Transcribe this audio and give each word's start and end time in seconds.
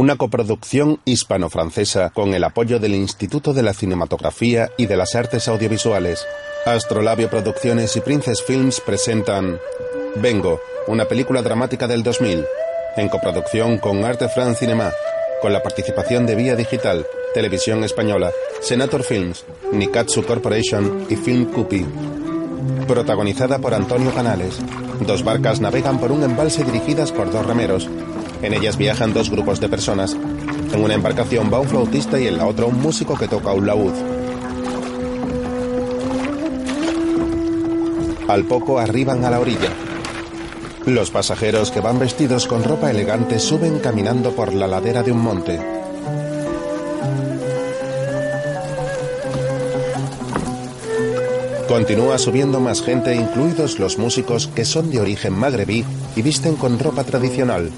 una 0.00 0.16
coproducción 0.16 0.98
hispano-francesa 1.04 2.08
con 2.08 2.32
el 2.32 2.42
apoyo 2.44 2.78
del 2.78 2.94
Instituto 2.94 3.52
de 3.52 3.62
la 3.62 3.74
Cinematografía 3.74 4.70
y 4.78 4.86
de 4.86 4.96
las 4.96 5.14
Artes 5.14 5.46
Audiovisuales. 5.46 6.26
Astrolabio 6.64 7.28
Producciones 7.28 7.94
y 7.96 8.00
Princess 8.00 8.42
Films 8.42 8.80
presentan 8.80 9.60
Vengo, 10.16 10.58
una 10.86 11.04
película 11.04 11.42
dramática 11.42 11.86
del 11.86 12.02
2000, 12.02 12.46
en 12.96 13.08
coproducción 13.10 13.76
con 13.76 14.02
Arte 14.06 14.30
France 14.30 14.60
Cinema, 14.60 14.90
con 15.42 15.52
la 15.52 15.62
participación 15.62 16.24
de 16.24 16.34
Vía 16.34 16.56
Digital, 16.56 17.06
Televisión 17.34 17.84
Española, 17.84 18.32
Senator 18.62 19.02
Films, 19.02 19.44
Nikatsu 19.70 20.24
Corporation 20.24 21.08
y 21.10 21.16
Film 21.16 21.52
Cupi. 21.52 21.84
Protagonizada 22.88 23.58
por 23.58 23.74
Antonio 23.74 24.14
Canales. 24.14 24.60
Dos 25.00 25.22
barcas 25.24 25.60
navegan 25.60 26.00
por 26.00 26.10
un 26.10 26.22
embalse 26.22 26.64
dirigidas 26.64 27.12
por 27.12 27.30
dos 27.30 27.44
remeros. 27.44 27.86
En 28.42 28.54
ellas 28.54 28.76
viajan 28.76 29.12
dos 29.12 29.30
grupos 29.30 29.60
de 29.60 29.68
personas. 29.68 30.16
En 30.72 30.82
una 30.82 30.94
embarcación 30.94 31.50
va 31.52 31.60
un 31.60 31.68
flautista 31.68 32.18
y 32.18 32.26
en 32.26 32.38
la 32.38 32.46
otra 32.46 32.66
un 32.66 32.80
músico 32.80 33.16
que 33.16 33.28
toca 33.28 33.52
un 33.52 33.66
laúd. 33.66 33.92
Al 38.28 38.44
poco 38.44 38.78
arriban 38.78 39.24
a 39.24 39.30
la 39.30 39.40
orilla. 39.40 39.70
Los 40.86 41.10
pasajeros 41.10 41.70
que 41.70 41.80
van 41.80 41.98
vestidos 41.98 42.46
con 42.46 42.64
ropa 42.64 42.90
elegante 42.90 43.38
suben 43.38 43.80
caminando 43.80 44.30
por 44.30 44.54
la 44.54 44.66
ladera 44.66 45.02
de 45.02 45.12
un 45.12 45.20
monte. 45.20 45.60
Continúa 51.68 52.18
subiendo 52.18 52.58
más 52.58 52.82
gente, 52.82 53.14
incluidos 53.14 53.78
los 53.78 53.98
músicos 53.98 54.48
que 54.48 54.64
son 54.64 54.90
de 54.90 55.00
origen 55.00 55.32
magrebí 55.34 55.84
y 56.16 56.22
visten 56.22 56.56
con 56.56 56.78
ropa 56.78 57.04
tradicional. 57.04 57.70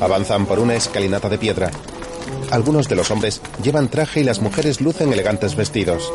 Avanzan 0.00 0.46
por 0.46 0.58
una 0.58 0.74
escalinata 0.74 1.28
de 1.28 1.38
piedra. 1.38 1.70
Algunos 2.50 2.88
de 2.88 2.96
los 2.96 3.10
hombres 3.10 3.40
llevan 3.62 3.88
traje 3.88 4.20
y 4.20 4.24
las 4.24 4.40
mujeres 4.40 4.80
lucen 4.80 5.12
elegantes 5.12 5.56
vestidos. 5.56 6.12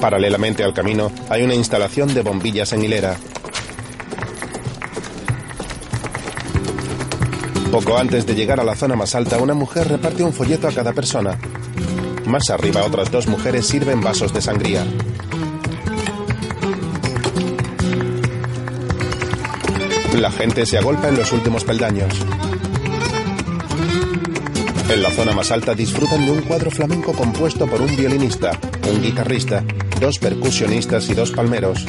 Paralelamente 0.00 0.64
al 0.64 0.74
camino 0.74 1.12
hay 1.28 1.42
una 1.42 1.54
instalación 1.54 2.12
de 2.12 2.22
bombillas 2.22 2.72
en 2.72 2.84
hilera. 2.84 3.16
Poco 7.70 7.96
antes 7.96 8.26
de 8.26 8.34
llegar 8.34 8.60
a 8.60 8.64
la 8.64 8.74
zona 8.74 8.96
más 8.96 9.14
alta, 9.14 9.38
una 9.38 9.54
mujer 9.54 9.88
reparte 9.88 10.22
un 10.22 10.32
folleto 10.32 10.68
a 10.68 10.72
cada 10.72 10.92
persona. 10.92 11.38
Más 12.26 12.50
arriba, 12.50 12.84
otras 12.84 13.10
dos 13.10 13.26
mujeres 13.28 13.66
sirven 13.66 14.00
vasos 14.00 14.32
de 14.34 14.42
sangría. 14.42 14.84
La 20.14 20.30
gente 20.30 20.66
se 20.66 20.76
agolpa 20.76 21.08
en 21.08 21.16
los 21.16 21.32
últimos 21.32 21.64
peldaños. 21.64 22.14
En 24.90 25.02
la 25.02 25.10
zona 25.10 25.32
más 25.32 25.50
alta 25.50 25.74
disfrutan 25.74 26.26
de 26.26 26.32
un 26.32 26.42
cuadro 26.42 26.70
flamenco 26.70 27.12
compuesto 27.14 27.66
por 27.66 27.80
un 27.80 27.96
violinista, 27.96 28.58
un 28.90 29.00
guitarrista, 29.00 29.64
dos 29.98 30.18
percusionistas 30.18 31.08
y 31.08 31.14
dos 31.14 31.30
palmeros. 31.30 31.86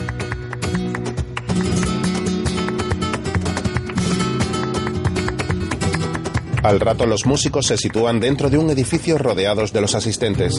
Al 6.64 6.80
rato 6.80 7.06
los 7.06 7.26
músicos 7.26 7.68
se 7.68 7.78
sitúan 7.78 8.22
dentro 8.22 8.50
de 8.50 8.58
un 8.58 8.70
edificio 8.70 9.18
rodeados 9.18 9.74
de 9.74 9.82
los 9.82 9.96
asistentes. 9.96 10.56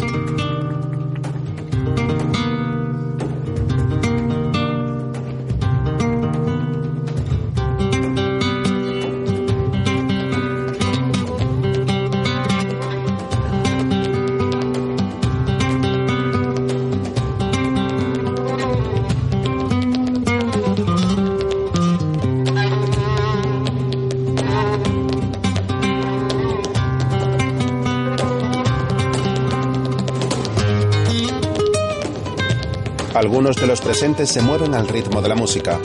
Algunos 33.25 33.57
de 33.57 33.67
los 33.67 33.81
presentes 33.81 34.29
se 34.29 34.43
mueven 34.43 34.75
al 34.75 34.87
ritmo 34.87 35.23
de 35.23 35.31
la 35.31 35.35
música. 35.35 35.81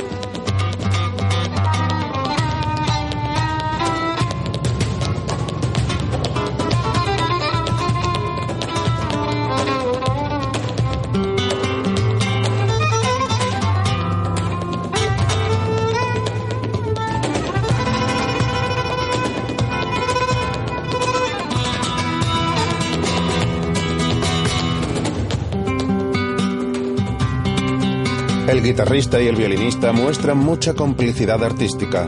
Guitarrista 28.70 29.20
y 29.20 29.28
el 29.28 29.36
violinista 29.36 29.92
muestran 29.92 30.38
mucha 30.38 30.76
complicidad 30.76 31.44
artística. 31.44 32.08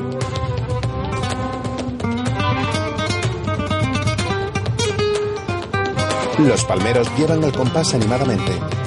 Los 6.38 6.64
palmeros 6.66 7.08
llevan 7.18 7.44
el 7.44 7.52
compás 7.52 7.96
animadamente. 7.96 8.81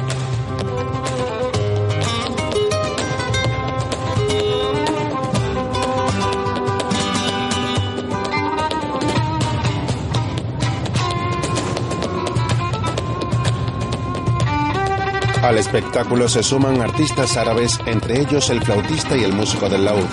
Al 15.45 15.59
espectáculo 15.59 16.27
se 16.27 16.43
suman 16.43 16.81
artistas 16.81 17.37
árabes, 17.37 17.79
entre 17.85 18.19
ellos 18.19 18.49
el 18.49 18.63
flautista 18.63 19.15
y 19.15 19.25
el 19.25 19.35
músico 19.35 19.69
del 19.69 19.85
laúd. 19.85 20.09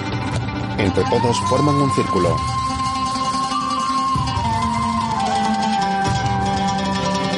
Entre 0.78 1.06
todos 1.06 1.38
forman 1.50 1.76
un 1.76 1.90
círculo. 1.94 2.36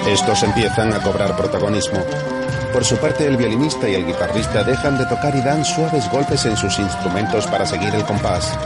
Estos 0.08 0.42
empiezan 0.42 0.92
a 0.92 1.04
cobrar 1.04 1.38
protagonismo. 1.38 2.04
Por 2.74 2.84
su 2.84 2.98
parte, 2.98 3.28
el 3.28 3.38
violinista 3.38 3.88
y 3.88 3.94
el 3.94 4.08
guitarrista 4.08 4.64
dejan 4.64 4.98
de 4.98 5.06
tocar 5.06 5.36
y 5.36 5.42
dan 5.42 5.64
suaves 5.64 6.10
golpes 6.10 6.48
en 6.48 6.58
sus 6.58 6.80
instrumentos 6.80 7.46
para 7.46 7.68
seguir 7.68 7.94
el 7.94 8.04
compás. 8.06 8.58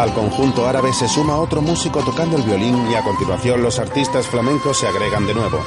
Al 0.00 0.14
conjunto 0.14 0.66
árabe 0.66 0.94
se 0.94 1.06
suma 1.06 1.36
otro 1.36 1.60
músico 1.60 2.02
tocando 2.02 2.38
el 2.38 2.42
violín 2.42 2.90
y 2.90 2.94
a 2.94 3.02
continuación 3.02 3.62
los 3.62 3.78
artistas 3.78 4.26
flamencos 4.26 4.78
se 4.78 4.86
agregan 4.86 5.26
de 5.26 5.34
nuevo. 5.34 5.62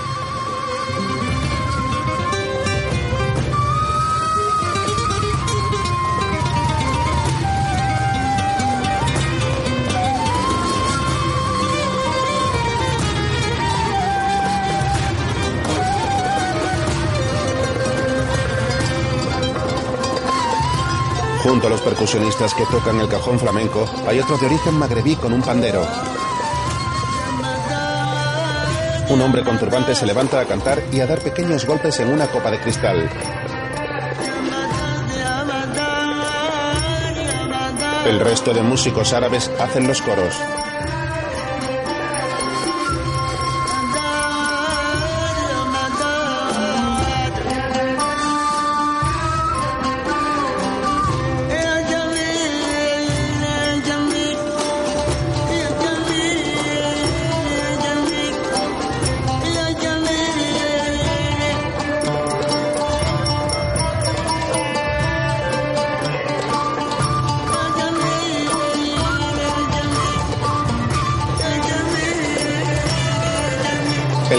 Junto 21.53 21.67
a 21.67 21.69
los 21.69 21.81
percusionistas 21.81 22.55
que 22.55 22.65
tocan 22.65 22.99
el 22.99 23.07
cajón 23.07 23.37
flamenco, 23.37 23.87
hay 24.07 24.19
otro 24.19 24.39
de 24.39 24.47
origen 24.47 24.73
magrebí 24.73 25.15
con 25.15 25.33
un 25.33 25.43
pandero. 25.43 25.85
Un 29.09 29.21
hombre 29.21 29.43
con 29.43 29.59
turbante 29.59 29.93
se 29.93 30.07
levanta 30.07 30.39
a 30.39 30.45
cantar 30.45 30.81
y 30.91 30.99
a 30.99 31.05
dar 31.05 31.19
pequeños 31.19 31.67
golpes 31.67 31.99
en 31.99 32.09
una 32.09 32.25
copa 32.25 32.49
de 32.49 32.59
cristal. 32.59 33.07
El 38.07 38.19
resto 38.19 38.51
de 38.51 38.63
músicos 38.63 39.13
árabes 39.13 39.51
hacen 39.59 39.87
los 39.87 40.01
coros. 40.01 40.33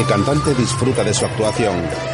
El 0.05 0.11
cantante 0.11 0.55
disfruta 0.55 1.03
de 1.03 1.15
su 1.15 1.25
actuación. 1.25 2.14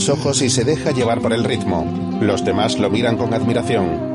Los 0.00 0.08
ojos 0.08 0.40
y 0.40 0.48
se 0.48 0.64
deja 0.64 0.92
llevar 0.92 1.20
por 1.20 1.34
el 1.34 1.44
ritmo. 1.44 1.84
Los 2.22 2.42
demás 2.42 2.78
lo 2.78 2.88
miran 2.88 3.18
con 3.18 3.34
admiración. 3.34 4.09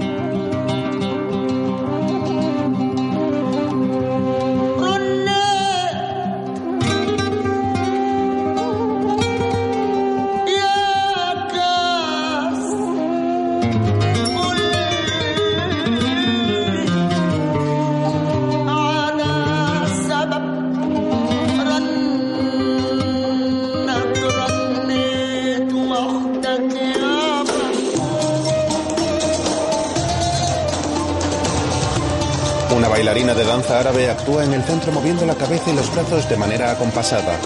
Árabe 33.75 34.09
actúa 34.09 34.43
en 34.43 34.53
el 34.53 34.63
centro 34.63 34.91
moviendo 34.91 35.25
la 35.25 35.35
cabeza 35.35 35.69
y 35.69 35.75
los 35.75 35.93
brazos 35.93 36.27
de 36.29 36.37
manera 36.37 36.71
acompasada. 36.71 37.37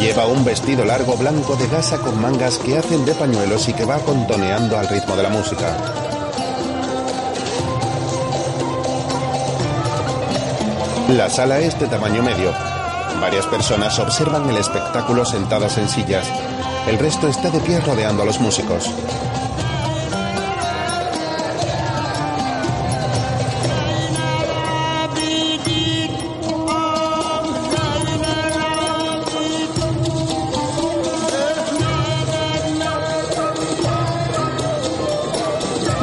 Lleva 0.00 0.26
un 0.26 0.44
vestido 0.44 0.84
largo 0.84 1.16
blanco 1.16 1.56
de 1.56 1.66
gasa 1.68 1.98
con 1.98 2.20
mangas 2.20 2.58
que 2.58 2.78
hacen 2.78 3.04
de 3.04 3.14
pañuelos 3.14 3.68
y 3.68 3.72
que 3.72 3.84
va 3.84 3.98
contoneando 3.98 4.78
al 4.78 4.88
ritmo 4.88 5.16
de 5.16 5.22
la 5.22 5.30
música. 5.30 5.76
La 11.08 11.30
sala 11.30 11.58
es 11.60 11.78
de 11.80 11.86
tamaño 11.86 12.22
medio. 12.22 12.52
Varias 13.20 13.46
personas 13.46 13.98
observan 13.98 14.48
el 14.48 14.58
espectáculo 14.58 15.24
sentadas 15.24 15.78
en 15.78 15.88
sillas. 15.88 16.26
El 16.86 16.98
resto 16.98 17.26
está 17.26 17.50
de 17.50 17.60
pie 17.60 17.80
rodeando 17.80 18.22
a 18.22 18.26
los 18.26 18.38
músicos. 18.38 18.90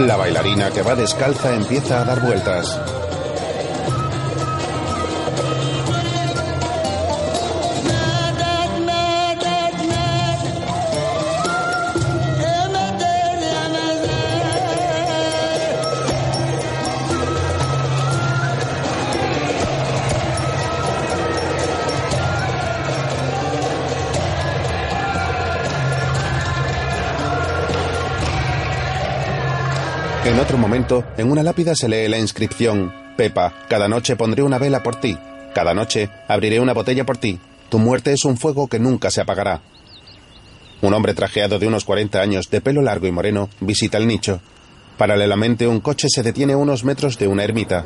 La 0.06 0.18
bailarina 0.18 0.70
que 0.70 0.82
va 0.82 0.96
descalza 0.96 1.56
empieza 1.56 2.02
a 2.02 2.04
dar 2.04 2.20
vueltas. 2.22 2.78
En 30.25 30.40
otro 30.40 30.58
momento, 30.58 31.04
en 31.18 31.30
una 31.30 31.44
lápida 31.44 31.75
se 31.75 31.90
lee 31.90 32.08
la 32.08 32.18
inscripción: 32.18 32.94
Pepa, 33.18 33.54
cada 33.68 33.90
noche 33.90 34.16
pondré 34.16 34.42
una 34.42 34.58
vela 34.58 34.81
por 34.81 34.96
ti. 34.96 35.18
Cada 35.54 35.74
noche 35.74 36.10
abriré 36.30 36.62
una 36.62 36.74
botella 36.74 37.06
por 37.06 37.18
ti. 37.18 37.40
Tu 37.68 37.78
muerte 37.78 38.14
es 38.14 38.24
un 38.24 38.38
fuego 38.38 38.68
que 38.68 38.80
nunca 38.80 39.12
se 39.12 39.20
apagará. 39.20 39.62
Un 40.81 40.94
hombre 40.94 41.14
trajeado 41.14 41.60
de 41.60 41.68
unos 41.68 41.84
40 41.84 42.22
años, 42.22 42.50
de 42.50 42.62
pelo 42.62 42.81
largo 42.81 43.06
y 43.06 43.12
moreno, 43.12 43.50
visita 43.60 43.98
el 43.98 44.08
nicho. 44.08 44.40
Paralelamente, 44.98 45.68
un 45.68 45.81
coche 45.81 46.08
se 46.10 46.24
detiene 46.24 46.54
a 46.54 46.58
unos 46.58 46.86
metros 46.86 47.18
de 47.18 47.28
una 47.28 47.44
ermita. 47.44 47.86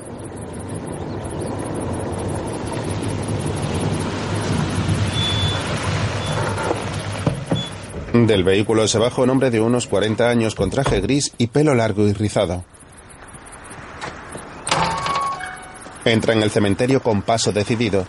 Del 8.25 8.43
vehículo 8.43 8.87
se 8.87 8.97
baja 8.97 9.21
un 9.21 9.29
hombre 9.29 9.51
de 9.51 9.61
unos 9.61 9.85
40 9.85 10.27
años 10.27 10.55
con 10.55 10.71
traje 10.71 11.01
gris 11.01 11.33
y 11.37 11.47
pelo 11.47 11.75
largo 11.75 12.07
y 12.07 12.13
rizado. 12.13 12.65
Entra 16.03 16.33
en 16.33 16.41
el 16.41 16.49
cementerio 16.49 17.01
con 17.03 17.21
paso 17.21 17.51
decidido. 17.51 18.07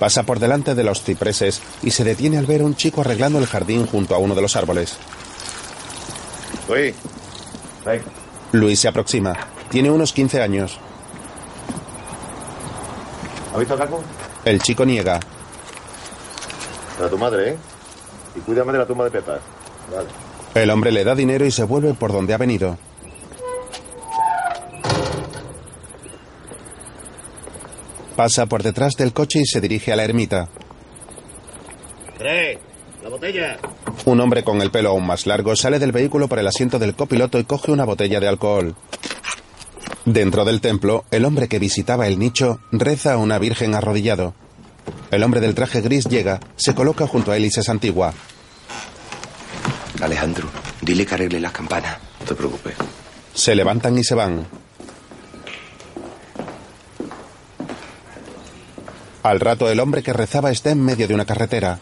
Pasa 0.00 0.24
por 0.24 0.40
delante 0.40 0.74
de 0.74 0.82
los 0.82 1.02
cipreses 1.02 1.62
y 1.82 1.92
se 1.92 2.02
detiene 2.02 2.38
al 2.38 2.46
ver 2.46 2.62
a 2.62 2.64
un 2.64 2.74
chico 2.74 3.02
arreglando 3.02 3.38
el 3.38 3.46
jardín 3.46 3.86
junto 3.86 4.14
a 4.14 4.18
uno 4.18 4.34
de 4.34 4.42
los 4.42 4.56
árboles. 4.56 4.96
Luis. 6.68 6.94
Ven. 7.84 8.02
Luis 8.52 8.80
se 8.80 8.88
aproxima. 8.88 9.34
Tiene 9.70 9.90
unos 9.90 10.12
15 10.12 10.42
años. 10.42 10.78
¿Has 13.52 13.58
visto 13.58 13.74
a 13.74 13.78
Caco? 13.78 14.02
El 14.44 14.60
chico 14.60 14.84
niega. 14.84 15.20
Para 16.96 17.08
tu 17.08 17.18
madre, 17.18 17.50
¿eh? 17.50 17.56
Y 18.36 18.40
cuídame 18.40 18.72
de 18.72 18.78
la 18.78 18.86
tumba 18.86 19.04
de 19.04 19.10
Pepa. 19.10 19.38
Vale. 19.94 20.08
El 20.54 20.70
hombre 20.70 20.90
le 20.92 21.04
da 21.04 21.14
dinero 21.14 21.44
y 21.46 21.50
se 21.50 21.64
vuelve 21.64 21.94
por 21.94 22.12
donde 22.12 22.34
ha 22.34 22.38
venido. 22.38 22.76
Pasa 28.16 28.46
por 28.46 28.62
detrás 28.62 28.96
del 28.96 29.12
coche 29.12 29.40
y 29.40 29.46
se 29.46 29.60
dirige 29.60 29.92
a 29.92 29.96
la 29.96 30.04
ermita. 30.04 30.48
¡Tres! 32.18 32.58
¡La 33.02 33.08
botella! 33.08 33.56
Un 34.04 34.20
hombre 34.20 34.44
con 34.44 34.60
el 34.60 34.70
pelo 34.70 34.90
aún 34.90 35.06
más 35.06 35.26
largo 35.26 35.56
sale 35.56 35.78
del 35.78 35.92
vehículo 35.92 36.28
por 36.28 36.38
el 36.38 36.46
asiento 36.46 36.78
del 36.78 36.94
copiloto 36.94 37.38
y 37.38 37.44
coge 37.44 37.72
una 37.72 37.84
botella 37.84 38.20
de 38.20 38.28
alcohol. 38.28 38.74
Dentro 40.04 40.44
del 40.44 40.60
templo, 40.60 41.04
el 41.10 41.24
hombre 41.24 41.48
que 41.48 41.58
visitaba 41.58 42.06
el 42.08 42.18
nicho 42.18 42.60
reza 42.72 43.14
a 43.14 43.16
una 43.16 43.38
virgen 43.38 43.74
arrodillado. 43.74 44.34
El 45.10 45.22
hombre 45.22 45.40
del 45.40 45.54
traje 45.54 45.80
gris 45.80 46.04
llega, 46.04 46.40
se 46.56 46.74
coloca 46.74 47.06
junto 47.06 47.32
a 47.32 47.36
él 47.36 47.44
y 47.44 47.50
se 47.50 47.62
santigua. 47.62 48.14
Alejandro, 50.00 50.48
dile 50.80 51.04
que 51.04 51.14
arregle 51.14 51.40
las 51.40 51.52
campanas. 51.52 51.98
No 52.20 52.26
te 52.26 52.34
preocupes. 52.34 52.74
Se 53.34 53.54
levantan 53.54 53.98
y 53.98 54.04
se 54.04 54.14
van. 54.14 54.46
Al 59.22 59.40
rato 59.40 59.68
el 59.68 59.80
hombre 59.80 60.02
que 60.02 60.12
rezaba 60.12 60.50
está 60.50 60.70
en 60.70 60.82
medio 60.82 61.06
de 61.06 61.14
una 61.14 61.26
carretera. 61.26 61.78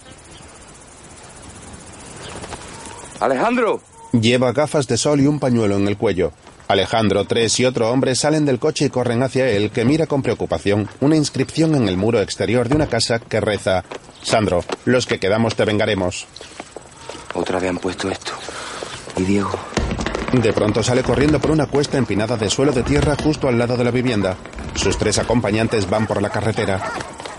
Alejandro. 3.20 3.80
Lleva 4.12 4.52
gafas 4.52 4.86
de 4.86 4.96
sol 4.96 5.20
y 5.20 5.26
un 5.26 5.38
pañuelo 5.38 5.76
en 5.76 5.86
el 5.86 5.96
cuello. 5.96 6.32
Alejandro, 6.68 7.24
tres 7.24 7.58
y 7.60 7.64
otro 7.64 7.90
hombre 7.90 8.14
salen 8.14 8.44
del 8.44 8.58
coche 8.58 8.84
y 8.84 8.90
corren 8.90 9.22
hacia 9.22 9.48
él, 9.48 9.70
que 9.70 9.86
mira 9.86 10.06
con 10.06 10.22
preocupación 10.22 10.86
una 11.00 11.16
inscripción 11.16 11.74
en 11.74 11.88
el 11.88 11.96
muro 11.96 12.20
exterior 12.20 12.68
de 12.68 12.76
una 12.76 12.86
casa 12.86 13.18
que 13.18 13.40
reza: 13.40 13.84
Sandro, 14.22 14.62
los 14.84 15.06
que 15.06 15.18
quedamos 15.18 15.56
te 15.56 15.64
vengaremos. 15.64 16.26
Otra 17.34 17.58
vez 17.58 17.70
han 17.70 17.78
puesto 17.78 18.10
esto. 18.10 18.32
¿Y 19.16 19.22
Diego? 19.22 19.50
De 20.32 20.52
pronto 20.52 20.82
sale 20.82 21.02
corriendo 21.02 21.40
por 21.40 21.52
una 21.52 21.66
cuesta 21.66 21.96
empinada 21.96 22.36
de 22.36 22.50
suelo 22.50 22.72
de 22.72 22.82
tierra 22.82 23.16
justo 23.22 23.48
al 23.48 23.58
lado 23.58 23.78
de 23.78 23.84
la 23.84 23.90
vivienda. 23.90 24.36
Sus 24.74 24.98
tres 24.98 25.18
acompañantes 25.18 25.88
van 25.88 26.06
por 26.06 26.20
la 26.20 26.28
carretera. 26.28 26.92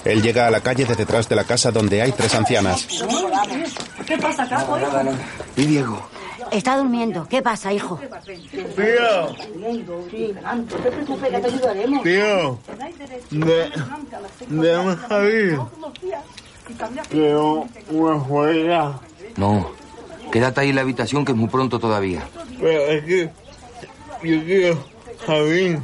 Él 0.05 0.23
llega 0.23 0.47
a 0.47 0.51
la 0.51 0.61
calle 0.61 0.85
de 0.85 0.95
detrás 0.95 1.29
de 1.29 1.35
la 1.35 1.43
casa 1.43 1.71
donde 1.71 2.01
hay 2.01 2.11
tres 2.13 2.33
ancianas. 2.33 2.87
¿Qué 4.07 4.17
pasa, 4.17 4.49
Capo? 4.49 4.77
¿Y 5.55 5.65
Diego? 5.65 6.09
Está 6.51 6.77
durmiendo. 6.77 7.27
¿Qué 7.29 7.41
pasa, 7.41 7.71
hijo? 7.73 7.99
Tío, 8.75 9.35
No 10.43 10.63
te 10.63 10.91
preocupes, 10.91 11.29
que 11.31 11.39
te 11.39 11.47
ayudaremos. 11.47 12.03
tío, 12.03 12.59
de, 13.31 13.71
déjame 14.49 14.95
salir. 15.07 15.59
Quiero 17.09 17.67
una 17.91 18.19
juega, 18.19 18.99
No. 19.37 19.71
Quédate 20.31 20.61
ahí 20.61 20.69
en 20.69 20.75
la 20.75 20.81
habitación 20.81 21.25
que 21.25 21.31
es 21.31 21.37
muy 21.37 21.49
pronto 21.49 21.79
todavía. 21.79 22.23
pero 22.59 22.81
es 22.81 23.03
que 23.03 23.29
yo 24.23 24.43
quiero 24.43 24.83
salir. 25.25 25.79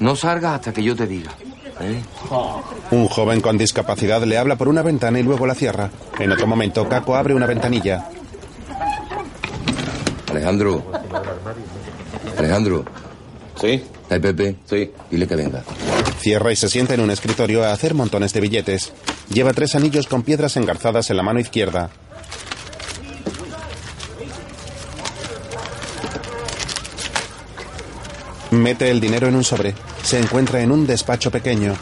No 0.00 0.16
salgas 0.16 0.54
hasta 0.54 0.72
que 0.72 0.82
yo 0.82 0.96
te 0.96 1.06
diga. 1.06 1.30
¿eh? 1.80 2.02
Un 2.90 3.06
joven 3.08 3.40
con 3.40 3.56
discapacidad 3.56 4.22
le 4.24 4.36
habla 4.38 4.56
por 4.56 4.66
una 4.68 4.82
ventana 4.82 5.20
y 5.20 5.22
luego 5.22 5.46
la 5.46 5.54
cierra. 5.54 5.90
En 6.18 6.32
otro 6.32 6.46
momento, 6.48 6.88
Caco 6.88 7.14
abre 7.14 7.34
una 7.34 7.46
ventanilla. 7.46 8.08
Alejandro. 10.30 10.84
Alejandro. 12.36 12.84
¿Sí? 13.60 13.82
¿Hay 14.10 14.20
Pepe? 14.20 14.56
Sí. 14.68 14.90
Dile 15.10 15.26
que 15.26 15.36
venga. 15.36 15.62
Cierra 16.20 16.52
y 16.52 16.56
se 16.56 16.68
sienta 16.68 16.94
en 16.94 17.00
un 17.00 17.10
escritorio 17.10 17.64
a 17.64 17.72
hacer 17.72 17.94
montones 17.94 18.32
de 18.32 18.40
billetes. 18.40 18.92
Lleva 19.30 19.52
tres 19.52 19.74
anillos 19.74 20.06
con 20.06 20.22
piedras 20.22 20.56
engarzadas 20.56 21.10
en 21.10 21.16
la 21.16 21.22
mano 21.22 21.40
izquierda. 21.40 21.90
Mete 28.50 28.90
el 28.90 29.00
dinero 29.00 29.28
en 29.28 29.36
un 29.36 29.44
sobre. 29.44 29.74
Se 30.02 30.18
encuentra 30.18 30.60
en 30.60 30.72
un 30.72 30.86
despacho 30.86 31.30
pequeño. 31.30 31.74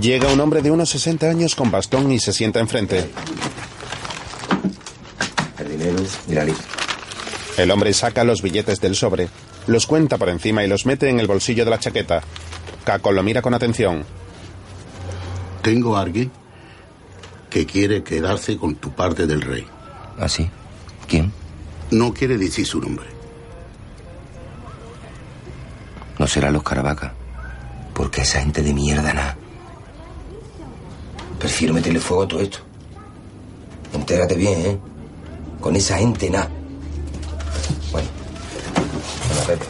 Llega 0.00 0.32
un 0.32 0.40
hombre 0.40 0.60
de 0.60 0.70
unos 0.70 0.90
60 0.90 1.28
años 1.28 1.54
con 1.54 1.70
bastón 1.70 2.10
y 2.10 2.18
se 2.18 2.32
sienta 2.32 2.58
enfrente. 2.58 3.10
El 5.58 5.68
dinero, 5.68 6.02
mira 6.26 6.44
listo. 6.44 6.64
El 7.56 7.70
hombre 7.70 7.92
saca 7.92 8.24
los 8.24 8.42
billetes 8.42 8.80
del 8.80 8.96
sobre, 8.96 9.28
los 9.66 9.86
cuenta 9.86 10.18
por 10.18 10.28
encima 10.28 10.64
y 10.64 10.68
los 10.68 10.86
mete 10.86 11.08
en 11.08 11.20
el 11.20 11.28
bolsillo 11.28 11.64
de 11.64 11.70
la 11.70 11.78
chaqueta. 11.78 12.22
Caco 12.84 13.12
lo 13.12 13.22
mira 13.22 13.40
con 13.40 13.54
atención. 13.54 14.04
Tengo 15.62 15.96
a 15.96 16.00
alguien 16.00 16.32
que 17.48 17.64
quiere 17.64 18.02
quedarse 18.02 18.56
con 18.56 18.74
tu 18.74 18.90
parte 18.90 19.26
del 19.26 19.42
rey. 19.42 19.66
¿Ah, 20.18 20.28
sí? 20.28 20.50
¿Quién? 21.06 21.32
No 21.90 22.12
quiere 22.12 22.36
decir 22.36 22.66
su 22.66 22.80
nombre. 22.80 23.06
No 26.18 26.26
será 26.26 26.50
los 26.50 26.64
Caravaca. 26.64 27.14
Porque 27.94 28.22
esa 28.22 28.40
gente 28.40 28.62
de 28.62 28.74
mierda 28.74 29.12
nada. 29.12 29.36
Prefiero 31.44 31.74
meterle 31.74 32.00
fuego 32.00 32.22
a 32.22 32.26
todo 32.26 32.40
esto. 32.40 32.56
Entérate 33.92 34.34
bien, 34.34 34.60
¿eh? 34.62 34.78
Con 35.60 35.76
esa 35.76 35.98
gente 35.98 36.30
nada. 36.30 36.48
Bueno. 37.92 38.08
Venga, 39.28 39.42
Pepe. 39.42 39.66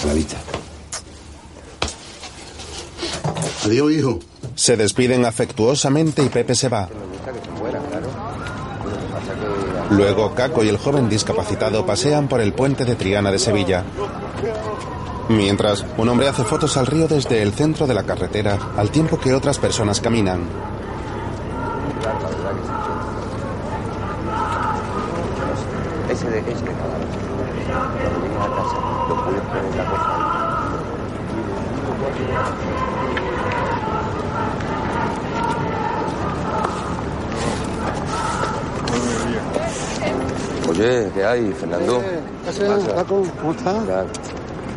A 0.00 0.06
la 0.06 0.12
vista. 0.14 0.36
Adiós, 3.64 3.90
hijo. 3.90 4.20
Se 4.54 4.76
despiden 4.76 5.24
afectuosamente 5.24 6.22
y 6.22 6.28
Pepe 6.28 6.54
se 6.54 6.68
va. 6.68 6.88
Luego 9.90 10.32
Caco 10.36 10.62
y 10.62 10.68
el 10.68 10.76
joven 10.76 11.08
discapacitado 11.08 11.84
pasean 11.84 12.28
por 12.28 12.40
el 12.40 12.52
puente 12.52 12.84
de 12.84 12.94
Triana 12.94 13.32
de 13.32 13.40
Sevilla. 13.40 13.82
Mientras, 15.28 15.84
un 15.96 16.08
hombre 16.08 16.28
hace 16.28 16.44
fotos 16.44 16.76
al 16.76 16.86
río 16.86 17.08
desde 17.08 17.40
el 17.40 17.52
centro 17.52 17.86
de 17.86 17.94
la 17.94 18.02
carretera, 18.02 18.58
al 18.76 18.90
tiempo 18.90 19.18
que 19.18 19.32
otras 19.32 19.58
personas 19.58 20.00
caminan. 20.00 20.42
Ese 26.10 26.28
de, 26.30 26.38
ese 26.40 26.50
de 26.50 26.72
cosa. 29.84 30.34
Oye, 40.68 41.10
¿qué 41.14 41.24
hay, 41.24 41.52
Fernando? 41.52 42.02
¿Cómo 43.08 43.52
estás? 43.52 44.06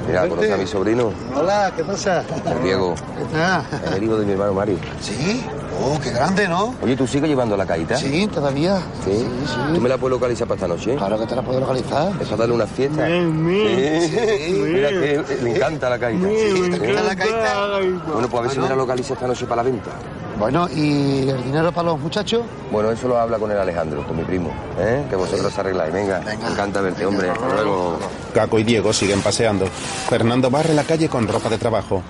Mira, 0.08 0.22
Mira, 0.24 0.28
conoce 0.30 0.54
a 0.54 0.58
mi 0.58 0.68
sobrino, 0.68 1.12
Hola, 1.36 1.72
¿qué 1.76 1.84
pasa? 1.84 2.24
el 2.56 2.64
Diego. 2.64 2.96
¿Qué 3.18 3.26
tal? 3.38 3.64
Es 3.86 3.92
el 3.92 4.04
hijo 4.04 4.18
de 4.18 4.26
mi 4.26 4.32
hermano 4.32 4.54
Mario. 4.54 4.78
¿Sí? 5.02 5.44
Oh, 5.84 6.00
qué 6.02 6.10
grande, 6.12 6.48
¿no? 6.48 6.74
Oye, 6.82 6.96
¿tú 6.96 7.06
sigues 7.06 7.30
llevando 7.30 7.56
la 7.58 7.66
caíta? 7.66 7.98
Sí, 7.98 8.28
todavía. 8.34 8.78
¿Sí? 9.06 9.28
¿Tú 9.76 9.82
me 9.82 9.90
la 9.90 9.98
puedes 9.98 10.14
localizar 10.16 10.48
para 10.48 10.56
esta 10.56 10.68
noche? 10.68 10.96
Claro 10.96 11.20
que 11.20 11.26
te 11.28 11.36
la 11.36 11.42
puedo 11.44 11.60
localizar. 11.60 12.12
Es 12.20 12.28
para 12.28 12.38
darle 12.38 12.56
una 12.56 12.66
fiesta. 12.68 13.06
Bien, 13.06 14.02
Sí. 14.08 14.62
Mira 14.74 14.90
que 14.90 15.24
le 15.44 15.56
encanta 15.56 15.90
la 15.90 16.00
caíta. 16.00 16.28
Sí, 16.28 16.70
¿te 16.72 16.80
gusta 16.80 17.04
la 17.04 17.16
caíta? 17.16 17.80
Bueno, 18.14 18.28
pues 18.30 18.40
a 18.40 18.42
ver 18.44 18.52
si 18.52 18.60
me 18.60 18.70
la 18.70 18.76
localiza 18.76 19.14
esta 19.14 19.28
noche 19.28 19.46
para 19.46 19.62
la 19.64 19.70
venta. 19.70 19.92
Bueno, 20.40 20.68
¿y 20.70 21.28
el 21.30 21.44
dinero 21.44 21.72
para 21.72 21.88
los 21.90 22.00
muchachos? 22.00 22.44
Bueno, 22.72 22.92
eso 22.92 23.08
lo 23.08 23.18
habla 23.18 23.40
con 23.40 23.50
el 23.52 23.58
Alejandro, 23.58 24.06
con 24.06 24.18
mi 24.18 24.24
primo. 24.24 24.52
¿eh? 24.78 25.04
Que 25.10 25.16
vosotros 25.16 25.58
arregláis. 25.58 25.92
Venga, 25.92 26.22
me 26.22 26.34
encanta 26.34 26.80
verte, 26.82 27.06
hombre. 27.06 27.32
Hasta 27.32 27.48
luego. 27.48 27.98
Caco 28.34 28.60
y 28.60 28.64
Diego 28.64 28.94
siguen 28.94 29.22
paseando. 29.22 29.66
Fernando 29.66 30.52
barre 30.52 30.76
la 30.76 30.84
calle 30.84 31.10
con 31.10 31.28
ropa 31.28 31.50
de 31.50 31.58
trabajo. 31.58 32.04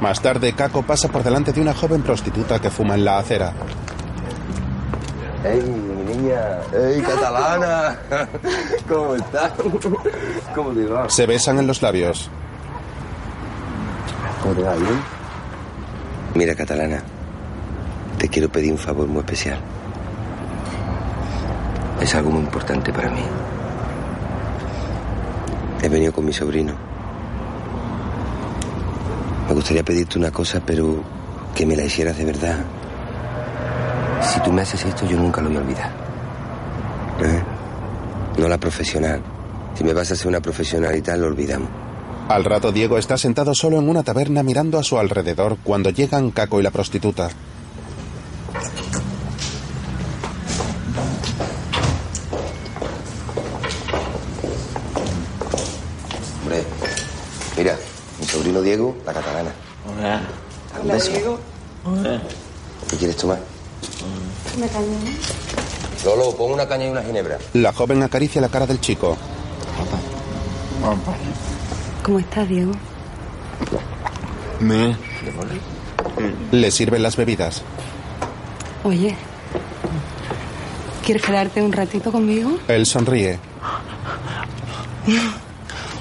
Más 0.00 0.20
tarde, 0.20 0.52
Caco 0.52 0.82
pasa 0.82 1.08
por 1.08 1.22
delante 1.22 1.52
de 1.52 1.60
una 1.62 1.74
joven 1.74 2.02
prostituta 2.02 2.58
que 2.58 2.70
fuma 2.70 2.94
en 2.96 3.04
la 3.04 3.18
acera. 3.18 3.52
¡Ey, 5.42 5.62
mi 5.62 6.14
niña! 6.14 6.58
¡Ey, 6.74 7.00
catalana! 7.00 7.98
¿Cómo 8.88 9.14
estás? 9.14 9.52
¿Cómo 10.54 10.70
te 10.72 10.84
va? 10.84 11.08
Se 11.08 11.24
besan 11.24 11.58
en 11.58 11.66
los 11.66 11.80
labios. 11.80 12.28
¿Cómo 14.42 14.54
te 14.54 14.62
va, 14.62 14.74
bien? 14.74 15.00
Mira, 16.34 16.54
catalana, 16.54 17.02
quiero 18.30 18.48
pedir 18.48 18.72
un 18.72 18.78
favor 18.78 19.06
muy 19.06 19.20
especial. 19.20 19.58
Es 22.00 22.14
algo 22.14 22.30
muy 22.30 22.40
importante 22.40 22.92
para 22.92 23.10
mí. 23.10 23.22
He 25.82 25.88
venido 25.88 26.12
con 26.12 26.24
mi 26.24 26.32
sobrino. 26.32 26.72
Me 29.48 29.54
gustaría 29.54 29.82
pedirte 29.82 30.18
una 30.18 30.30
cosa, 30.30 30.60
pero 30.64 31.02
que 31.54 31.66
me 31.66 31.76
la 31.76 31.84
hicieras 31.84 32.16
de 32.16 32.24
verdad. 32.24 32.58
Si 34.22 34.40
tú 34.40 34.52
me 34.52 34.62
haces 34.62 34.84
esto, 34.84 35.06
yo 35.06 35.16
nunca 35.16 35.40
lo 35.40 35.48
voy 35.48 35.58
a 35.58 35.60
olvidar. 35.60 35.90
¿Eh? 37.22 37.42
No 38.38 38.48
la 38.48 38.58
profesional. 38.58 39.20
Si 39.74 39.84
me 39.84 39.92
vas 39.92 40.10
a 40.10 40.14
hacer 40.14 40.28
una 40.28 40.40
profesional 40.40 40.94
y 40.94 41.02
tal, 41.02 41.20
lo 41.20 41.26
olvidamos. 41.26 41.68
Al 42.28 42.44
rato, 42.44 42.70
Diego 42.70 42.96
está 42.96 43.18
sentado 43.18 43.54
solo 43.54 43.78
en 43.78 43.88
una 43.88 44.04
taberna 44.04 44.42
mirando 44.42 44.78
a 44.78 44.84
su 44.84 44.98
alrededor 44.98 45.56
cuando 45.64 45.90
llegan 45.90 46.30
Caco 46.30 46.60
y 46.60 46.62
la 46.62 46.70
prostituta. 46.70 47.28
Diego, 58.70 58.96
la 59.04 59.12
catalana. 59.12 59.50
Hola. 59.84 60.20
Un 60.80 60.88
beso. 60.88 61.40
Hola. 61.84 62.22
¿Qué 62.88 62.96
quieres 62.98 63.16
tomar? 63.16 63.40
Una 64.56 64.68
caña. 64.68 64.96
Lolo, 66.04 66.36
pon 66.36 66.52
una 66.52 66.68
caña 66.68 66.86
y 66.86 66.90
una 66.90 67.02
ginebra. 67.02 67.38
La 67.54 67.72
joven 67.72 68.00
acaricia 68.04 68.40
la 68.40 68.48
cara 68.48 68.68
del 68.68 68.80
chico. 68.80 69.16
¿Cómo 72.04 72.20
estás, 72.20 72.48
Diego? 72.48 72.70
Me. 74.60 74.96
Le 76.52 76.70
sirven 76.70 77.02
las 77.02 77.16
bebidas. 77.16 77.62
Oye, 78.84 79.16
¿quieres 81.04 81.24
quedarte 81.24 81.60
un 81.60 81.72
ratito 81.72 82.12
conmigo? 82.12 82.56
Él 82.68 82.86
sonríe. 82.86 83.40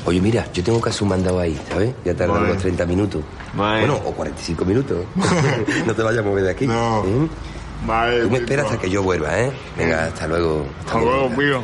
Oye, 0.10 0.20
mira, 0.22 0.52
yo 0.52 0.64
tengo 0.64 0.82
que 0.82 0.90
hacer 0.90 1.04
un 1.04 1.10
mandado 1.10 1.40
ahí, 1.40 1.56
¿sabes? 1.70 1.94
Ya 2.04 2.16
tardan 2.16 2.42
unos 2.42 2.58
30 2.58 2.84
minutos. 2.88 3.22
Bueno, 3.54 3.94
o 3.94 4.12
45 4.12 4.66
minutos. 4.66 5.06
no 5.86 5.94
te 5.94 6.02
vayas 6.02 6.26
a 6.26 6.28
mover 6.28 6.46
de 6.46 6.50
aquí. 6.50 6.66
No. 6.66 7.04
¿eh? 7.06 7.28
Vale. 7.86 8.24
Tú 8.24 8.32
me 8.32 8.40
esperas 8.40 8.66
hasta 8.66 8.80
que 8.80 8.90
yo 8.90 9.04
vuelva, 9.04 9.40
¿eh? 9.40 9.52
Venga, 9.78 10.06
hasta 10.06 10.26
luego. 10.26 10.66
Hasta 10.80 11.00
luego, 11.00 11.28
tío. 11.38 11.62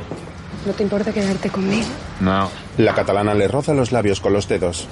¿No 0.64 0.74
te 0.74 0.84
importa 0.84 1.12
quedarte 1.12 1.50
conmigo? 1.50 1.88
No. 2.20 2.52
La 2.78 2.94
catalana 2.94 3.34
le 3.34 3.48
roza 3.48 3.74
los 3.74 3.92
labios 3.92 4.22
con 4.22 4.32
los 4.32 4.48
dedos. 4.48 4.88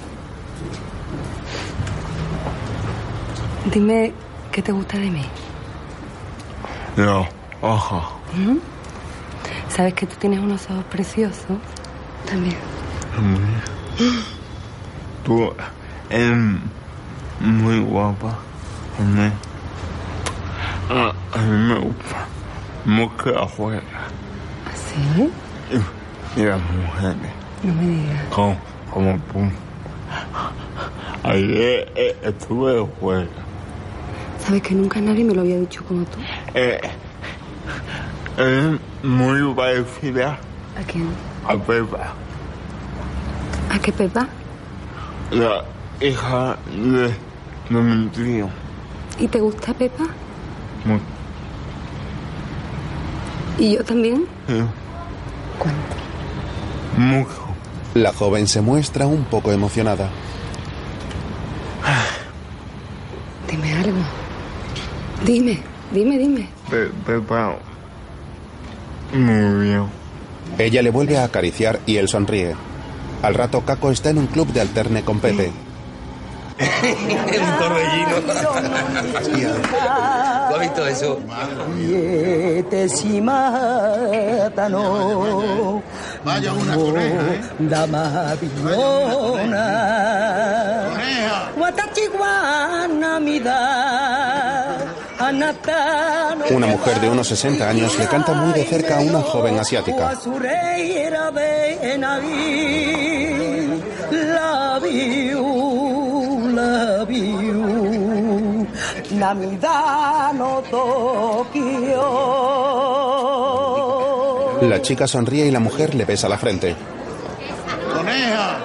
Dime 3.72 4.12
qué 4.50 4.62
te 4.62 4.72
gusta 4.72 4.98
de 4.98 5.10
mí. 5.10 5.24
No. 6.96 7.28
Ojo. 7.60 8.18
¿Mm? 8.34 8.56
Sabes 9.68 9.94
que 9.94 10.06
tú 10.06 10.16
tienes 10.16 10.40
unos 10.40 10.68
ojos 10.68 10.84
preciosos. 10.90 11.58
También. 12.28 12.73
Tú 15.24 15.52
eres 16.10 16.36
muy 17.40 17.80
guapa. 17.80 18.36
A 18.98 19.02
mí, 19.02 19.30
a, 20.90 21.12
a 21.38 21.42
mí 21.42 21.56
me 21.74 21.78
gusta 21.80 22.26
mucho 22.84 23.38
afuera. 23.42 23.82
¿Sí? 24.74 25.30
Y 26.36 26.42
las 26.44 26.60
mujeres. 26.60 27.16
No 27.62 27.74
me 27.74 27.86
digas. 27.86 28.22
Como, 28.30 28.56
como 28.92 29.18
tú. 29.32 29.40
Ayer 31.24 31.90
eh, 31.96 32.16
estuve 32.22 32.82
afuera. 32.82 33.26
Sabes 34.38 34.62
que 34.62 34.74
nunca 34.74 35.00
nadie 35.00 35.24
me 35.24 35.34
lo 35.34 35.40
había 35.40 35.58
dicho 35.58 35.82
como 35.84 36.04
tú. 36.04 36.18
eh, 36.54 36.78
es 38.36 38.80
muy 39.02 39.54
parecida 39.54 40.38
¿A 40.78 40.82
quién? 40.86 41.08
a 41.48 41.54
Pepa, 41.56 42.12
¿A 43.74 43.78
qué 43.80 43.92
Pepa? 43.92 44.28
la 45.30 45.64
hija 46.00 46.56
de, 46.70 47.08
de 47.74 47.80
mi 47.82 48.06
tío. 48.08 48.48
¿Y 49.18 49.26
te 49.26 49.40
gusta 49.40 49.74
Pepa? 49.74 50.04
Mu- 50.84 50.98
¿Y 53.58 53.74
yo 53.76 53.84
también? 53.84 54.26
sí, 54.46 54.54
¿Cuánto? 55.58 55.94
Mucho. 56.96 57.44
La 57.94 58.12
joven 58.12 58.46
se 58.46 58.60
muestra 58.60 59.06
un 59.06 59.24
poco 59.24 59.50
emocionada. 59.52 60.08
Dime 63.50 63.72
algo. 63.74 63.98
Dime, 65.24 65.58
dime, 65.92 66.18
dime. 66.18 66.48
Pe- 66.70 66.90
Pepa. 67.06 67.56
Muy 69.12 69.64
bien. 69.66 69.84
Ella 70.58 70.82
le 70.82 70.90
vuelve 70.90 71.18
a 71.18 71.24
acariciar 71.24 71.80
y 71.86 71.96
él 71.96 72.08
sonríe. 72.08 72.54
Al 73.24 73.32
rato 73.32 73.62
Caco 73.64 73.90
está 73.90 74.10
en 74.10 74.18
un 74.18 74.26
club 74.26 74.48
de 74.52 74.60
alterne 74.60 75.02
con 75.02 75.18
Pepe. 75.18 75.50
un 76.60 77.58
torbellino. 77.58 78.16
¿Tú 80.48 80.54
has 80.54 80.60
visto 80.60 80.86
eso? 80.86 81.18
Vaya 86.22 86.52
una 86.52 86.76
coneja, 86.76 87.22
¿eh? 87.32 87.40
Dama 87.60 88.34
Coneja. 88.62 90.04
Una 96.50 96.66
mujer 96.66 97.00
de 97.00 97.08
unos 97.08 97.28
60 97.28 97.68
años 97.68 97.98
le 97.98 98.06
canta 98.06 98.34
muy 98.34 98.52
de 98.52 98.64
cerca 98.64 98.98
a 98.98 99.00
una 99.00 99.22
joven 99.22 99.58
asiática. 99.58 100.12
La 114.60 114.82
chica 114.82 115.06
sonríe 115.06 115.46
y 115.46 115.50
la 115.50 115.60
mujer 115.60 115.94
le 115.94 116.04
besa 116.04 116.28
la 116.28 116.36
frente. 116.36 116.76
Coneja. 117.94 118.58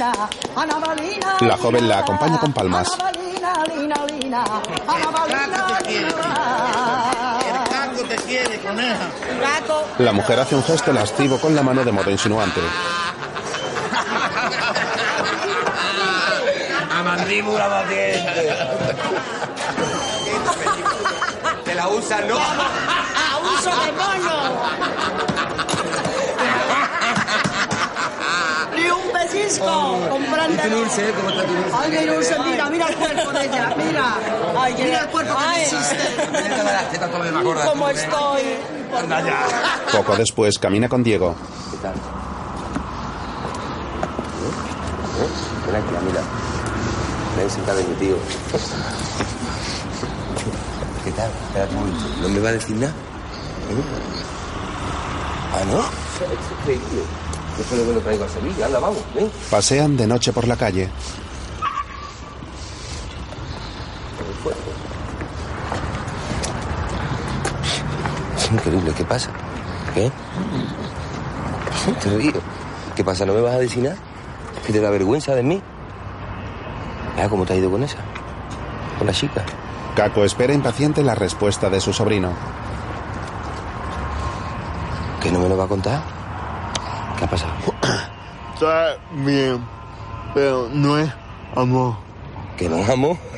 La 0.00 1.58
joven 1.58 1.86
la 1.86 1.98
acompaña 1.98 2.38
con 2.38 2.54
palmas. 2.54 2.96
La. 9.98 10.12
Mujer 10.12 10.40
hace 10.40 10.54
un 10.54 10.64
gesto 10.64 10.94
lascivo 10.94 11.38
con 11.38 11.54
la 11.54 11.62
mano 11.62 11.84
de 11.84 11.92
modo 11.92 12.10
insinuante. 12.10 12.62
A 16.96 17.02
mandíbula 17.02 17.68
batiente. 17.68 18.56
Te 21.64 21.74
la 21.74 21.88
usan, 21.88 22.26
¿no? 22.26 22.38
¡Abuso 22.38 23.70
de 23.84 23.92
mono! 23.92 24.62
¡Ni 28.74 28.90
¡Comprando! 29.58 30.62
Dulce, 30.70 31.12
¿cómo 31.12 31.30
está 31.30 31.44
tu 31.44 31.52
dulce? 31.54 31.76
¡Ay, 31.76 31.90
qué 31.90 32.06
dulce! 32.06 32.36
Mira, 32.44 32.70
mira 32.70 32.86
el 32.88 32.96
cuerpo 32.96 33.32
de 33.32 33.44
ella, 33.44 33.74
mira. 33.76 34.14
Ay, 34.60 34.74
mira 34.74 35.00
el 35.00 35.08
cuerpo 35.08 35.34
que 35.36 35.62
hiciste. 35.62 35.98
¿Cómo 37.64 37.84
tú, 37.84 37.88
¿eh? 37.88 37.92
estoy? 37.94 38.42
Anda 38.96 39.20
ya. 39.22 39.46
Poco 39.92 40.16
después 40.16 40.58
camina 40.58 40.88
con 40.88 41.02
Diego. 41.02 41.34
¿Qué 41.70 41.76
tal? 41.78 41.94
¿Eh? 45.20 45.28
Ven 45.66 45.76
aquí, 45.76 45.94
mira. 46.06 46.22
Ven, 47.36 47.50
siéntate 47.50 47.84
mi 47.84 47.94
tío. 47.94 48.16
¿Qué 51.04 51.10
tal? 51.12 51.30
Espérate 51.48 51.74
un 51.74 51.80
momento. 51.80 52.04
¿No 52.22 52.28
me 52.28 52.40
va 52.40 52.48
a 52.50 52.52
decir 52.52 52.76
nada? 52.76 52.92
¿Eh? 52.92 53.82
¿Ah, 55.54 55.64
no? 55.66 55.80
Es 55.80 56.60
increíble. 56.60 57.02
Yo 57.58 57.64
solo 57.64 57.84
me 57.84 57.92
lo 57.94 58.00
traigo 58.00 58.24
a 58.24 58.28
Sevilla. 58.28 58.66
Anda, 58.66 58.78
vamos, 58.78 59.02
ven. 59.14 59.30
Pasean 59.50 59.96
de 59.96 60.06
noche 60.06 60.32
por 60.32 60.46
la 60.48 60.56
calle. 60.56 60.88
Es 68.36 68.52
increíble. 68.52 68.92
¿Qué 68.96 69.04
pasa? 69.04 69.30
¿Qué? 69.94 70.10
Te 72.02 72.16
río. 72.16 72.32
¿Qué 72.96 73.04
pasa? 73.04 73.24
¿No 73.26 73.34
me 73.34 73.40
vas 73.40 73.54
a 73.54 73.58
decir 73.58 73.82
nada? 73.82 73.96
¿Que 74.66 74.72
te 74.72 74.80
da 74.80 74.90
vergüenza 74.90 75.34
de 75.34 75.42
mí? 75.42 75.62
Ah, 77.18 77.28
¿cómo 77.28 77.44
te 77.44 77.52
ha 77.52 77.56
ido 77.56 77.70
con 77.70 77.82
esa? 77.82 77.98
Con 78.98 79.06
la 79.06 79.12
chica. 79.12 79.44
Caco 79.94 80.24
espera 80.24 80.54
impaciente 80.54 81.02
la 81.02 81.14
respuesta 81.14 81.68
de 81.68 81.80
su 81.80 81.92
sobrino. 81.92 82.30
¿Que 85.22 85.30
no 85.30 85.40
me 85.40 85.48
lo 85.48 85.56
va 85.56 85.64
a 85.64 85.68
contar? 85.68 86.19
¿Qué 87.30 87.36
ha 87.36 87.38
pasado? 87.38 87.52
Está 88.54 88.96
bien, 89.12 89.64
pero 90.34 90.68
no 90.72 90.98
es 90.98 91.10
amor. 91.54 91.94
¿Que 92.56 92.68
no 92.68 92.84
amo? 92.84 93.18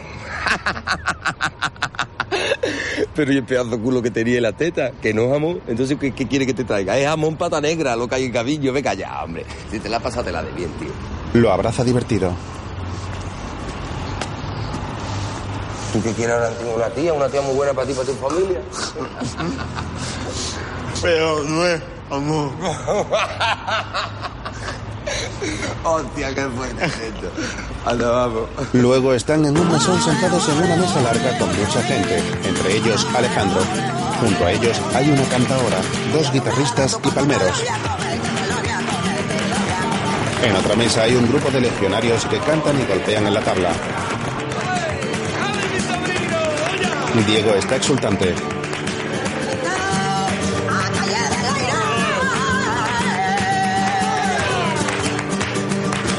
Pero 3.15 3.33
y 3.33 3.37
el 3.37 3.45
pedazo 3.45 3.71
de 3.71 3.79
culo 3.79 4.01
que 4.01 4.11
tenía 4.11 4.37
en 4.37 4.43
la 4.43 4.53
teta, 4.53 4.93
que 5.03 5.13
no 5.13 5.35
amo. 5.35 5.59
Entonces, 5.67 5.99
¿qué, 5.99 6.13
qué 6.13 6.27
quiere 6.27 6.47
que 6.47 6.55
te 6.55 6.65
traiga? 6.65 6.97
Es 6.97 7.07
jamón 7.07 7.37
pata 7.37 7.61
negra, 7.61 7.95
lo 7.95 8.09
que 8.09 8.15
hay 8.15 8.25
en 8.25 8.33
Cabillo. 8.33 8.73
Venga 8.73 8.95
ya, 8.95 9.23
hombre. 9.23 9.45
Si 9.71 9.79
te 9.79 9.89
la 9.89 10.01
pasas, 10.01 10.25
te 10.25 10.33
la 10.33 10.43
de 10.43 10.51
bien, 10.53 10.71
tío. 10.73 10.89
Lo 11.35 11.53
abraza 11.53 11.85
divertido. 11.85 12.33
¿Tú 15.93 16.03
qué 16.03 16.13
quieres 16.13 16.35
ahora? 16.35 16.51
¿Tengo 16.51 16.75
una 16.75 16.89
tía? 16.89 17.13
¿Una 17.13 17.29
tía 17.29 17.43
muy 17.43 17.55
buena 17.55 17.75
para 17.75 17.87
ti, 17.87 17.93
para 17.93 18.07
tu 18.07 18.15
familia? 18.15 18.61
Pero 21.03 21.45
no 21.45 21.67
es 21.67 21.83
amor. 22.13 22.51
Hostia, 25.85 26.35
qué 26.35 26.43
fuerte 26.43 26.85
es 26.85 26.99
esto. 26.99 27.31
Anda, 27.85 28.11
vamos. 28.11 28.49
Luego 28.73 29.15
están 29.15 29.45
en 29.45 29.59
un 29.59 29.71
mesón 29.71 30.01
sentados 30.01 30.49
en 30.49 30.59
una 30.59 30.77
mesa 30.77 31.01
larga 31.01 31.37
con 31.39 31.49
mucha 31.49 31.83
gente, 31.83 32.19
entre 32.45 32.77
ellos 32.77 33.07
Alejandro. 33.17 33.61
Junto 34.21 34.47
a 34.47 34.53
ellos 34.53 34.81
hay 34.95 35.11
una 35.11 35.25
cantaora, 35.25 35.79
dos 36.13 36.31
guitarristas 36.33 36.99
y 37.05 37.09
palmeros. 37.09 37.65
En 40.45 40.57
otra 40.57 40.77
mesa 40.77 41.03
hay 41.03 41.17
un 41.17 41.29
grupo 41.29 41.51
de 41.51 41.61
legionarios 41.61 42.25
que 42.27 42.39
cantan 42.39 42.81
y 42.81 42.85
golpean 42.87 43.27
en 43.27 43.35
la 43.35 43.41
tabla. 43.41 43.73
Diego 47.27 47.55
está 47.55 47.77
exultante. 47.77 48.35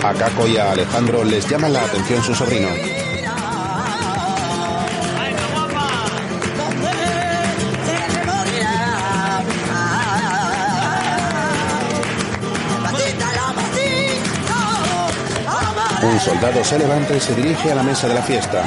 A 0.03 0.13
Caco 0.13 0.45
y 0.45 0.57
a 0.57 0.71
Alejandro 0.71 1.23
les 1.23 1.47
llama 1.47 1.69
la 1.69 1.81
atención 1.81 2.21
su 2.21 2.35
sobrino. 2.35 2.67
Un 16.01 16.19
soldado 16.19 16.63
se 16.65 16.77
levanta 16.77 17.15
y 17.15 17.19
se 17.21 17.33
dirige 17.33 17.71
a 17.71 17.75
la 17.75 17.83
mesa 17.83 18.09
de 18.09 18.13
la 18.13 18.21
fiesta. 18.21 18.65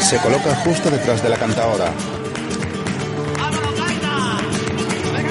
Se 0.00 0.18
coloca 0.18 0.54
justo 0.64 0.88
detrás 0.88 1.20
de 1.20 1.28
la 1.30 1.36
cantaora. 1.36 1.90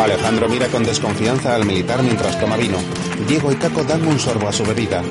Alejandro 0.03 0.49
mira 0.49 0.67
con 0.67 0.83
desconfianza 0.83 1.55
al 1.55 1.65
militar 1.65 2.03
mientras 2.03 2.37
toma 2.37 2.57
vino. 2.57 2.77
Diego 3.25 3.53
y 3.53 3.55
Caco 3.55 3.85
dan 3.85 4.05
un 4.05 4.19
sorbo 4.19 4.49
a 4.49 4.51
su 4.51 4.65
bebida. 4.65 5.01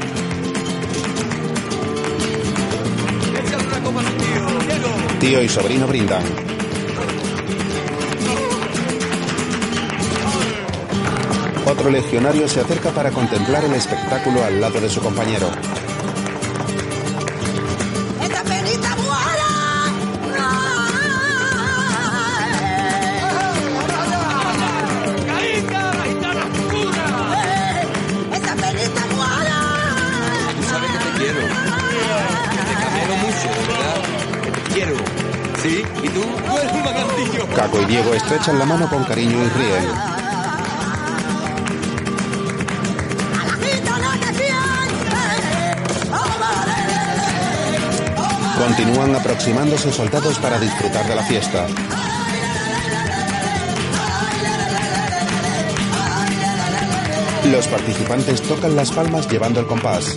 Tío 5.19 5.43
y 5.43 5.49
sobrino 5.49 5.87
brindan. 5.87 6.23
Otro 11.65 11.89
legionario 11.89 12.47
se 12.47 12.61
acerca 12.61 12.91
para 12.91 13.11
contemplar 13.11 13.65
el 13.65 13.73
espectáculo 13.73 14.45
al 14.45 14.61
lado 14.61 14.79
de 14.79 14.91
su 14.91 15.01
compañero. 15.01 15.49
Caco 37.55 37.81
y 37.81 37.85
Diego 37.87 38.15
estrechan 38.15 38.59
la 38.59 38.65
mano 38.65 38.89
con 38.89 39.05
cariño 39.05 39.39
y 39.45 39.49
ríen. 39.49 40.13
Continúan 48.59 49.15
aproximándose 49.15 49.93
soldados 49.93 50.39
para 50.39 50.59
disfrutar 50.59 51.07
de 51.07 51.15
la 51.17 51.23
fiesta. 51.23 51.67
Los 57.51 57.67
participantes 57.69 58.41
tocan 58.43 58.77
las 58.77 58.91
palmas 58.93 59.29
llevando 59.29 59.61
el 59.61 59.67
compás. 59.67 60.17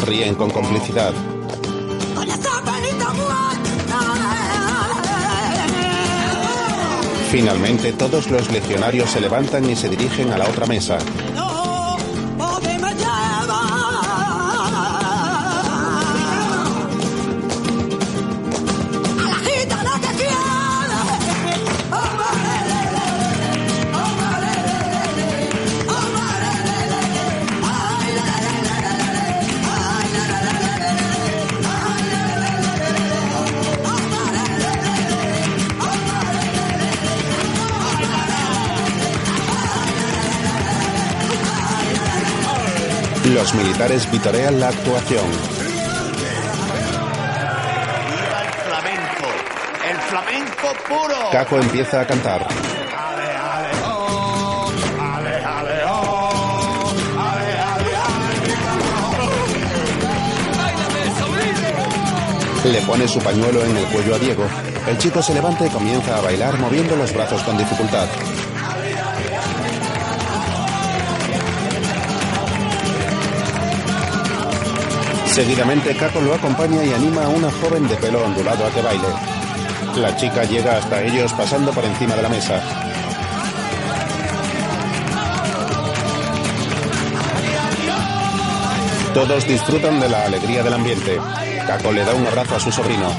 Ríen 0.00 0.34
con 0.34 0.50
complicidad. 0.50 1.12
Finalmente, 7.30 7.92
todos 7.92 8.28
los 8.28 8.50
legionarios 8.50 9.10
se 9.10 9.20
levantan 9.20 9.70
y 9.70 9.76
se 9.76 9.88
dirigen 9.88 10.32
a 10.32 10.38
la 10.38 10.48
otra 10.48 10.66
mesa. 10.66 10.98
Militares 43.80 44.10
vitorean 44.10 44.60
la 44.60 44.68
actuación. 44.68 45.24
el 48.42 48.52
flamenco! 48.66 49.26
¡El 49.88 49.96
flamenco 49.96 50.68
puro! 50.86 51.30
Caco 51.32 51.56
empieza 51.56 52.02
a 52.02 52.06
cantar. 52.06 52.46
Le 62.64 62.80
pone 62.82 63.08
su 63.08 63.18
pañuelo 63.20 63.64
en 63.64 63.76
el 63.78 63.84
cuello 63.86 64.14
a 64.14 64.18
Diego. 64.18 64.46
El 64.88 64.98
chico 64.98 65.22
se 65.22 65.32
levanta 65.32 65.64
y 65.66 65.70
comienza 65.70 66.18
a 66.18 66.20
bailar 66.20 66.58
moviendo 66.58 66.96
los 66.96 67.14
brazos 67.14 67.42
con 67.44 67.56
dificultad. 67.56 68.06
Seguidamente 75.32 75.94
Caco 75.94 76.20
lo 76.20 76.34
acompaña 76.34 76.84
y 76.84 76.92
anima 76.92 77.24
a 77.24 77.28
una 77.28 77.50
joven 77.52 77.86
de 77.86 77.94
pelo 77.96 78.24
ondulado 78.24 78.66
a 78.66 78.70
que 78.70 78.82
baile. 78.82 79.08
La 79.96 80.16
chica 80.16 80.44
llega 80.44 80.76
hasta 80.76 81.02
ellos 81.02 81.32
pasando 81.34 81.72
por 81.72 81.84
encima 81.84 82.16
de 82.16 82.22
la 82.22 82.28
mesa. 82.28 82.60
Todos 89.14 89.46
disfrutan 89.46 90.00
de 90.00 90.08
la 90.08 90.24
alegría 90.24 90.64
del 90.64 90.74
ambiente. 90.74 91.20
Caco 91.66 91.92
le 91.92 92.04
da 92.04 92.12
un 92.14 92.26
abrazo 92.26 92.56
a 92.56 92.60
su 92.60 92.72
sobrino. 92.72 93.10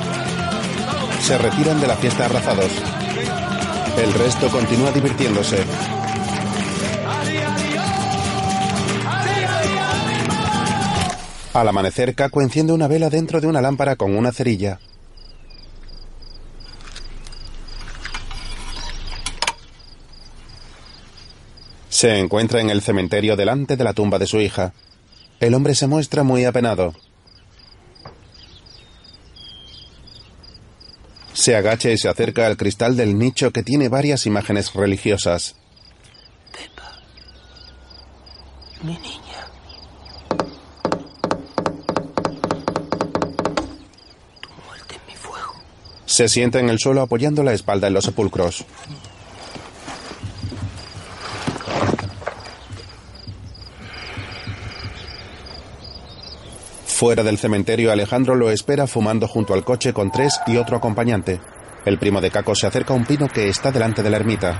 Se 1.21 1.37
retiran 1.37 1.79
de 1.79 1.87
la 1.87 1.95
fiesta 1.95 2.25
abrazados. 2.25 2.71
El 3.97 4.13
resto 4.13 4.49
continúa 4.49 4.91
divirtiéndose. 4.91 5.63
Al 11.53 11.67
amanecer, 11.67 12.15
Caco 12.15 12.41
enciende 12.41 12.71
una 12.71 12.87
vela 12.87 13.09
dentro 13.09 13.41
de 13.41 13.47
una 13.47 13.61
lámpara 13.61 13.97
con 13.97 14.15
una 14.15 14.31
cerilla. 14.31 14.79
Se 21.89 22.17
encuentra 22.17 22.61
en 22.61 22.69
el 22.69 22.81
cementerio 22.81 23.35
delante 23.35 23.75
de 23.75 23.83
la 23.83 23.93
tumba 23.93 24.17
de 24.17 24.27
su 24.27 24.39
hija. 24.39 24.73
El 25.41 25.53
hombre 25.53 25.75
se 25.75 25.87
muestra 25.87 26.23
muy 26.23 26.45
apenado. 26.45 26.93
Se 31.33 31.55
agacha 31.55 31.89
y 31.91 31.97
se 31.97 32.07
acerca 32.07 32.47
al 32.47 32.55
cristal 32.55 32.95
del 32.95 33.17
nicho 33.17 33.51
que 33.51 33.61
tiene 33.61 33.89
varias 33.89 34.25
imágenes 34.25 34.73
religiosas. 34.73 35.55
Mi 38.83 38.93
niña. 38.93 39.20
Se 46.11 46.27
sienta 46.27 46.59
en 46.59 46.67
el 46.67 46.77
suelo 46.77 47.01
apoyando 47.01 47.41
la 47.41 47.53
espalda 47.53 47.87
en 47.87 47.93
los 47.93 48.03
sepulcros. 48.03 48.65
Fuera 56.85 57.23
del 57.23 57.37
cementerio, 57.37 57.93
Alejandro 57.93 58.35
lo 58.35 58.51
espera 58.51 58.87
fumando 58.87 59.25
junto 59.25 59.53
al 59.53 59.63
coche 59.63 59.93
con 59.93 60.11
tres 60.11 60.37
y 60.47 60.57
otro 60.57 60.75
acompañante. 60.75 61.39
El 61.85 61.97
primo 61.97 62.19
de 62.19 62.29
Caco 62.29 62.55
se 62.55 62.67
acerca 62.67 62.93
a 62.93 62.97
un 62.97 63.05
pino 63.05 63.29
que 63.29 63.47
está 63.47 63.71
delante 63.71 64.03
de 64.03 64.09
la 64.09 64.17
ermita. 64.17 64.59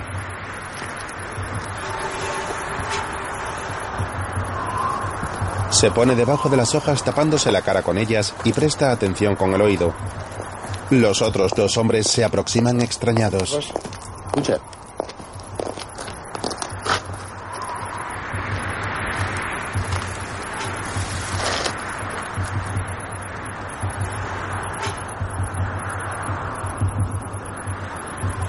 Se 5.70 5.92
pone 5.92 6.16
debajo 6.16 6.48
de 6.48 6.56
las 6.56 6.76
hojas 6.76 7.04
tapándose 7.04 7.52
la 7.52 7.62
cara 7.62 7.82
con 7.82 7.98
ellas 7.98 8.34
y 8.46 8.54
presta 8.54 8.94
atención 8.94 9.36
con 9.36 9.54
el 9.54 9.62
oído. 9.62 9.94
Los 10.92 11.22
otros 11.22 11.54
dos 11.56 11.78
hombres 11.78 12.06
se 12.06 12.22
aproximan 12.22 12.82
extrañados. 12.82 13.72
Escucha. 14.28 14.60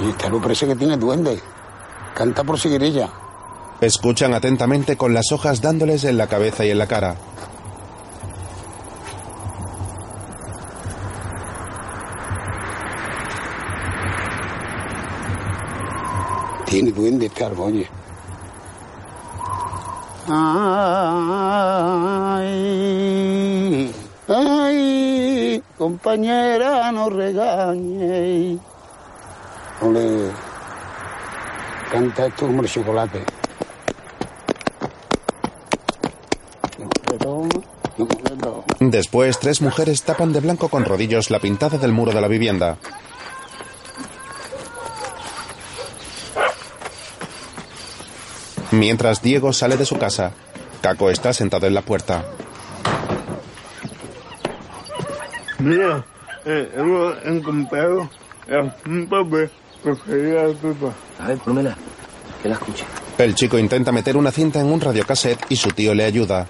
Y 0.00 0.08
esta 0.08 0.28
parece 0.30 0.66
que 0.66 0.74
tiene 0.74 0.96
duende. 0.96 1.40
Canta 2.12 2.42
por 2.42 2.58
seguir 2.58 2.82
ella. 2.82 3.08
Escuchan 3.80 4.34
atentamente 4.34 4.96
con 4.96 5.14
las 5.14 5.30
hojas 5.30 5.60
dándoles 5.60 6.02
en 6.02 6.18
la 6.18 6.26
cabeza 6.26 6.64
y 6.64 6.70
en 6.70 6.78
la 6.78 6.88
cara. 6.88 7.14
Tiene 16.72 16.90
duende 16.90 17.26
este 17.26 17.44
árbol, 17.44 17.74
oye. 17.74 17.86
Ay, 20.26 21.12
ay, 24.26 25.62
compañera, 25.76 26.90
no 26.90 27.10
regañe. 27.10 28.58
Ole, 29.82 30.30
canta 31.90 32.24
esto 32.28 32.46
como 32.46 32.62
el 32.62 32.68
chocolate. 32.70 33.22
No 37.18 38.08
no. 38.40 38.64
Después, 38.80 39.38
tres 39.38 39.60
mujeres 39.60 40.04
tapan 40.04 40.32
de 40.32 40.40
blanco 40.40 40.70
con 40.70 40.86
rodillos 40.86 41.30
la 41.30 41.38
pintada 41.38 41.76
del 41.76 41.92
muro 41.92 42.12
de 42.12 42.20
la 42.22 42.28
vivienda. 42.28 42.78
Mientras 48.72 49.22
Diego 49.22 49.52
sale 49.52 49.76
de 49.76 49.84
su 49.84 49.98
casa, 49.98 50.32
Caco 50.80 51.10
está 51.10 51.32
sentado 51.32 51.66
en 51.66 51.74
la 51.74 51.82
puerta. 51.82 52.24
Mira, 55.58 56.04
eh, 56.44 56.72
hemos 56.76 57.14
encontrado 57.24 58.10
pipa. 60.60 60.92
A 61.20 61.28
ver, 61.28 61.38
pónmela, 61.38 61.76
que 62.42 62.48
la 62.48 62.54
escuche. 62.54 62.84
El 63.18 63.34
chico 63.34 63.58
intenta 63.58 63.92
meter 63.92 64.16
una 64.16 64.32
cinta 64.32 64.60
en 64.60 64.66
un 64.66 64.80
radiocassette 64.80 65.46
y 65.50 65.56
su 65.56 65.70
tío 65.70 65.94
le 65.94 66.04
ayuda. 66.04 66.48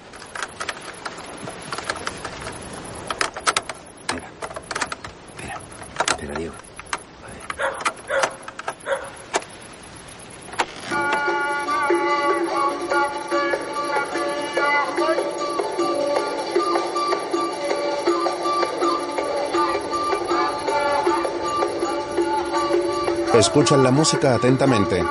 Escuchan 23.42 23.82
la 23.82 23.90
música 23.90 24.36
atentamente. 24.36 25.02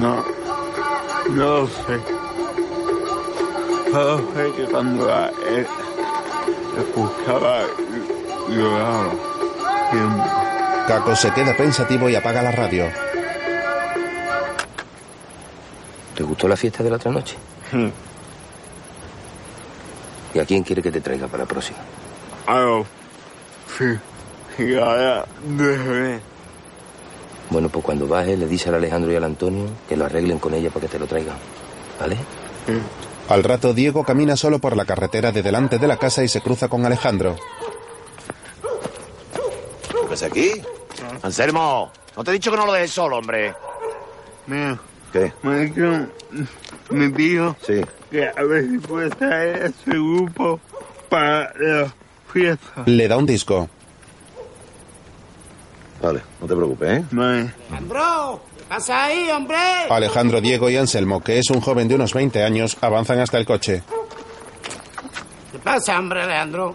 No, 0.00 0.24
no 1.30 1.36
lo 1.36 1.68
sé. 1.68 2.00
Solo 3.92 4.18
sé 4.34 4.52
que 4.56 4.64
cuando 4.64 5.06
la 5.06 5.28
eh, 5.28 5.66
escuchaba 6.76 7.62
lloraba. 8.48 9.12
Siempre. 9.92 10.30
Caco 10.88 11.14
se 11.14 11.32
queda 11.32 11.56
pensativo 11.56 12.08
y 12.08 12.16
apaga 12.16 12.42
la 12.42 12.50
radio. 12.50 12.90
¿Te 16.16 16.24
gustó 16.24 16.48
la 16.48 16.56
fiesta 16.56 16.82
de 16.82 16.90
la 16.90 16.96
otra 16.96 17.12
noche? 17.12 17.36
Sí. 17.70 17.92
¿Y 20.34 20.38
a 20.40 20.44
quién 20.44 20.64
quiere 20.64 20.82
que 20.82 20.90
te 20.90 21.00
traiga 21.00 21.28
para 21.28 21.44
la 21.44 21.48
próxima? 21.48 21.78
Algo. 22.48 22.84
Sí. 23.78 23.96
Bueno, 27.50 27.68
pues 27.68 27.84
cuando 27.84 28.06
baje 28.08 28.36
le 28.36 28.46
dice 28.46 28.68
al 28.68 28.76
Alejandro 28.76 29.12
y 29.12 29.16
al 29.16 29.24
Antonio 29.24 29.66
que 29.88 29.96
lo 29.96 30.04
arreglen 30.06 30.38
con 30.38 30.54
ella 30.54 30.70
para 30.70 30.82
que 30.86 30.88
te 30.92 30.98
lo 30.98 31.06
traigan. 31.06 31.36
¿Vale? 32.00 32.16
Al 33.28 33.42
rato 33.44 33.72
Diego 33.72 34.04
camina 34.04 34.36
solo 34.36 34.58
por 34.58 34.76
la 34.76 34.84
carretera 34.84 35.32
de 35.32 35.42
delante 35.42 35.78
de 35.78 35.86
la 35.86 35.96
casa 35.96 36.22
y 36.24 36.28
se 36.28 36.40
cruza 36.40 36.68
con 36.68 36.84
Alejandro. 36.84 37.36
¿Qué 39.88 40.08
pasa 40.08 40.26
aquí? 40.26 40.50
Anselmo, 41.22 41.90
no 42.16 42.24
te 42.24 42.30
he 42.30 42.34
dicho 42.34 42.50
que 42.50 42.56
no 42.56 42.66
lo 42.66 42.72
dejes 42.72 42.90
solo, 42.92 43.18
hombre. 43.18 43.54
Mira, 44.46 44.78
¿Qué? 45.12 45.32
me 45.42 45.54
ha 45.54 45.58
dicho 45.58 46.06
mi 46.90 47.10
tío 47.12 47.56
Sí. 47.66 47.80
que 48.10 48.28
a 48.28 48.42
ver 48.42 48.64
si 48.68 48.78
puede 48.78 49.10
traer 49.10 49.62
ese 49.66 49.90
grupo 49.90 50.60
para 51.08 51.52
la 51.58 51.94
fiesta. 52.32 52.82
Le 52.86 53.08
da 53.08 53.16
un 53.16 53.26
disco. 53.26 53.68
Vale, 56.04 56.20
no 56.38 56.46
te 56.46 56.54
preocupes, 56.54 56.98
¿eh? 56.98 57.04
Vale. 57.12 57.54
Bro, 57.88 58.42
¿qué 58.58 58.64
pasa 58.64 59.06
ahí, 59.06 59.30
hombre? 59.30 59.56
Alejandro, 59.88 60.42
Diego 60.42 60.68
y 60.68 60.76
Anselmo, 60.76 61.22
que 61.22 61.38
es 61.38 61.48
un 61.48 61.62
joven 61.62 61.88
de 61.88 61.94
unos 61.94 62.12
20 62.12 62.42
años, 62.44 62.76
avanzan 62.82 63.20
hasta 63.20 63.38
el 63.38 63.46
coche. 63.46 63.82
¿Qué 65.50 65.58
pasa, 65.60 65.98
hombre, 65.98 66.20
Alejandro? 66.20 66.74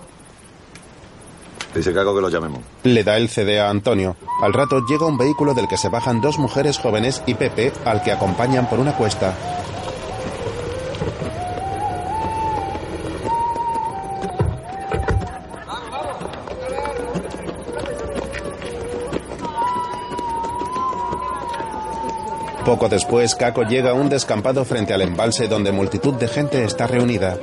Dice 1.76 1.94
Caco 1.94 2.16
que 2.16 2.22
lo 2.22 2.30
llamemos. 2.30 2.62
Le 2.82 3.04
da 3.04 3.18
el 3.18 3.30
CD 3.30 3.60
a 3.60 3.70
Antonio. 3.70 4.16
Al 4.42 4.52
rato 4.52 4.84
llega 4.88 5.06
un 5.06 5.20
vehículo 5.20 5.54
del 5.54 5.68
que 5.68 5.78
se 5.78 5.90
bajan 5.90 6.22
dos 6.22 6.40
mujeres 6.40 6.80
jóvenes 6.80 7.22
y 7.28 7.36
Pepe, 7.36 7.72
al 7.86 8.02
que 8.02 8.12
acompañan 8.12 8.68
por 8.68 8.80
una 8.80 8.94
cuesta. 8.94 9.36
Poco 22.66 22.90
después, 22.90 23.36
Caco 23.36 23.64
llega 23.64 23.92
a 23.92 23.94
un 23.94 24.10
descampado 24.10 24.64
frente 24.66 24.94
al 24.94 25.02
embalse 25.02 25.48
donde 25.48 25.72
multitud 25.72 26.14
de 26.16 26.28
gente 26.28 26.64
está 26.64 26.88
reunida. 26.88 27.38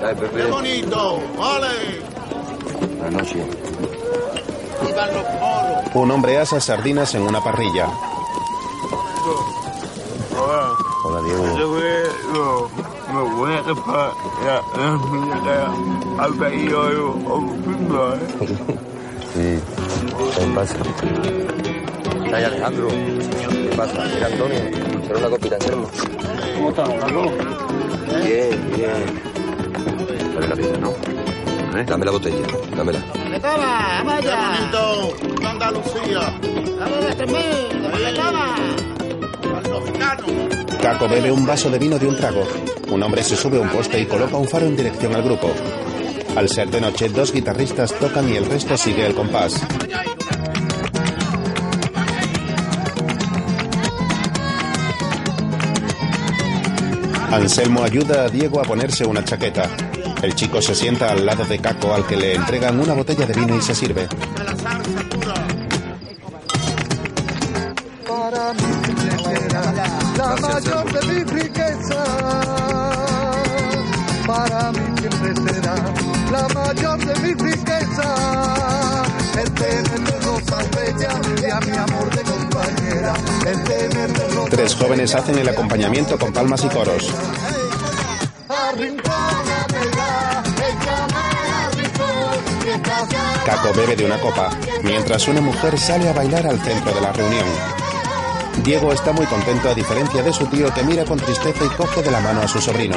Pepe. 0.00 0.46
bonito! 0.46 1.20
¡Ole! 1.38 2.00
Buenas 2.98 3.12
noches. 3.12 3.46
¡Vivan 4.86 5.14
los 5.14 5.24
moros! 5.40 5.94
Un 5.94 6.10
hombre 6.10 6.38
asa 6.38 6.60
sardinas 6.60 7.14
en 7.14 7.22
una 7.22 7.42
parrilla. 7.42 7.86
Hola. 10.38 10.72
Hola, 11.04 11.22
Diego. 11.22 11.44
La, 11.44 11.52
la 11.52 11.64
¿eh? 18.16 18.20
Sí. 19.34 19.60
¿Qué 22.32 22.38
pasa? 22.38 22.38
¿Qué 22.38 22.38
hay, 22.38 22.44
Alejandro? 22.44 22.88
¿Qué 22.88 23.76
pasa? 23.76 24.04
Mira, 24.14 24.26
Antonio. 24.26 24.58
Quiero 25.02 25.18
una 25.18 25.28
copita, 25.28 25.54
Anselmo. 25.56 25.90
¿Cómo 26.54 26.70
estamos, 26.70 26.94
Paco? 26.94 27.32
Bien, 28.24 28.72
bien. 28.74 29.00
Dale 30.34 30.48
la 30.48 30.56
pizza, 30.56 30.78
¿no? 30.78 30.94
Dame 31.84 32.04
la 32.06 32.10
botella, 32.10 32.46
dámela. 32.74 33.00
¡Le 33.30 33.38
toma, 33.38 34.02
vaya! 34.04 34.70
¡Bonito! 34.72 35.46
¡Andalucía! 35.46 36.38
¡Vamos 36.80 37.04
a 37.04 37.14
toma! 37.16 37.40
¡Al 37.92 38.02
mexicano! 38.02 38.48
Caco 40.80 41.08
bebe 41.08 41.30
un 41.30 41.44
vaso 41.44 41.68
de 41.70 41.78
vino 41.78 41.98
de 41.98 42.06
un 42.06 42.16
trago. 42.16 42.46
Un 42.90 43.02
hombre 43.02 43.22
se 43.22 43.36
sube 43.36 43.58
a 43.58 43.60
un 43.60 43.68
poste 43.68 44.00
y 44.00 44.06
coloca 44.06 44.38
un 44.38 44.48
faro 44.48 44.64
en 44.66 44.76
dirección 44.76 45.14
al 45.14 45.22
grupo. 45.22 45.50
Al 46.34 46.48
ser 46.48 46.70
de 46.70 46.80
noche, 46.80 47.10
dos 47.10 47.30
guitarristas 47.30 47.92
tocan 47.92 48.26
y 48.30 48.36
el 48.36 48.46
resto 48.46 48.76
sigue 48.78 49.06
el 49.06 49.14
compás. 49.14 49.66
Anselmo 57.32 57.82
ayuda 57.82 58.24
a 58.24 58.28
Diego 58.28 58.60
a 58.60 58.62
ponerse 58.62 59.06
una 59.06 59.24
chaqueta. 59.24 59.68
El 60.22 60.34
chico 60.34 60.60
se 60.60 60.74
sienta 60.74 61.10
al 61.10 61.24
lado 61.24 61.44
de 61.46 61.58
Caco 61.58 61.94
al 61.94 62.06
que 62.06 62.14
le 62.16 62.34
entregan 62.34 62.78
una 62.78 62.92
botella 62.92 63.24
de 63.24 63.32
vino 63.32 63.56
y 63.56 63.62
se 63.62 63.74
sirve. 63.74 64.06
Para 68.06 68.52
mí 68.52 68.60
será 69.24 69.72
la 70.18 70.36
mayor 70.36 70.92
de 70.92 71.14
mis 71.14 71.26
riquezas. 71.30 72.08
Para 74.26 74.72
mí 74.72 74.80
siempre 75.00 75.52
será 75.52 75.74
la 76.30 76.48
mayor 76.54 76.98
de 76.98 77.14
mis 77.20 77.38
riquezas. 77.38 78.41
Tres 84.50 84.76
jóvenes 84.76 85.14
hacen 85.14 85.36
el 85.38 85.48
acompañamiento 85.48 86.16
con 86.18 86.32
palmas 86.32 86.64
y 86.64 86.68
coros. 86.68 87.12
Caco 93.44 93.72
bebe 93.74 93.96
de 93.96 94.04
una 94.04 94.20
copa, 94.20 94.50
mientras 94.84 95.26
una 95.26 95.40
mujer 95.40 95.78
sale 95.78 96.08
a 96.08 96.12
bailar 96.12 96.46
al 96.46 96.60
centro 96.60 96.94
de 96.94 97.00
la 97.00 97.12
reunión. 97.12 97.46
Diego 98.62 98.92
está 98.92 99.12
muy 99.12 99.26
contento 99.26 99.68
a 99.68 99.74
diferencia 99.74 100.22
de 100.22 100.32
su 100.32 100.46
tío 100.46 100.72
que 100.72 100.84
mira 100.84 101.04
con 101.04 101.18
tristeza 101.18 101.64
y 101.64 101.68
coge 101.70 102.02
de 102.02 102.10
la 102.12 102.20
mano 102.20 102.42
a 102.42 102.48
su 102.48 102.60
sobrino. 102.60 102.96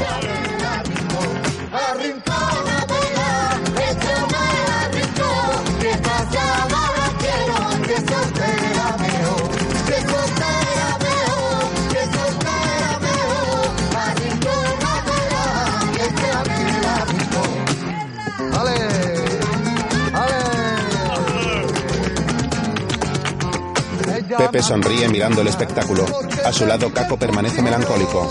Sonríe 24.62 25.08
mirando 25.10 25.41
el 25.41 25.48
espectáculo. 25.48 26.06
A 26.46 26.52
su 26.52 26.65
lado 26.65 26.91
Caco 26.94 27.18
permanece 27.18 27.62
melancólico. 27.62 28.30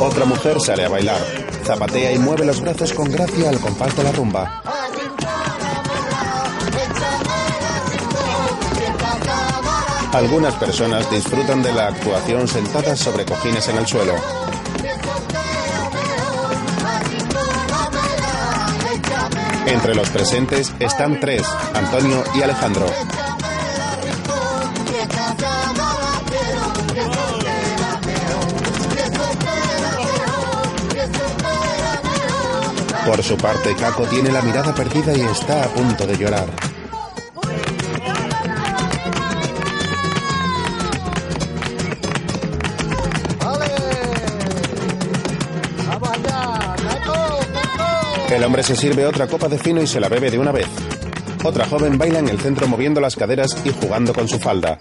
Otra 0.00 0.24
mujer 0.24 0.60
sale 0.60 0.84
a 0.84 0.88
bailar. 0.88 1.20
Zapatea 1.64 2.12
y 2.12 2.18
mueve 2.18 2.44
los 2.44 2.60
brazos 2.60 2.92
con 2.92 3.10
gracia 3.10 3.50
al 3.50 3.60
compás 3.60 3.96
de 3.96 4.04
la 4.04 4.12
rumba. 4.12 4.62
Algunas 10.12 10.54
personas 10.54 11.10
disfrutan 11.10 11.62
de 11.62 11.72
la 11.72 11.88
actuación 11.88 12.48
sentadas 12.48 12.98
sobre 12.98 13.24
cojines 13.24 13.68
en 13.68 13.76
el 13.76 13.86
suelo. 13.86 14.47
Entre 19.70 19.94
los 19.94 20.08
presentes 20.08 20.72
están 20.80 21.20
tres, 21.20 21.42
Antonio 21.74 22.24
y 22.34 22.42
Alejandro. 22.42 22.86
Por 33.06 33.22
su 33.22 33.36
parte, 33.36 33.74
Caco 33.76 34.04
tiene 34.04 34.32
la 34.32 34.40
mirada 34.40 34.74
perdida 34.74 35.14
y 35.14 35.20
está 35.20 35.64
a 35.64 35.68
punto 35.68 36.06
de 36.06 36.16
llorar. 36.16 36.77
El 48.38 48.44
hombre 48.44 48.62
se 48.62 48.76
sirve 48.76 49.04
otra 49.04 49.26
copa 49.26 49.48
de 49.48 49.58
fino 49.58 49.82
y 49.82 49.86
se 49.88 49.98
la 49.98 50.08
bebe 50.08 50.30
de 50.30 50.38
una 50.38 50.52
vez. 50.52 50.68
Otra 51.42 51.66
joven 51.66 51.98
baila 51.98 52.20
en 52.20 52.28
el 52.28 52.38
centro 52.38 52.68
moviendo 52.68 53.00
las 53.00 53.16
caderas 53.16 53.56
y 53.64 53.70
jugando 53.70 54.14
con 54.14 54.28
su 54.28 54.38
falda. 54.38 54.78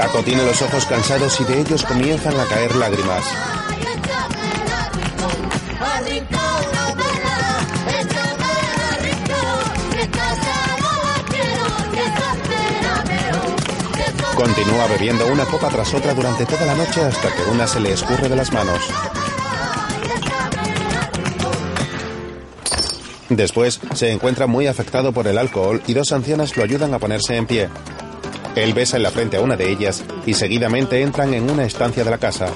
Caco 0.00 0.22
tiene 0.22 0.42
los 0.46 0.62
ojos 0.62 0.86
cansados 0.86 1.38
y 1.42 1.44
de 1.44 1.60
ellos 1.60 1.84
comienzan 1.84 2.40
a 2.40 2.46
caer 2.46 2.74
lágrimas. 2.74 3.22
Continúa 14.34 14.86
bebiendo 14.86 15.26
una 15.26 15.44
copa 15.44 15.68
tras 15.68 15.92
otra 15.92 16.14
durante 16.14 16.46
toda 16.46 16.64
la 16.64 16.76
noche 16.76 17.02
hasta 17.02 17.28
que 17.34 17.50
una 17.50 17.66
se 17.66 17.80
le 17.80 17.92
escurre 17.92 18.30
de 18.30 18.36
las 18.36 18.50
manos. 18.54 18.80
Después 23.28 23.80
se 23.94 24.10
encuentra 24.10 24.46
muy 24.46 24.66
afectado 24.66 25.12
por 25.12 25.26
el 25.28 25.36
alcohol 25.36 25.82
y 25.86 25.92
dos 25.92 26.10
ancianas 26.12 26.56
lo 26.56 26.62
ayudan 26.62 26.94
a 26.94 26.98
ponerse 26.98 27.36
en 27.36 27.46
pie. 27.46 27.68
Él 28.60 28.74
besa 28.74 28.98
en 28.98 29.02
la 29.02 29.10
frente 29.10 29.38
a 29.38 29.40
una 29.40 29.56
de 29.56 29.70
ellas 29.70 30.04
y 30.26 30.34
seguidamente 30.34 31.00
entran 31.00 31.32
en 31.32 31.48
una 31.50 31.64
estancia 31.64 32.04
de 32.04 32.10
la 32.10 32.18
casa. 32.18 32.48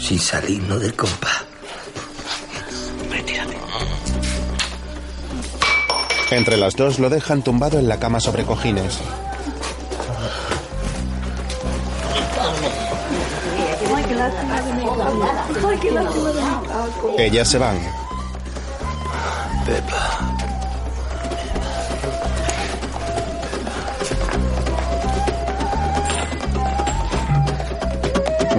Sin 0.00 0.18
salirnos 0.18 0.80
del 0.80 0.94
compás. 0.94 1.44
Entre 6.32 6.56
las 6.56 6.74
dos 6.74 6.98
lo 6.98 7.08
dejan 7.08 7.42
tumbado 7.42 7.78
en 7.78 7.88
la 7.88 8.00
cama 8.00 8.18
sobre 8.18 8.44
cojines. 8.44 8.98
Ay, 13.94 14.04
qué 14.08 14.14
lástima 14.16 14.60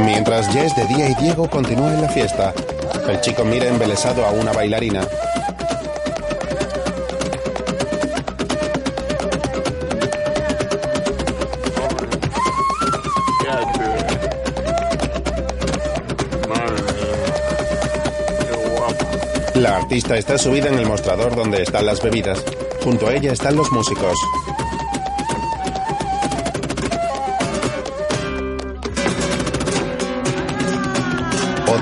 Mientras 0.06 0.56
es 0.56 0.76
de 0.76 0.86
día 0.88 1.10
y 1.10 1.16
Diego 1.16 1.50
continúa 1.50 1.94
en 1.94 2.02
la 2.02 2.10
fiesta. 2.10 2.54
El 3.08 3.22
chico 3.22 3.44
mira 3.46 3.68
embelesado 3.68 4.26
a 4.26 4.32
una 4.32 4.52
bailarina. 4.52 5.02
La 19.56 19.78
artista 19.78 20.18
está 20.18 20.38
subida 20.38 20.70
en 20.70 20.80
el 20.80 20.88
mostrador 20.88 21.36
donde 21.36 21.62
están 21.62 21.86
las 21.86 22.02
bebidas. 22.02 22.44
Junto 22.84 23.08
a 23.08 23.14
ella 23.14 23.34
están 23.34 23.56
los 23.56 23.72
músicos. 23.72 24.18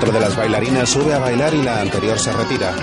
Otro 0.00 0.12
de 0.12 0.20
las 0.20 0.34
bailarinas 0.34 0.88
sube 0.88 1.12
a 1.12 1.18
bailar 1.18 1.52
y 1.52 1.62
la 1.62 1.82
anterior 1.82 2.18
se 2.18 2.32
retira. 2.32 2.74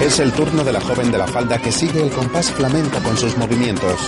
Es 0.00 0.18
el 0.18 0.32
turno 0.32 0.64
de 0.64 0.72
la 0.72 0.80
joven 0.80 1.12
de 1.12 1.18
la 1.18 1.28
falda 1.28 1.58
que 1.58 1.70
sigue 1.70 2.02
el 2.02 2.10
compás 2.10 2.50
flamenco 2.50 2.98
con 3.04 3.16
sus 3.16 3.36
movimientos. 3.36 4.00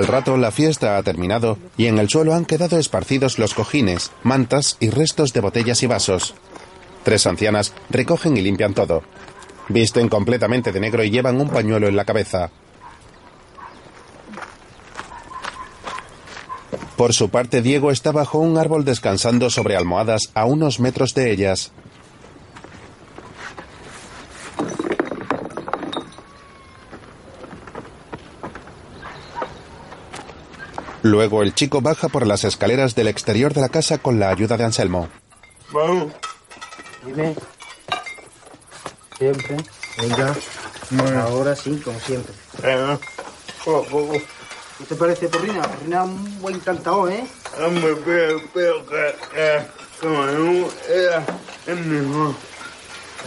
Al 0.00 0.06
rato 0.06 0.38
la 0.38 0.50
fiesta 0.50 0.96
ha 0.96 1.02
terminado 1.02 1.58
y 1.76 1.84
en 1.84 1.98
el 1.98 2.08
suelo 2.08 2.32
han 2.32 2.46
quedado 2.46 2.78
esparcidos 2.78 3.38
los 3.38 3.52
cojines, 3.52 4.12
mantas 4.22 4.78
y 4.80 4.88
restos 4.88 5.34
de 5.34 5.40
botellas 5.40 5.82
y 5.82 5.86
vasos. 5.86 6.32
Tres 7.04 7.26
ancianas 7.26 7.74
recogen 7.90 8.34
y 8.34 8.40
limpian 8.40 8.72
todo. 8.72 9.02
Visten 9.68 10.08
completamente 10.08 10.72
de 10.72 10.80
negro 10.80 11.04
y 11.04 11.10
llevan 11.10 11.38
un 11.38 11.50
pañuelo 11.50 11.86
en 11.86 11.96
la 11.96 12.06
cabeza. 12.06 12.50
Por 16.96 17.12
su 17.12 17.28
parte, 17.28 17.60
Diego 17.60 17.90
está 17.90 18.10
bajo 18.10 18.38
un 18.38 18.56
árbol 18.56 18.86
descansando 18.86 19.50
sobre 19.50 19.76
almohadas 19.76 20.30
a 20.32 20.46
unos 20.46 20.80
metros 20.80 21.12
de 21.12 21.30
ellas. 21.30 21.72
Luego 31.10 31.42
el 31.42 31.56
chico 31.56 31.80
baja 31.80 32.08
por 32.08 32.24
las 32.24 32.44
escaleras 32.44 32.94
del 32.94 33.08
exterior 33.08 33.52
de 33.52 33.60
la 33.60 33.68
casa 33.68 33.98
con 33.98 34.20
la 34.20 34.30
ayuda 34.30 34.56
de 34.56 34.62
Anselmo. 34.62 35.08
Vamos. 35.72 36.12
Dime. 37.04 37.34
Siempre. 39.18 39.56
Venga. 39.98 40.36
Ahora 41.22 41.56
sí, 41.56 41.80
como 41.84 41.98
siempre. 41.98 42.32
Eh, 42.62 42.96
poco, 43.64 43.84
poco. 43.86 44.12
¿Qué 44.78 44.84
te 44.88 44.94
parece, 44.94 45.28
Porrina? 45.28 45.62
Porrina 45.62 46.04
es 46.04 46.08
un 46.10 46.40
buen 46.40 46.60
cantador, 46.60 47.10
¿eh? 47.10 47.26
Hombre, 47.60 47.96
pero, 48.04 48.40
pero 48.54 48.86
que, 48.86 49.14
eh, 49.34 49.66
como 50.00 50.24
no 50.26 50.68
era 50.88 51.26
el 51.66 51.76
mejor. 51.86 52.34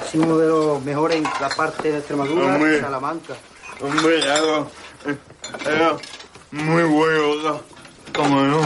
Es 0.07 0.15
uno 0.15 0.37
de 0.37 0.47
los 0.47 0.81
mejores 0.83 1.17
en 1.17 1.23
la 1.23 1.49
parte 1.49 1.91
de 1.91 1.97
Extremadura 1.97 2.55
Hombre. 2.55 2.77
y 2.77 2.79
Salamanca. 2.79 3.33
Hombre, 3.81 4.19
era, 4.19 4.37
era 5.65 5.97
muy 6.51 6.83
bueno, 6.83 7.72
como 8.13 8.41
no. 8.41 8.61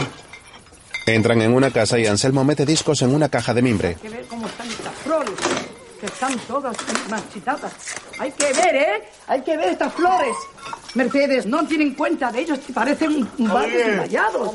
Entran 1.06 1.40
en 1.42 1.54
una 1.54 1.70
casa 1.70 1.98
y 1.98 2.06
Anselmo 2.06 2.44
mete 2.44 2.66
discos 2.66 3.00
en 3.02 3.14
una 3.14 3.28
caja 3.28 3.54
de 3.54 3.62
mimbre. 3.62 3.88
Hay 3.88 3.94
que 3.96 4.08
ver 4.10 4.26
cómo 4.26 4.46
están 4.46 4.68
estas 4.68 4.94
flores, 5.04 5.34
que 6.00 6.06
están 6.06 6.38
todas 6.40 6.76
marchitadas. 7.08 7.72
Hay 8.18 8.32
que 8.32 8.52
ver, 8.52 8.76
¿eh? 8.76 9.02
Hay 9.26 9.40
que 9.42 9.56
ver 9.56 9.68
estas 9.70 9.92
flores. 9.94 10.36
Mercedes, 10.94 11.46
no 11.46 11.66
tienen 11.66 11.94
cuenta 11.94 12.30
de 12.30 12.40
ellos, 12.40 12.58
parecen 12.74 13.26
barcos 13.38 13.64
Oye. 13.72 13.92
envallados. 13.92 14.50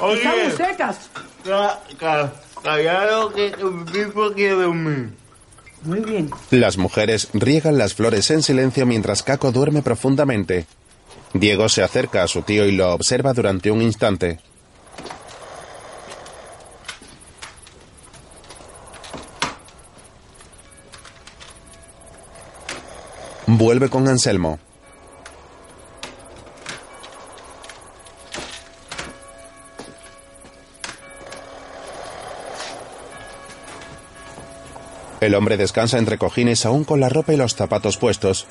Oye. 0.00 0.14
Están 0.16 0.38
muy 0.42 0.50
secas. 0.56 0.96
Ca- 1.44 1.80
ca- 1.98 2.32
Callado 2.62 3.30
que 3.34 3.48
el 3.48 3.84
tipo 3.92 4.32
quiere 4.32 4.54
dormir. 4.54 5.10
Muy 5.82 6.00
bien. 6.00 6.30
Las 6.50 6.78
mujeres 6.78 7.28
riegan 7.34 7.76
las 7.76 7.92
flores 7.92 8.30
en 8.30 8.42
silencio 8.42 8.86
mientras 8.86 9.22
Caco 9.22 9.52
duerme 9.52 9.82
profundamente. 9.82 10.64
Diego 11.34 11.68
se 11.68 11.82
acerca 11.82 12.22
a 12.22 12.28
su 12.28 12.42
tío 12.42 12.64
y 12.64 12.72
lo 12.72 12.94
observa 12.94 13.32
durante 13.32 13.72
un 13.72 13.82
instante. 13.82 14.38
Vuelve 23.46 23.90
con 23.90 24.06
Anselmo. 24.08 24.60
El 35.20 35.34
hombre 35.34 35.56
descansa 35.56 35.98
entre 35.98 36.16
cojines 36.18 36.64
aún 36.64 36.84
con 36.84 37.00
la 37.00 37.08
ropa 37.08 37.32
y 37.32 37.36
los 37.36 37.54
zapatos 37.56 37.96
puestos. 37.96 38.46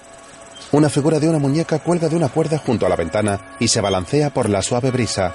Una 0.73 0.89
figura 0.89 1.19
de 1.19 1.29
una 1.29 1.37
muñeca 1.37 1.77
cuelga 1.77 2.09
de 2.09 2.15
una 2.15 2.29
cuerda 2.29 2.57
junto 2.57 2.87
a 2.87 2.89
la 2.89 2.95
ventana 2.95 3.39
y 3.59 3.67
se 3.67 3.79
balancea 3.79 4.31
por 4.31 4.49
la 4.49 4.63
suave 4.63 4.89
brisa. 4.89 5.31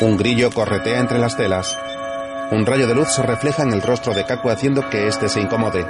Un 0.00 0.16
grillo 0.16 0.52
corretea 0.52 1.00
entre 1.00 1.18
las 1.18 1.36
telas. 1.36 1.76
Un 2.52 2.64
rayo 2.66 2.86
de 2.86 2.94
luz 2.94 3.08
se 3.08 3.24
refleja 3.24 3.64
en 3.64 3.72
el 3.72 3.82
rostro 3.82 4.14
de 4.14 4.24
Caco 4.26 4.48
haciendo 4.48 4.88
que 4.88 5.08
éste 5.08 5.28
se 5.28 5.40
incomode. 5.40 5.84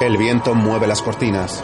El 0.00 0.16
viento 0.16 0.54
mueve 0.54 0.86
las 0.86 1.02
cortinas. 1.02 1.60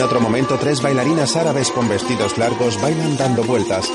En 0.00 0.06
otro 0.06 0.18
momento, 0.18 0.56
tres 0.58 0.80
bailarinas 0.80 1.36
árabes 1.36 1.70
con 1.70 1.86
vestidos 1.86 2.38
largos 2.38 2.80
bailan 2.80 3.18
dando 3.18 3.44
vueltas. 3.44 3.86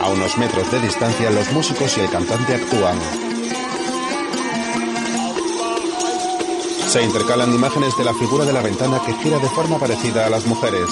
A 0.00 0.08
unos 0.08 0.38
metros 0.38 0.70
de 0.70 0.78
distancia, 0.78 1.32
los 1.32 1.50
músicos 1.50 1.98
y 1.98 2.00
el 2.02 2.10
cantante 2.10 2.54
actúan. 2.54 2.96
Se 6.86 7.02
intercalan 7.02 7.52
imágenes 7.52 7.98
de 7.98 8.04
la 8.04 8.14
figura 8.14 8.44
de 8.44 8.52
la 8.52 8.62
ventana 8.62 9.00
que 9.04 9.14
gira 9.14 9.40
de 9.40 9.48
forma 9.48 9.80
parecida 9.80 10.26
a 10.26 10.30
las 10.30 10.46
mujeres. 10.46 10.88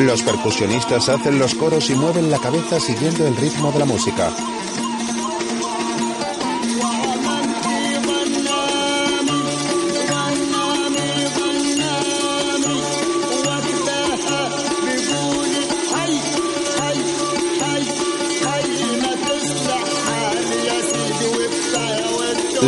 Los 0.00 0.22
percusionistas 0.22 1.08
hacen 1.08 1.38
los 1.38 1.54
coros 1.54 1.90
y 1.90 1.94
mueven 1.94 2.28
la 2.28 2.40
cabeza 2.40 2.80
siguiendo 2.80 3.24
el 3.24 3.36
ritmo 3.36 3.70
de 3.70 3.78
la 3.78 3.84
música. 3.84 4.32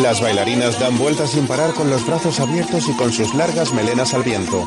Las 0.08 0.22
bailarinas 0.22 0.80
dan 0.80 0.96
vueltas 0.96 1.32
sin 1.32 1.46
parar 1.46 1.74
con 1.74 1.90
los 1.90 2.06
brazos 2.06 2.40
abiertos 2.40 2.88
y 2.88 2.94
con 2.94 3.12
sus 3.12 3.34
largas 3.34 3.74
melenas 3.74 4.14
al 4.14 4.22
viento. 4.22 4.66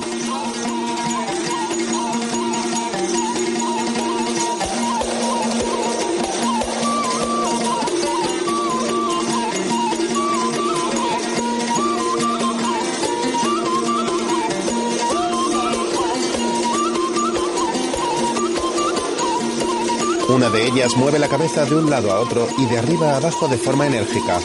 Una 20.30 20.52
de 20.52 20.68
ellas 20.68 20.96
mueve 20.98 21.18
la 21.18 21.28
cabeza 21.28 21.66
de 21.66 21.76
un 21.78 21.89
lado 21.89 22.12
a 22.12 22.20
otro 22.20 22.48
y 22.60 22.66
de 22.68 22.78
arriba 22.78 23.14
a 23.14 23.18
abajo 23.18 23.48
de 23.48 23.58
forma 23.58 23.88
enérgica. 23.88 24.39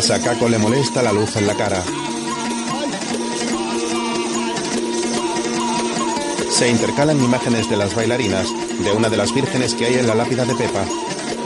A 0.00 0.18
Caco 0.18 0.48
le 0.48 0.56
molesta 0.56 1.02
la 1.02 1.12
luz 1.12 1.36
en 1.36 1.46
la 1.46 1.54
cara. 1.54 1.82
Se 6.50 6.70
intercalan 6.70 7.22
imágenes 7.22 7.68
de 7.68 7.76
las 7.76 7.94
bailarinas, 7.94 8.48
de 8.82 8.92
una 8.92 9.10
de 9.10 9.18
las 9.18 9.34
vírgenes 9.34 9.74
que 9.74 9.84
hay 9.84 9.94
en 9.96 10.06
la 10.06 10.14
lápida 10.14 10.46
de 10.46 10.54
Pepa. 10.54 10.86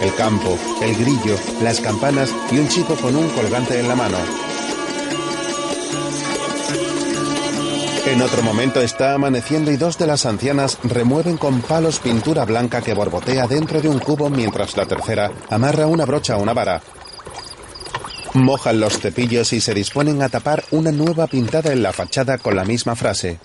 El 0.00 0.14
campo, 0.14 0.56
el 0.80 0.94
grillo, 0.94 1.36
las 1.62 1.80
campanas 1.80 2.30
y 2.52 2.58
un 2.58 2.68
chico 2.68 2.94
con 2.94 3.16
un 3.16 3.28
colgante 3.30 3.80
en 3.80 3.88
la 3.88 3.96
mano. 3.96 4.18
En 8.06 8.22
otro 8.22 8.42
momento 8.44 8.80
está 8.80 9.14
amaneciendo 9.14 9.72
y 9.72 9.76
dos 9.76 9.98
de 9.98 10.06
las 10.06 10.26
ancianas 10.26 10.78
remueven 10.84 11.38
con 11.38 11.60
palos 11.60 11.98
pintura 11.98 12.44
blanca 12.44 12.82
que 12.82 12.94
borbotea 12.94 13.48
dentro 13.48 13.82
de 13.82 13.88
un 13.88 13.98
cubo 13.98 14.30
mientras 14.30 14.76
la 14.76 14.86
tercera 14.86 15.32
amarra 15.50 15.88
una 15.88 16.04
brocha 16.04 16.34
a 16.34 16.38
una 16.38 16.54
vara. 16.54 16.80
Mojan 18.34 18.80
los 18.80 18.98
cepillos 18.98 19.52
y 19.52 19.60
se 19.60 19.74
disponen 19.74 20.20
a 20.20 20.28
tapar 20.28 20.64
una 20.72 20.90
nueva 20.90 21.28
pintada 21.28 21.72
en 21.72 21.84
la 21.84 21.92
fachada 21.92 22.36
con 22.36 22.56
la 22.56 22.64
misma 22.64 22.96
frase. 22.96 23.38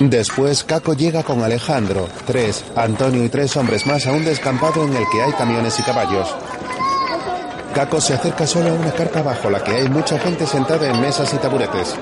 Después, 0.00 0.64
Caco 0.64 0.94
llega 0.94 1.22
con 1.22 1.42
Alejandro, 1.42 2.08
tres, 2.26 2.64
Antonio 2.74 3.24
y 3.24 3.28
tres 3.28 3.56
hombres 3.56 3.86
más 3.86 4.06
a 4.06 4.12
un 4.12 4.24
descampado 4.24 4.84
en 4.84 4.94
el 4.96 5.04
que 5.12 5.22
hay 5.22 5.32
camiones 5.32 5.78
y 5.78 5.82
caballos. 5.82 6.34
Caco 7.78 8.00
se 8.00 8.12
acerca 8.12 8.44
solo 8.44 8.70
a 8.70 8.72
una 8.72 8.90
carpa 8.90 9.22
bajo 9.22 9.48
la 9.48 9.62
que 9.62 9.70
hay 9.70 9.88
mucha 9.88 10.18
gente 10.18 10.44
sentada 10.48 10.90
en 10.90 11.00
mesas 11.00 11.32
y 11.32 11.36
taburetes. 11.36 11.94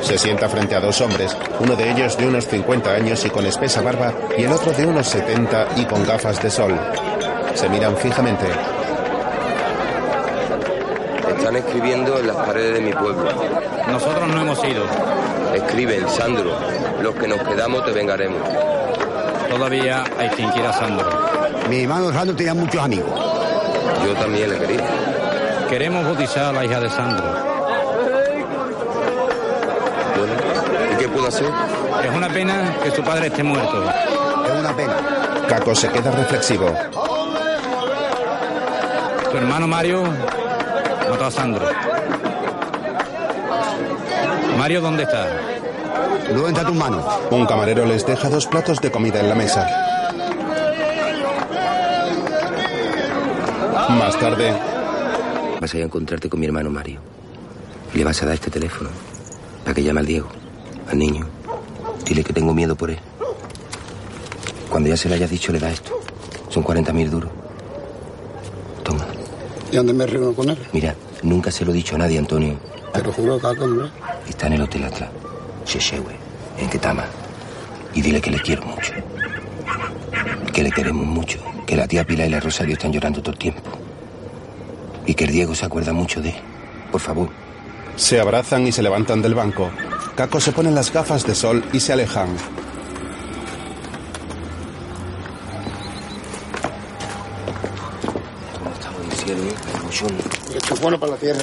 Se 0.00 0.16
sienta 0.16 0.48
frente 0.48 0.76
a 0.76 0.80
dos 0.80 1.00
hombres, 1.00 1.36
uno 1.58 1.74
de 1.74 1.90
ellos 1.90 2.16
de 2.16 2.28
unos 2.28 2.46
50 2.46 2.88
años 2.88 3.24
y 3.24 3.30
con 3.30 3.44
espesa 3.44 3.82
barba, 3.82 4.14
y 4.38 4.44
el 4.44 4.52
otro 4.52 4.70
de 4.70 4.86
unos 4.86 5.08
70 5.08 5.70
y 5.78 5.86
con 5.86 6.06
gafas 6.06 6.40
de 6.40 6.48
sol. 6.48 6.78
Se 7.56 7.68
miran 7.68 7.96
fijamente. 7.96 8.46
Están 11.36 11.56
escribiendo 11.56 12.20
en 12.20 12.28
las 12.28 12.36
paredes 12.36 12.74
de 12.74 12.80
mi 12.82 12.92
pueblo. 12.92 13.28
Nosotros 13.88 14.28
no 14.28 14.40
hemos 14.40 14.64
ido. 14.64 14.84
Escriben, 15.52 16.08
Sandro, 16.08 16.56
los 17.02 17.12
que 17.16 17.26
nos 17.26 17.42
quedamos 17.42 17.84
te 17.84 17.90
vengaremos. 17.90 18.48
Todavía 19.50 20.04
hay 20.16 20.28
quien 20.28 20.48
quiera 20.50 20.70
a 20.70 20.72
Sandro. 20.74 21.10
Mi 21.68 21.82
hermano 21.82 22.12
Sandro 22.12 22.36
tenía 22.36 22.54
muchos 22.54 22.80
amigos. 22.80 23.31
Yo 24.04 24.14
también 24.14 24.50
le 24.50 24.58
quería. 24.58 24.86
Queremos 25.68 26.04
bautizar 26.04 26.46
a 26.46 26.52
la 26.52 26.64
hija 26.64 26.80
de 26.80 26.90
Sandro. 26.90 27.24
Bueno, 30.16 30.92
¿y 30.92 30.96
qué 30.96 31.08
puedo 31.08 31.28
hacer? 31.28 31.50
Es 32.04 32.14
una 32.14 32.28
pena 32.28 32.76
que 32.82 32.90
su 32.90 33.02
padre 33.02 33.28
esté 33.28 33.42
muerto. 33.42 33.84
Es 34.46 34.52
una 34.60 34.76
pena. 34.76 34.94
Caco 35.48 35.74
se 35.74 35.88
queda 35.88 36.10
reflexivo. 36.10 36.70
Tu 39.30 39.36
hermano 39.38 39.66
Mario 39.66 40.02
mató 41.10 41.24
a 41.24 41.30
Sandro. 41.30 41.66
Mario, 44.58 44.80
¿dónde 44.80 45.04
está? 45.04 45.26
¿Dónde 46.34 46.50
está 46.50 46.66
tu 46.66 46.74
mano? 46.74 47.04
Un 47.30 47.46
camarero 47.46 47.86
les 47.86 48.06
deja 48.06 48.28
dos 48.28 48.46
platos 48.46 48.80
de 48.80 48.90
comida 48.90 49.20
en 49.20 49.28
la 49.28 49.34
mesa. 49.34 49.66
Más 53.98 54.18
tarde, 54.18 54.52
Vas 55.60 55.72
a 55.72 55.76
ir 55.76 55.82
a 55.84 55.86
encontrarte 55.86 56.28
con 56.28 56.40
mi 56.40 56.46
hermano 56.46 56.70
Mario. 56.70 56.98
Y 57.94 57.98
le 57.98 58.04
vas 58.04 58.20
a 58.22 58.26
dar 58.26 58.34
este 58.34 58.50
teléfono 58.50 58.90
para 59.62 59.74
que 59.74 59.82
llame 59.82 60.00
al 60.00 60.06
Diego. 60.06 60.28
Al 60.90 60.98
niño. 60.98 61.26
Dile 62.04 62.24
que 62.24 62.32
tengo 62.32 62.52
miedo 62.52 62.74
por 62.74 62.90
él. 62.90 62.98
Cuando 64.68 64.88
ya 64.88 64.96
se 64.96 65.08
le 65.08 65.14
haya 65.14 65.28
dicho, 65.28 65.52
le 65.52 65.60
da 65.60 65.70
esto. 65.70 66.00
Son 66.48 66.64
40.000 66.64 67.08
duros. 67.10 67.30
Toma. 68.82 69.06
¿Y 69.70 69.76
dónde 69.76 69.92
me 69.92 70.06
reúno 70.06 70.32
con 70.32 70.50
él? 70.50 70.58
Mira, 70.72 70.96
nunca 71.22 71.50
se 71.52 71.64
lo 71.64 71.70
he 71.70 71.74
dicho 71.74 71.94
a 71.94 71.98
nadie, 71.98 72.18
Antonio. 72.18 72.58
Te 72.92 73.02
lo 73.02 73.12
juro, 73.12 73.38
Caco, 73.38 73.64
hombre. 73.64 73.88
Está 74.28 74.48
en 74.48 74.54
el 74.54 74.62
Hotel 74.62 74.84
Atlas. 74.84 75.10
Sheshewe, 75.66 76.16
en 76.58 76.68
Ketama. 76.68 77.04
Y 77.94 78.02
dile 78.02 78.20
que 78.20 78.30
le 78.30 78.40
quiero 78.40 78.64
mucho. 78.64 78.92
Que 80.52 80.62
le 80.62 80.72
queremos 80.72 81.06
mucho. 81.06 81.38
Que 81.72 81.78
la 81.78 81.88
tía 81.88 82.04
Pilar 82.04 82.28
y 82.28 82.30
la 82.30 82.38
Rosario 82.38 82.74
están 82.74 82.92
llorando 82.92 83.22
todo 83.22 83.32
el 83.32 83.38
tiempo. 83.38 83.62
Y 85.06 85.14
que 85.14 85.24
el 85.24 85.32
Diego 85.32 85.54
se 85.54 85.64
acuerda 85.64 85.94
mucho 85.94 86.20
de 86.20 86.28
él. 86.28 86.36
Por 86.90 87.00
favor. 87.00 87.30
Se 87.96 88.20
abrazan 88.20 88.66
y 88.66 88.72
se 88.72 88.82
levantan 88.82 89.22
del 89.22 89.32
banco. 89.32 89.70
Caco 90.14 90.38
se 90.38 90.52
pone 90.52 90.70
las 90.70 90.92
gafas 90.92 91.24
de 91.24 91.34
sol 91.34 91.64
y 91.72 91.80
se 91.80 91.94
alejan. 91.94 92.28
Esto 100.54 100.74
es 100.74 100.80
bueno 100.82 101.00
para 101.00 101.12
la 101.12 101.18
tierra. 101.18 101.40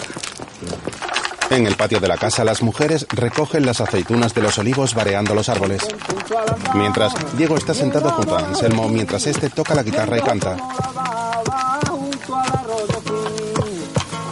En 1.50 1.66
el 1.66 1.76
patio 1.76 2.00
de 2.00 2.08
la 2.08 2.18
casa, 2.18 2.44
las 2.44 2.62
mujeres 2.62 3.08
recogen 3.10 3.66
las 3.66 3.82
aceitunas 3.82 4.36
de 4.36 4.42
los 4.44 4.60
olivos 4.60 4.94
vareando 4.94 5.34
los 5.34 5.50
árboles. 5.50 5.82
Mientras, 6.76 7.12
Diego 7.38 7.58
está 7.58 7.74
sentado 7.74 8.12
junto 8.12 8.38
a 8.38 8.40
Anselmo 8.40 8.88
mientras 8.88 9.26
este 9.26 9.50
toca 9.50 9.74
la 9.74 9.82
guitarra 9.84 10.18
y 10.18 10.22
canta. 10.22 10.56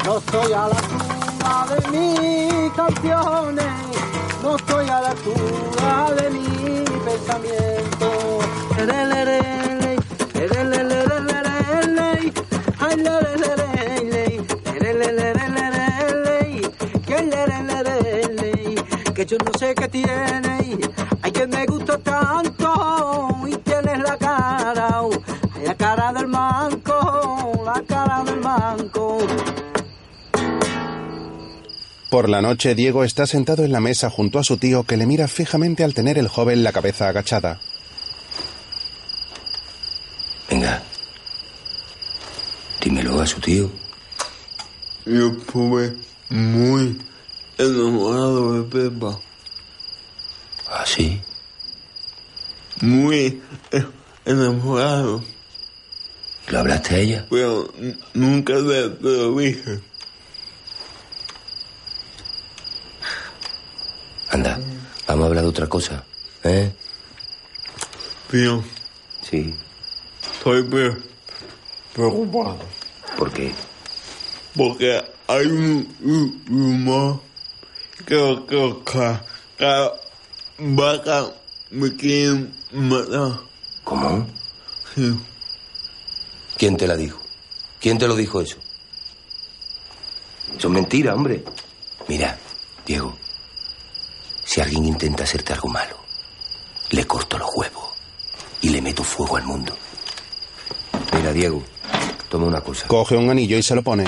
No 0.04 0.22
a 12.80 12.96
la 12.96 13.20
de 13.20 13.37
yo 19.28 19.38
no 19.40 19.52
sé 19.60 19.76
qué 19.76 19.88
tiene, 19.90 20.80
ay 21.22 21.32
que 21.32 21.48
me 21.48 21.66
gusta 21.66 21.98
tanto 21.98 23.30
y 23.46 23.56
tienes 23.58 24.00
la 24.00 24.18
cara, 24.18 25.02
oh, 25.02 25.12
la 25.66 25.76
cara 25.76 26.14
del 26.14 26.28
manco, 26.28 27.62
la 27.66 27.84
cara 27.86 28.24
del 28.24 28.40
manco. 28.40 29.18
Por 32.10 32.30
la 32.30 32.42
noche, 32.42 32.74
Diego 32.74 33.04
está 33.04 33.28
sentado 33.28 33.66
en 33.66 33.74
la 33.74 33.82
mesa 33.82 34.10
junto 34.10 34.40
a 34.40 34.46
su 34.46 34.58
tío 34.58 34.84
que 34.84 34.96
le 34.96 35.06
mira 35.06 35.28
fijamente 35.28 35.84
al 35.84 35.94
tener 35.94 36.18
el 36.18 36.30
joven 36.30 36.64
la 36.64 36.72
cabeza 36.72 37.10
agachada. 37.10 37.60
Venga. 40.50 40.82
Dímelo 42.82 43.20
a 43.20 43.28
su 43.28 43.42
tío. 43.42 43.70
Yo 45.06 45.32
estuve 45.32 45.94
muy 46.30 46.98
enamorado 47.58 48.62
de 48.64 48.70
Pepa. 48.70 49.20
¿Ah, 50.70 50.84
sí? 50.86 51.22
Muy 52.82 53.42
eh, 53.72 53.86
enamorado. 54.26 55.24
¿Lo 56.50 56.60
hablaste 56.60 56.96
a 56.96 56.98
ella? 57.00 57.26
Pero 57.30 57.74
nunca 58.14 58.54
te, 58.54 58.90
te 58.90 59.04
lo 59.04 59.36
dije. 59.38 59.80
Anda, 64.30 64.60
vamos 65.08 65.24
a 65.24 65.28
hablar 65.28 65.44
de 65.44 65.50
otra 65.50 65.68
cosa. 65.68 66.04
¿Eh? 66.44 66.72
Tío, 68.32 68.64
Sí. 69.22 69.54
estoy 70.34 70.64
pre- 70.64 70.98
preocupado. 71.94 72.60
¿Por 73.18 73.32
qué? 73.32 73.54
Porque 74.56 75.02
hay 75.28 75.46
un 75.48 75.88
un 76.02 76.44
rumor 76.48 77.22
que 78.08 78.44
que 78.48 78.76
que 78.86 79.20
que 79.58 79.92
vaca 80.60 81.28
me 81.72 81.94
quieren 81.96 82.56
matar. 82.72 83.42
¿Cómo? 83.84 84.26
Sí. 84.96 85.14
¿Quién 86.58 86.78
te 86.78 86.88
la 86.88 86.96
dijo? 86.96 87.22
¿Quién 87.82 87.98
te 87.98 88.08
lo 88.08 88.16
dijo 88.16 88.42
eso? 88.42 88.58
Eso 90.58 90.68
es 90.68 90.74
mentira, 90.74 91.14
hombre. 91.14 91.44
Mira, 92.08 92.38
Diego, 92.86 93.18
si 94.46 94.62
alguien 94.62 94.86
intenta 94.86 95.24
hacerte 95.24 95.52
algo 95.52 95.68
malo, 95.68 95.98
le 96.92 97.06
corto 97.06 97.38
los 97.38 97.50
huevos 97.54 97.90
y 98.62 98.70
le 98.70 98.82
meto 98.82 99.04
fuego 99.04 99.36
al 99.36 99.44
mundo. 99.44 99.76
Mira, 101.14 101.34
Diego, 101.34 101.62
toma 102.30 102.46
una 102.48 102.62
cosa. 102.62 102.88
Coge 102.88 103.18
un 103.18 103.30
anillo 103.30 103.58
y 103.58 103.64
se 103.64 103.76
lo 103.76 103.84
pone. 103.84 104.06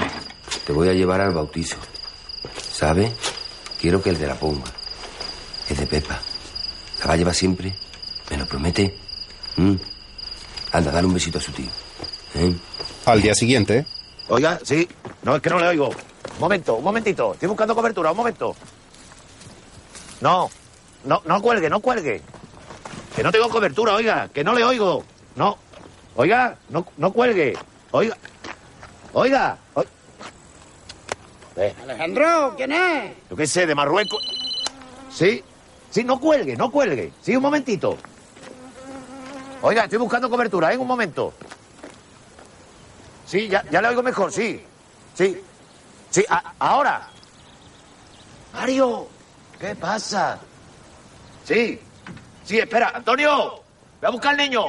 Te 0.65 0.71
voy 0.71 0.87
a 0.87 0.93
llevar 0.93 1.19
al 1.19 1.33
bautizo. 1.33 1.75
¿Sabes? 2.71 3.11
Quiero 3.79 4.01
que 4.01 4.09
el 4.09 4.17
de 4.19 4.27
la 4.27 4.35
ponga. 4.35 4.65
Es 5.69 5.77
de 5.79 5.87
Pepa. 5.87 6.19
¿La 6.99 7.05
va 7.07 7.13
a 7.13 7.17
llevar 7.17 7.33
siempre? 7.35 7.75
¿Me 8.29 8.37
lo 8.37 8.45
promete? 8.45 8.97
¿Mm? 9.55 9.75
Anda, 10.73 10.91
dale 10.91 11.07
un 11.07 11.13
besito 11.13 11.37
a 11.37 11.41
su 11.41 11.51
tío. 11.51 11.69
¿Eh? 12.35 12.55
Al 13.05 13.21
día 13.21 13.33
siguiente, 13.33 13.85
Oiga, 14.31 14.59
sí. 14.63 14.87
No, 15.23 15.35
es 15.35 15.41
que 15.41 15.49
no 15.49 15.59
le 15.59 15.67
oigo. 15.67 15.87
Un 15.89 16.39
momento, 16.39 16.75
un 16.75 16.83
momentito. 16.83 17.33
Estoy 17.33 17.47
buscando 17.49 17.73
cobertura, 17.73 18.11
un 18.11 18.17
momento. 18.17 18.55
No, 20.21 20.49
no, 21.05 21.21
no 21.25 21.41
cuelgue, 21.41 21.67
no 21.69 21.79
cuelgue. 21.79 22.21
Que 23.15 23.23
no 23.23 23.31
tengo 23.31 23.49
cobertura, 23.49 23.95
oiga, 23.95 24.27
que 24.29 24.43
no 24.43 24.53
le 24.53 24.63
oigo. 24.63 25.03
No. 25.35 25.57
Oiga, 26.15 26.57
no, 26.69 26.85
no 26.97 27.11
cuelgue. 27.11 27.57
Oiga. 27.91 28.15
Oiga. 29.13 29.57
oi- 29.73 29.87
Eh, 31.61 31.75
Alejandro, 31.83 32.53
¿quién 32.55 32.71
es? 32.71 33.11
yo 33.29 33.35
qué 33.35 33.45
sé, 33.45 33.67
de 33.67 33.75
Marruecos. 33.75 34.23
Sí, 35.11 35.43
sí, 35.89 36.05
no 36.05 36.17
cuelgue, 36.19 36.55
no 36.55 36.71
cuelgue. 36.71 37.11
Sí, 37.21 37.35
un 37.35 37.41
momentito. 37.43 37.97
Oiga, 39.61 39.83
estoy 39.83 39.99
buscando 39.99 40.29
cobertura, 40.29 40.71
¿eh? 40.73 40.77
Un 40.77 40.87
momento. 40.87 41.33
Sí, 43.25 43.49
ya, 43.49 43.63
ya 43.69 43.81
le 43.81 43.89
oigo 43.89 44.01
mejor, 44.01 44.31
sí. 44.31 44.63
Sí. 45.13 45.43
Sí, 46.09 46.25
a- 46.29 46.53
ahora. 46.59 47.09
Mario, 48.53 49.07
¿qué 49.59 49.75
pasa? 49.75 50.39
Sí. 51.43 51.77
Sí, 52.45 52.57
espera, 52.57 52.93
Antonio. 52.95 53.61
Ve 54.01 54.07
a 54.07 54.11
buscar 54.11 54.31
al 54.31 54.37
niño. 54.37 54.63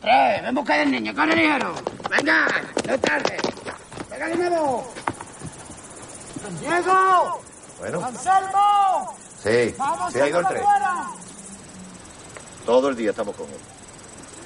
Tres, 0.00 0.42
ven 0.42 0.46
a 0.46 0.60
buscar 0.60 0.80
al 0.80 0.90
niño, 0.90 1.14
corre 1.14 1.36
ligero. 1.36 1.74
Venga, 2.10 2.46
no 2.88 2.94
es 2.94 3.00
tarde. 3.00 3.36
Venga 4.10 4.26
de 4.26 4.36
nuevo. 4.36 4.92
Diego, 6.60 7.40
Bueno, 7.78 8.04
Anselmo, 8.04 9.16
sí. 9.42 9.74
vamos 9.78 10.12
Sí, 10.12 10.20
ha 10.20 10.28
ido 10.28 10.40
el 10.40 10.46
a 10.46 10.48
tren. 10.48 10.62
afuera. 10.62 11.06
Todo 12.66 12.88
el 12.88 12.96
día 12.96 13.10
estamos 13.10 13.36
con 13.36 13.46
él. 13.46 13.58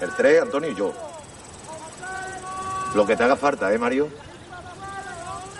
El 0.00 0.10
tres, 0.14 0.42
Antonio 0.42 0.70
y 0.70 0.74
yo. 0.74 0.92
Lo 2.94 3.06
que 3.06 3.16
te 3.16 3.24
haga 3.24 3.36
falta, 3.36 3.72
¿eh, 3.72 3.78
Mario? 3.78 4.08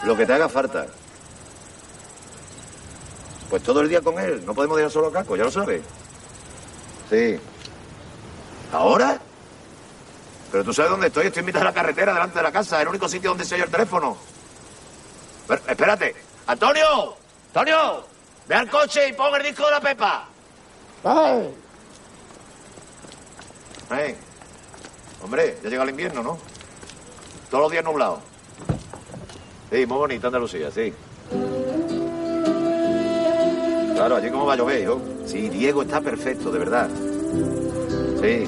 Lo 0.05 0.17
que 0.17 0.25
te 0.27 0.33
haga 0.33 0.49
falta. 0.49 0.87
Pues 3.51 3.63
todo 3.63 3.81
el 3.81 3.89
día 3.89 4.01
con 4.01 4.19
él. 4.19 4.45
No 4.47 4.55
podemos 4.55 4.77
dejar 4.77 4.93
solo 4.93 5.09
a 5.09 5.13
Caco, 5.13 5.37
ya 5.37 5.45
lo 5.45 5.51
sabes. 5.51 5.83
Sí. 7.11 7.39
¿Ahora? 8.73 9.19
Pero 10.53 10.65
tú 10.65 10.73
sabes 10.73 10.91
dónde 10.91 11.09
estoy. 11.09 11.27
Estoy 11.27 11.41
en 11.41 11.47
mitad 11.47 11.61
de 11.61 11.65
la 11.67 11.75
carretera, 11.75 12.13
delante 12.13 12.37
de 12.39 12.43
la 12.43 12.53
casa. 12.53 12.81
El 12.83 12.89
único 12.89 13.09
sitio 13.09 13.31
donde 13.31 13.45
se 13.45 13.55
oye 13.55 13.65
el 13.65 13.71
teléfono. 13.71 14.17
Pero, 15.47 15.63
espérate. 15.67 16.15
¡Antonio! 16.49 17.15
¡Antonio! 17.49 18.05
Ve 18.49 18.55
al 18.55 18.69
coche 18.71 19.09
y 19.09 19.13
pon 19.13 19.35
el 19.37 19.43
disco 19.43 19.65
de 19.67 19.71
la 19.71 19.81
Pepa. 19.81 20.25
Ay, 21.05 21.55
Eh, 23.91 24.17
hombre, 25.23 25.59
ya 25.63 25.69
llega 25.71 25.83
el 25.83 25.91
invierno, 25.91 26.23
¿no? 26.23 26.39
Todos 27.51 27.65
los 27.65 27.71
días 27.73 27.85
nublados. 27.85 28.21
Sí, 29.71 29.85
muy 29.87 29.99
bonita 29.99 30.27
Andalucía, 30.29 30.71
sí. 30.71 30.93
Claro, 33.95 34.17
allí 34.17 34.31
cómo 34.31 34.47
va 34.47 34.55
a 34.55 34.57
llover, 34.57 34.81
hijo. 34.83 35.01
Sí, 35.27 35.49
Diego 35.51 35.83
está 35.83 36.01
perfecto, 36.01 36.51
de 36.51 36.59
verdad. 36.59 36.89
Sí. 38.23 38.45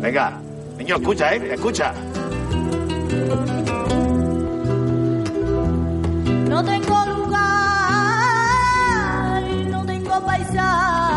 Venga, 0.00 0.40
niño, 0.78 0.96
escucha, 0.96 1.34
¿eh? 1.34 1.52
Escucha. 1.54 1.92
Tengo 10.52 11.11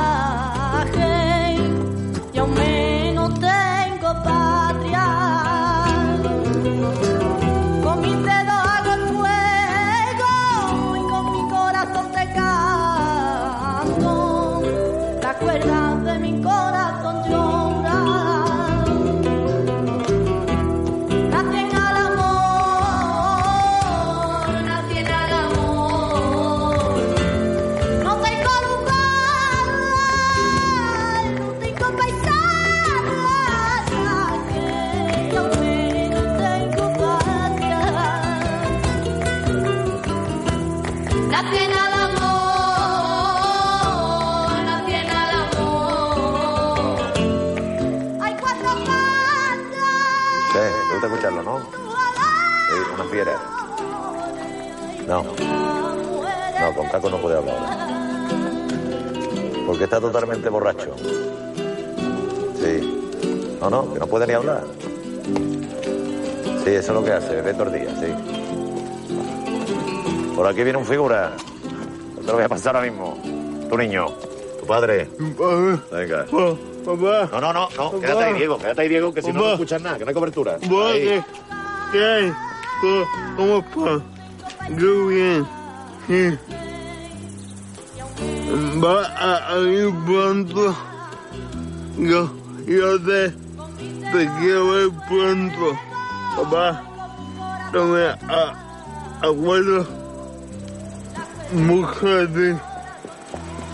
con 56.86 56.92
Caco 56.92 57.10
no 57.10 57.18
puede 57.18 57.38
hablar 57.38 57.56
ahora. 57.58 57.88
Porque 59.66 59.84
está 59.86 60.00
totalmente 60.00 60.50
borracho. 60.50 60.96
Sí. 62.56 63.58
No, 63.62 63.70
no, 63.70 63.94
que 63.94 64.00
no 64.00 64.08
puede 64.08 64.28
ni 64.28 64.34
hablar. 64.34 64.64
Sí, 66.64 66.72
eso 66.72 66.78
es 66.80 66.90
lo 66.90 67.04
que 67.04 67.12
hace, 67.12 67.42
bebe 67.42 67.80
días, 67.80 67.94
sí. 68.00 68.08
Por 70.36 70.48
aquí 70.48 70.64
viene 70.64 70.78
un 70.78 70.86
figura. 70.86 71.32
Yo 72.16 72.22
Te 72.22 72.28
lo 72.28 72.34
voy 72.34 72.44
a 72.44 72.50
pasar 72.50 72.76
ahora 72.76 72.90
mismo. 72.90 73.18
Tu 73.70 73.78
niño. 73.78 74.08
Tu 74.60 74.66
padre. 74.66 75.10
Venga. 75.92 76.26
Papá. 76.26 77.30
No, 77.32 77.42
no, 77.42 77.54
no, 77.54 77.70
no. 77.78 78.00
Quédate 78.00 78.24
ahí, 78.24 78.34
Diego. 78.34 78.58
Quédate 78.58 78.82
ahí, 78.82 78.90
Diego, 78.90 79.14
que 79.14 79.22
si 79.22 79.28
no, 79.30 79.34
no 79.34 79.40
Papá. 79.42 79.54
escuchas 79.54 79.82
nada, 79.82 79.98
que 79.98 80.06
no 80.06 80.10
hay 80.10 80.16
cobertura. 80.16 80.58
¿Vos 80.68 80.92
Ahí. 80.92 81.02
qué? 81.04 81.24
¿Qué 81.92 82.34
¿Cómo 83.38 83.58
está? 83.60 84.04
Yo 84.78 85.08
bien. 85.08 85.48
Sí. 86.08 86.38
Va 88.86 89.52
a, 89.54 89.58
ir 89.62 89.92
pronto. 90.06 90.76
Yo, 91.98 92.30
yo 92.68 93.00
te, 93.02 93.30
te 94.12 94.30
quiero 94.40 94.68
ver 94.72 94.90
pronto. 95.08 95.80
Papá, 96.36 96.84
no 97.74 97.86
me 97.86 98.06
a- 98.06 98.54
acuerdo 99.22 99.88
mucho 101.54 102.06
de 102.06 102.28
ti. 102.28 102.60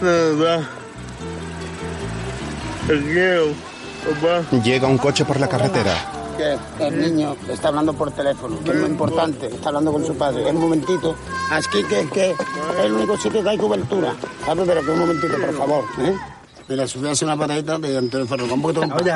De 0.01 0.35
verdad. 0.35 0.63
Te 2.87 3.01
quiero, 3.01 3.47
papá. 4.21 4.57
Llega 4.63 4.87
un 4.87 4.97
coche 4.97 5.25
por 5.25 5.39
la 5.39 5.47
carretera. 5.49 5.93
Que 6.77 6.87
el 6.87 6.99
niño 6.99 7.35
está 7.49 7.67
hablando 7.67 7.93
por 7.93 8.11
teléfono, 8.11 8.57
que 8.63 8.71
es 8.71 8.77
muy 8.77 8.89
importante, 8.89 9.47
está 9.47 9.69
hablando 9.69 9.91
con 9.91 10.05
su 10.05 10.15
padre. 10.15 10.45
Un 10.49 10.59
momentito, 10.59 11.15
aquí 11.51 11.83
que, 11.83 12.09
que 12.09 12.31
es 12.31 12.37
el 12.83 12.93
único 12.93 13.15
sitio 13.17 13.43
que 13.43 13.49
hay 13.49 13.57
cobertura. 13.57 14.15
¿Sabes? 14.45 14.67
Pero 14.67 14.83
que 14.83 14.91
un 14.91 14.99
momentito, 14.99 15.37
por 15.37 15.53
favor. 15.55 15.83
¿eh? 15.99 16.15
Mira, 16.67 16.87
si 16.87 16.97
hubiese 16.97 17.25
una 17.25 17.37
patadita 17.37 17.77
de 17.77 17.97
Antonio 17.97 18.25
Ferro, 18.25 18.45
un 18.51 18.61
poquito... 18.61 18.81
Oye, 18.81 19.13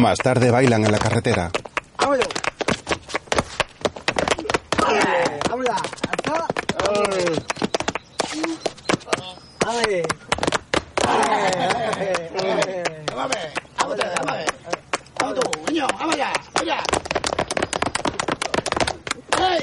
Más 0.00 0.18
tarde 0.18 0.50
bailan 0.50 0.84
en 0.86 0.92
la 0.92 0.98
carretera. 0.98 1.50
¡Vámonos! 11.32 11.72
¡Vámonos! 12.36 12.36
¡Acá! 12.36 12.52
¡Ale! 12.56 12.84
¡Vamos, 13.14 13.36
vamos, 13.78 13.96
vamos! 14.26 14.44
¡Vamos 15.18 15.34
tú, 15.40 15.42
niño! 15.72 15.86
¡Vamos 15.98 16.14
allá! 16.14 16.32
¡Allá! 16.60 16.78
¡Ey! 19.38 19.62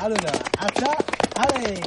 ¡Vámonos! 0.00 0.32
¡Acá! 0.58 0.90
¡Ale! 1.36 1.80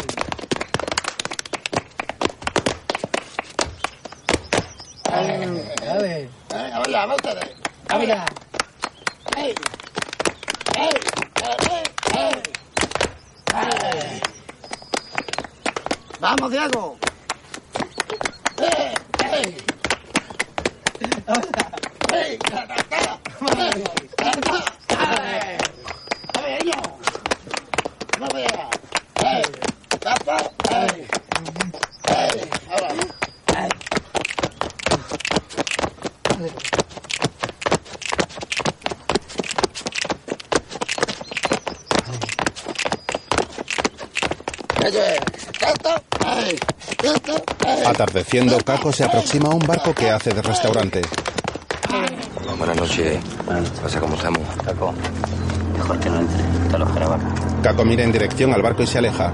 ¡Ale! 5.87 6.29
¡Vamos 6.49 6.87
allá, 6.87 6.99
vamos 7.05 7.15
ustedes! 7.17 7.49
¡Vamos 7.87 8.03
allá! 8.03 8.25
¡Ey! 9.37 9.53
¡Ey! 10.75 10.93
¡Ey! 11.35 11.83
¡Ey! 12.15 12.41
¡Vamos, 16.19 16.51
Diego! 16.51 16.97
¡Ey! 18.59 18.93
¡Ey! 19.31 19.57
¡Ey! 22.13 22.39
¡Ey! 22.43 22.79
niño! 26.63 26.79
¡Vamos 28.19 28.33
allá! 28.33 28.69
¡Ey! 29.23 29.43
¡Tapa! 29.99 30.37
¡Ey! 30.71 31.07
¡Ey! 32.07 32.49
¡Ahora! 32.69 32.89
¡Ey! 33.57 33.69
¡Oye! 44.85 45.19
¡Esto! 45.61 45.91
¡Ey! 46.25 46.59
¡Esto! 47.03 47.35
¡Ey! 48.31 48.39
Atardeciendo, 48.39 48.63
Caco 48.63 48.91
se 48.91 49.03
aproxima 49.03 49.49
a 49.49 49.53
un 49.53 49.65
barco 49.65 49.91
que 49.91 50.11
hace 50.11 50.31
de 50.31 50.41
restaurante. 50.43 51.01
Buenas 52.59 52.77
noches. 52.77 53.19
Pasa 53.81 53.99
cómo 53.99 54.13
estamos. 54.13 54.41
Caco, 54.63 54.93
mejor 55.75 55.99
que 55.99 56.09
no 56.11 56.19
entre. 56.19 56.43
Te 56.69 56.77
lo 56.77 56.85
grabar. 56.93 57.19
Caco 57.63 57.85
mira 57.85 58.03
en 58.03 58.11
dirección 58.11 58.53
al 58.53 58.61
barco 58.61 58.83
y 58.83 58.87
se 58.87 58.99
aleja. 58.99 59.33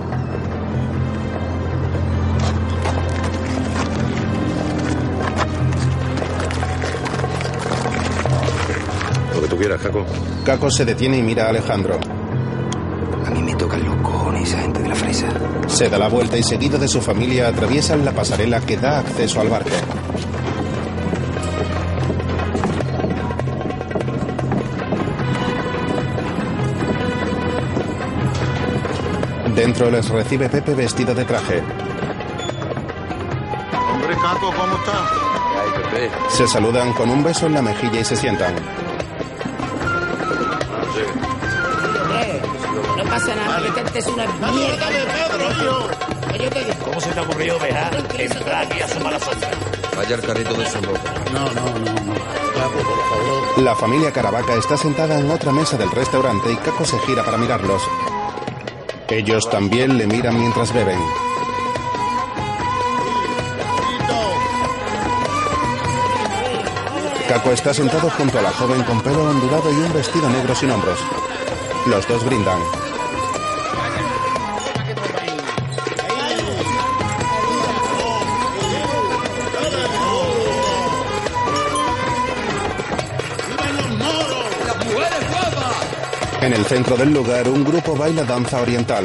Lo 9.33 9.41
que 9.41 9.47
tú 9.49 9.57
quieras, 9.57 9.81
Caco. 9.81 10.05
Caco 10.45 10.71
se 10.71 10.85
detiene 10.85 11.17
y 11.17 11.21
mira 11.21 11.47
a 11.47 11.49
Alejandro. 11.49 11.99
Se 15.67 15.89
da 15.89 15.97
la 15.97 16.09
vuelta 16.09 16.37
y 16.37 16.43
seguido 16.43 16.77
de 16.77 16.87
su 16.87 17.01
familia 17.01 17.47
atraviesan 17.47 18.03
la 18.03 18.11
pasarela 18.11 18.59
que 18.61 18.77
da 18.77 18.99
acceso 18.99 19.39
al 19.39 19.49
barco. 19.49 19.69
Dentro 29.55 29.89
les 29.89 30.09
recibe 30.09 30.49
Pepe 30.49 30.75
vestido 30.75 31.15
de 31.15 31.23
traje. 31.23 31.63
Hombre, 33.93 34.15
Caco, 34.15 34.47
¿cómo 34.47 34.75
estás? 34.75 35.11
Ay, 35.55 35.83
Pepe. 35.83 36.11
Se 36.29 36.47
saludan 36.47 36.91
con 36.91 37.09
un 37.09 37.23
beso 37.23 37.45
en 37.45 37.53
la 37.53 37.61
mejilla 37.61 38.01
y 38.01 38.03
se 38.03 38.17
sientan. 38.17 38.53
Nada, 43.35 43.73
que 43.73 43.81
este 43.81 43.99
es 43.99 44.07
una 44.07 44.25
mierda 44.25 44.89
de 44.89 45.05
Pedro, 45.05 45.51
hijo. 45.51 46.31
Que 46.31 46.43
yo 46.43 46.49
te 46.49 46.59
digo. 46.63 46.85
¿Cómo 46.85 47.01
se 47.01 47.09
te 47.11 47.19
ha 47.19 47.23
ocurrido 47.23 47.59
dejar 47.59 47.95
entrar 48.17 48.65
aquí 48.65 48.81
a 48.81 48.87
sumar 48.87 49.13
la 49.13 49.19
sombra? 49.19 49.49
Vaya 49.95 50.15
el 50.15 50.21
carrito 50.21 50.53
de 50.53 50.69
su 50.69 50.81
loca. 50.81 51.13
No, 51.33 51.45
no, 51.45 51.65
no, 51.79 51.93
no. 52.03 52.13
Caco, 52.13 52.79
por 52.79 53.09
favor. 53.09 53.63
La 53.63 53.75
familia 53.75 54.11
Caravaca 54.11 54.53
está 54.55 54.77
sentada 54.77 55.19
en 55.19 55.29
otra 55.29 55.51
mesa 55.51 55.77
del 55.77 55.91
restaurante 55.91 56.51
y 56.51 56.55
Caco 56.57 56.85
se 56.85 56.99
gira 56.99 57.23
para 57.23 57.37
mirarlos. 57.37 57.81
Ellos 59.09 59.49
también 59.49 59.97
le 59.97 60.07
miran 60.07 60.37
mientras 60.39 60.73
beben. 60.73 60.99
Caco 67.27 67.51
está 67.51 67.73
sentado 67.73 68.09
junto 68.11 68.37
a 68.37 68.41
la 68.41 68.51
joven 68.51 68.83
con 68.83 69.01
pelo 69.01 69.23
ondulado 69.29 69.71
y 69.71 69.75
un 69.75 69.93
vestido 69.93 70.29
negro 70.29 70.53
sin 70.53 70.71
hombros. 70.71 70.99
Los 71.87 72.07
dos 72.07 72.23
brindan. 72.23 72.59
En 86.45 86.53
el 86.53 86.63
centro 86.63 86.95
del 86.95 87.11
lugar, 87.11 87.49
un 87.49 87.63
grupo 87.63 87.95
baila 87.95 88.23
danza 88.23 88.61
oriental. 88.61 89.03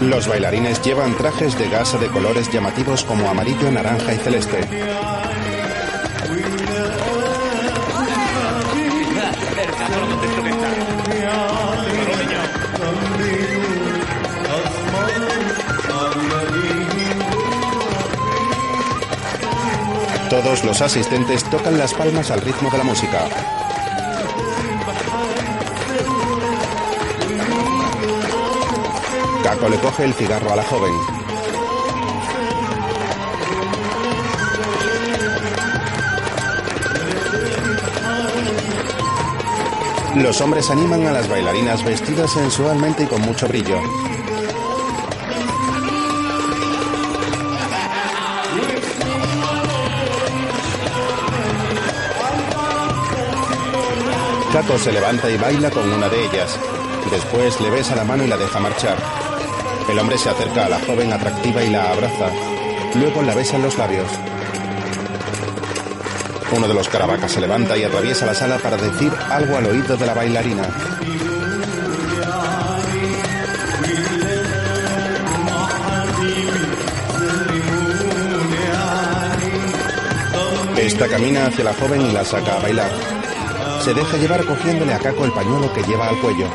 Los 0.00 0.26
bailarines 0.26 0.82
llevan 0.82 1.16
trajes 1.16 1.56
de 1.56 1.68
gasa 1.68 1.96
de 1.96 2.08
colores 2.08 2.50
llamativos 2.50 3.04
como 3.04 3.30
amarillo, 3.30 3.70
naranja 3.70 4.12
y 4.12 4.16
celeste. 4.16 4.58
Todos 20.28 20.64
los 20.64 20.80
asistentes 20.80 21.44
tocan 21.44 21.78
las 21.78 21.94
palmas 21.94 22.32
al 22.32 22.40
ritmo 22.40 22.70
de 22.70 22.78
la 22.78 22.84
música. 22.84 23.69
Caco 29.50 29.68
le 29.68 29.80
coge 29.80 30.04
el 30.04 30.14
cigarro 30.14 30.52
a 30.52 30.54
la 30.54 30.62
joven. 30.62 30.92
Los 40.22 40.40
hombres 40.40 40.70
animan 40.70 41.04
a 41.04 41.10
las 41.10 41.28
bailarinas 41.28 41.84
vestidas 41.84 42.30
sensualmente 42.30 43.02
y 43.02 43.06
con 43.06 43.22
mucho 43.22 43.48
brillo. 43.48 43.80
Caco 54.52 54.78
se 54.78 54.92
levanta 54.92 55.28
y 55.28 55.36
baila 55.36 55.72
con 55.72 55.92
una 55.92 56.08
de 56.08 56.24
ellas. 56.24 56.56
Después 57.10 57.60
le 57.60 57.70
besa 57.70 57.96
la 57.96 58.04
mano 58.04 58.22
y 58.22 58.28
la 58.28 58.36
deja 58.36 58.60
marchar. 58.60 59.29
El 59.90 59.98
hombre 59.98 60.16
se 60.18 60.30
acerca 60.30 60.66
a 60.66 60.68
la 60.68 60.78
joven 60.78 61.12
atractiva 61.12 61.64
y 61.64 61.70
la 61.70 61.90
abraza. 61.90 62.30
Luego 62.94 63.22
la 63.22 63.34
besa 63.34 63.56
en 63.56 63.62
los 63.62 63.76
labios. 63.76 64.06
Uno 66.56 66.68
de 66.68 66.74
los 66.74 66.88
caravacas 66.88 67.32
se 67.32 67.40
levanta 67.40 67.76
y 67.76 67.82
atraviesa 67.82 68.24
la 68.24 68.34
sala 68.34 68.58
para 68.58 68.76
decir 68.76 69.12
algo 69.28 69.56
al 69.56 69.66
oído 69.66 69.96
de 69.96 70.06
la 70.06 70.14
bailarina. 70.14 70.62
Esta 80.76 81.08
camina 81.08 81.46
hacia 81.46 81.64
la 81.64 81.74
joven 81.74 82.02
y 82.02 82.12
la 82.12 82.24
saca 82.24 82.58
a 82.58 82.60
bailar. 82.60 82.92
Se 83.84 83.92
deja 83.92 84.16
llevar 84.18 84.44
cogiéndole 84.44 84.94
a 84.94 85.00
Caco 85.00 85.24
el 85.24 85.32
pañuelo 85.32 85.72
que 85.72 85.82
lleva 85.82 86.08
al 86.08 86.20
cuello. 86.20 86.46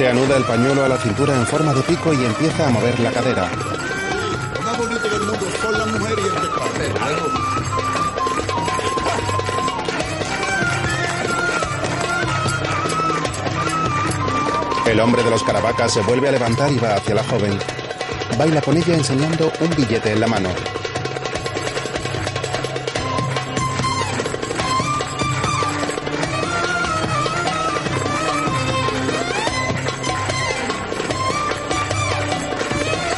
Se 0.00 0.08
anuda 0.08 0.38
el 0.38 0.44
pañuelo 0.44 0.82
a 0.82 0.88
la 0.88 0.96
cintura 0.96 1.34
en 1.34 1.46
forma 1.46 1.74
de 1.74 1.82
pico 1.82 2.14
y 2.14 2.24
empieza 2.24 2.66
a 2.66 2.70
mover 2.70 2.98
la 3.00 3.12
cadera. 3.12 3.50
Lo 4.54 4.62
más 4.62 4.78
bonito 4.78 5.06
del 5.10 5.20
mundo 5.20 5.46
son 5.60 5.78
las 5.78 5.86
mujeres 5.88 6.24
y 6.24 6.28
el 6.38 6.88
pescado. 6.88 7.30
El 14.86 15.00
hombre 15.00 15.22
de 15.22 15.30
los 15.30 15.44
caravacas 15.44 15.92
se 15.92 16.00
vuelve 16.00 16.28
a 16.30 16.32
levantar 16.32 16.72
y 16.72 16.78
va 16.78 16.94
hacia 16.94 17.16
la 17.16 17.24
joven. 17.24 17.58
Baila 18.38 18.62
con 18.62 18.78
ella 18.78 18.94
enseñando 18.94 19.52
un 19.60 19.68
billete 19.76 20.12
en 20.12 20.20
la 20.20 20.26
mano. 20.28 20.48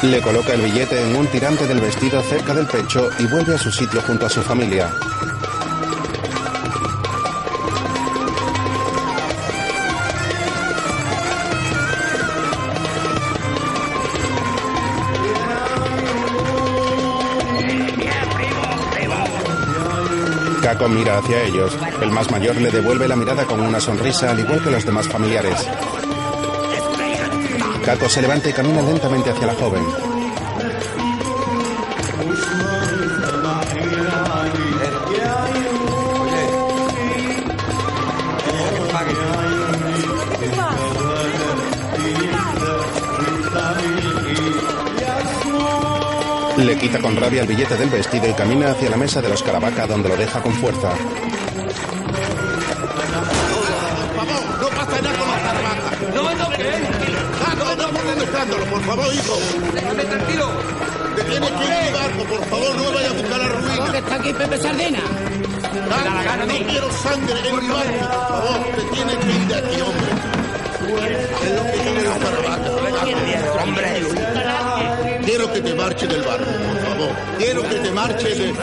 Le 0.02 0.20
coloca 0.20 0.52
el 0.54 0.60
billete 0.62 1.00
en 1.00 1.14
un 1.14 1.28
tirante 1.28 1.64
del 1.66 1.80
vestido 1.80 2.20
cerca 2.22 2.52
del 2.52 2.66
pecho 2.66 3.08
y 3.20 3.26
vuelve 3.26 3.54
a 3.54 3.58
su 3.58 3.70
sitio 3.70 4.00
junto 4.02 4.26
a 4.26 4.28
su 4.28 4.42
familia. 4.42 4.90
Caco 20.62 20.88
mira 20.88 21.18
hacia 21.18 21.42
ellos. 21.44 21.76
El 22.00 22.10
más 22.10 22.28
mayor 22.32 22.56
le 22.56 22.72
devuelve 22.72 23.06
la 23.06 23.14
mirada 23.14 23.44
con 23.44 23.60
una 23.60 23.80
sonrisa, 23.80 24.30
al 24.32 24.40
igual 24.40 24.62
que 24.64 24.70
los 24.70 24.84
demás 24.84 25.06
familiares. 25.08 25.68
Caco 27.84 28.08
se 28.08 28.22
levanta 28.22 28.48
y 28.48 28.52
camina 28.52 28.80
lentamente 28.80 29.30
hacia 29.30 29.46
la 29.46 29.54
joven. 29.54 29.82
Le 46.58 46.78
quita 46.78 47.00
con 47.00 47.16
rabia 47.16 47.40
el 47.40 47.48
billete 47.48 47.76
del 47.76 47.90
vestido 47.90 48.28
y 48.28 48.32
camina 48.34 48.70
hacia 48.70 48.90
la 48.90 48.96
mesa 48.96 49.20
de 49.20 49.28
los 49.28 49.42
Caravaca 49.42 49.88
donde 49.88 50.08
lo 50.08 50.16
deja 50.16 50.40
con 50.40 50.52
fuerza. 50.52 50.92
Por 58.72 58.82
favor, 58.84 59.14
hijo. 59.14 59.38
Déjame 59.74 60.04
tranquilo. 60.04 60.48
Te 61.16 61.22
tienes 61.24 61.50
que 61.50 61.64
ir 61.64 61.70
de 61.70 61.92
barco, 61.92 62.24
por 62.24 62.44
favor, 62.46 62.76
no 62.76 62.82
me 62.84 62.94
vayas 62.94 63.10
a 63.10 63.14
buscar 63.14 63.38
la 63.38 63.48
ruina. 63.48 63.76
¿Dónde 63.76 63.98
está 63.98 64.14
aquí 64.14 64.32
Pepe 64.32 64.58
Sardina? 64.58 65.00
Sangre, 65.72 66.46
no 66.46 66.66
quiero 66.70 66.92
sangre 66.92 67.48
en 67.48 67.56
mi 67.60 67.68
barco, 67.68 67.98
por 68.00 68.28
favor. 68.28 68.58
Te 68.76 68.82
tienes 68.94 69.16
que 69.16 69.30
ir 69.32 69.46
de 69.48 69.54
aquí, 69.56 69.80
hombre. 69.82 70.10
Es 71.42 71.52
lo 71.56 71.64
que 71.64 71.78
quieren 71.82 72.04
los 72.04 72.18
carabacas. 72.18 72.72
Hombre. 73.62 73.88
Quiero 75.24 75.52
que 75.52 75.60
te 75.60 75.74
marches 75.74 76.08
del 76.08 76.22
barco, 76.22 76.44
por 76.44 76.78
favor. 76.88 77.10
Quiero 77.38 77.62
que 77.62 77.74
te 77.76 77.90
marches 77.90 78.38
de... 78.38 78.54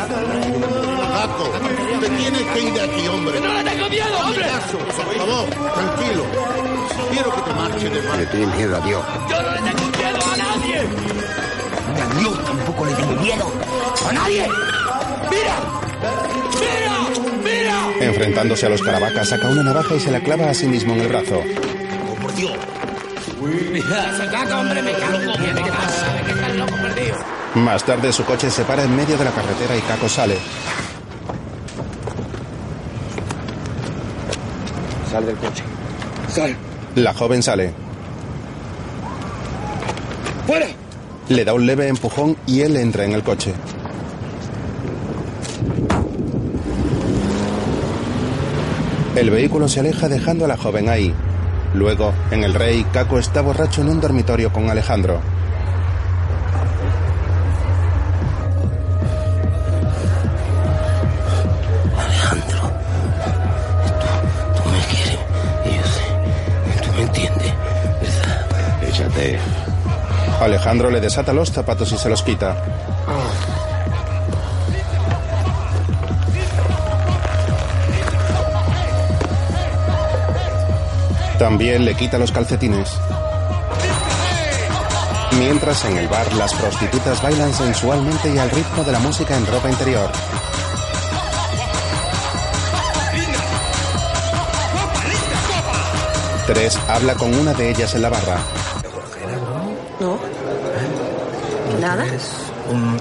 Paco, 1.19 1.51
te 2.01 2.09
tienes 2.09 2.41
que 2.41 2.61
ir 2.61 2.73
de 2.73 2.81
aquí, 2.81 3.07
hombre. 3.07 3.39
¡No 3.41 3.53
le 3.53 3.63
tengo 3.63 3.89
miedo, 3.89 4.19
hombre! 4.23 4.45
Caso, 4.45 4.77
por 4.77 5.15
favor, 5.15 5.49
tranquilo. 5.49 6.23
Quiero 7.11 7.35
que 7.35 7.41
te 7.41 7.53
marches 7.53 7.91
del 7.91 8.01
barco. 8.03 8.17
Le 8.17 8.25
tienes 8.27 8.55
miedo 8.55 8.75
a 8.75 8.79
Dios. 8.81 9.03
¡Yo 9.29 9.41
no 9.41 9.51
le 9.51 9.61
tengo 9.61 9.78
a 10.79 12.19
Dios 12.19 12.45
tampoco 12.45 12.85
le 12.85 12.93
tengo 12.93 13.13
miedo. 13.21 13.51
¡A 14.07 14.13
nadie! 14.13 14.47
¡Mira! 15.29 15.55
¡Mira! 16.59 16.95
¡Mira! 17.43 18.07
Enfrentándose 18.07 18.65
a 18.65 18.69
los 18.69 18.81
Caravacas, 18.81 19.29
saca 19.29 19.47
una 19.49 19.63
navaja 19.63 19.95
y 19.95 19.99
se 19.99 20.11
la 20.11 20.21
clava 20.21 20.49
a 20.49 20.53
sí 20.53 20.67
mismo 20.67 20.93
en 20.93 21.01
el 21.01 21.07
brazo. 21.07 21.41
¡Por 22.21 22.33
Dios! 22.35 22.51
¡Se 24.17 24.25
caga, 24.27 24.59
hombre! 24.59 24.81
¡Me 24.81 24.93
cago! 24.93 25.33
¿Qué 25.33 25.71
pasa? 25.71 26.13
¿De 26.13 26.23
qué 26.23 26.31
estás 26.31 26.55
loco 26.55 26.75
perdido? 26.75 27.17
Más 27.55 27.83
tarde 27.83 28.13
su 28.13 28.23
coche 28.23 28.51
se 28.51 28.63
para 28.63 28.83
en 28.83 28.95
medio 28.95 29.17
de 29.17 29.25
la 29.25 29.31
carretera 29.31 29.75
y 29.75 29.81
Caco 29.81 30.07
sale. 30.07 30.37
Sal 35.11 35.25
del 35.25 35.35
coche. 35.37 35.63
Sal. 36.29 36.55
La 36.95 37.13
joven 37.13 37.41
sale. 37.41 37.73
¡Fuera! 40.45 40.67
Le 41.29 41.45
da 41.45 41.53
un 41.53 41.67
leve 41.67 41.87
empujón 41.87 42.35
y 42.47 42.61
él 42.61 42.75
entra 42.75 43.05
en 43.05 43.13
el 43.13 43.21
coche. 43.21 43.53
El 49.15 49.29
vehículo 49.29 49.67
se 49.67 49.79
aleja 49.79 50.09
dejando 50.09 50.45
a 50.45 50.47
la 50.47 50.57
joven 50.57 50.89
ahí. 50.89 51.13
Luego, 51.75 52.13
en 52.31 52.43
el 52.43 52.55
Rey, 52.55 52.83
Caco 52.91 53.19
está 53.19 53.41
borracho 53.41 53.81
en 53.81 53.89
un 53.89 54.01
dormitorio 54.01 54.51
con 54.51 54.71
Alejandro. 54.71 55.21
Alejandro 70.49 70.89
le 70.89 70.99
desata 70.99 71.31
los 71.31 71.51
zapatos 71.51 71.91
y 71.91 71.97
se 71.99 72.09
los 72.09 72.23
quita. 72.23 72.55
También 81.37 81.85
le 81.85 81.93
quita 81.93 82.17
los 82.17 82.31
calcetines. 82.31 82.89
Mientras 85.37 85.85
en 85.85 85.97
el 85.97 86.07
bar 86.07 86.33
las 86.33 86.51
prostitutas 86.55 87.21
bailan 87.21 87.53
sensualmente 87.53 88.33
y 88.33 88.39
al 88.39 88.49
ritmo 88.49 88.83
de 88.83 88.91
la 88.91 88.99
música 88.99 89.37
en 89.37 89.45
ropa 89.45 89.69
interior. 89.69 90.09
Tres 96.47 96.75
habla 96.87 97.13
con 97.13 97.35
una 97.35 97.53
de 97.53 97.69
ellas 97.69 97.93
en 97.93 98.01
la 98.01 98.09
barra. 98.09 98.58
¿Nada? 101.89 102.05
Un... 102.69 102.97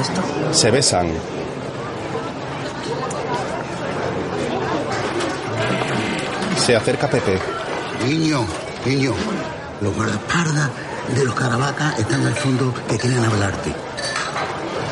¿Esto? 0.00 0.22
Se 0.52 0.72
besan. 0.72 1.08
Se 6.56 6.74
acerca 6.74 7.08
Pepe. 7.08 7.38
Niño, 8.04 8.44
niño, 8.84 9.14
los 9.80 9.94
guardaespaldas 9.94 10.70
de 11.14 11.24
los 11.24 11.34
caravacas 11.36 11.96
están 12.00 12.26
al 12.26 12.34
fondo 12.34 12.74
que 12.88 12.98
quieren 12.98 13.24
hablarte. 13.24 13.72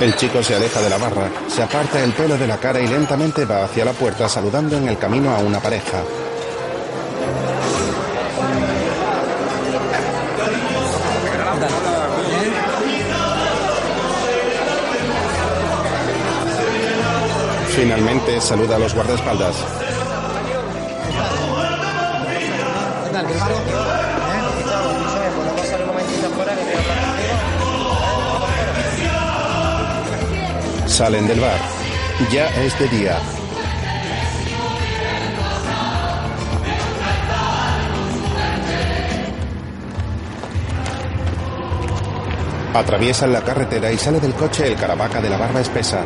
El 0.01 0.15
chico 0.15 0.41
se 0.41 0.55
aleja 0.55 0.81
de 0.81 0.91
la 0.91 0.99
barra, 0.99 1.29
se 1.49 1.65
aparta 1.65 2.01
el 2.05 2.13
pelo 2.13 2.39
de 2.39 2.47
la 2.47 2.59
cara 2.59 2.81
y 2.81 2.87
lentamente 2.87 3.45
va 3.45 3.65
hacia 3.65 3.85
la 3.85 3.93
puerta 3.93 4.29
saludando 4.29 4.77
en 4.77 4.87
el 4.87 4.99
camino 4.99 5.35
a 5.35 5.39
una 5.39 5.59
pareja. 5.59 6.05
Finalmente 17.93 18.41
saluda 18.41 18.77
a 18.77 18.79
los 18.79 18.95
guardaespaldas. 18.95 19.57
Salen 30.87 31.27
del 31.27 31.41
bar. 31.41 31.59
Ya 32.31 32.47
es 32.63 32.79
de 32.79 32.89
día. 32.91 33.19
Atraviesan 42.73 43.33
la 43.33 43.43
carretera 43.43 43.91
y 43.91 43.99
sale 43.99 44.21
del 44.21 44.35
coche 44.35 44.69
el 44.69 44.77
caravaca 44.77 45.21
de 45.21 45.29
la 45.29 45.37
barba 45.37 45.61
espesa. 45.61 46.05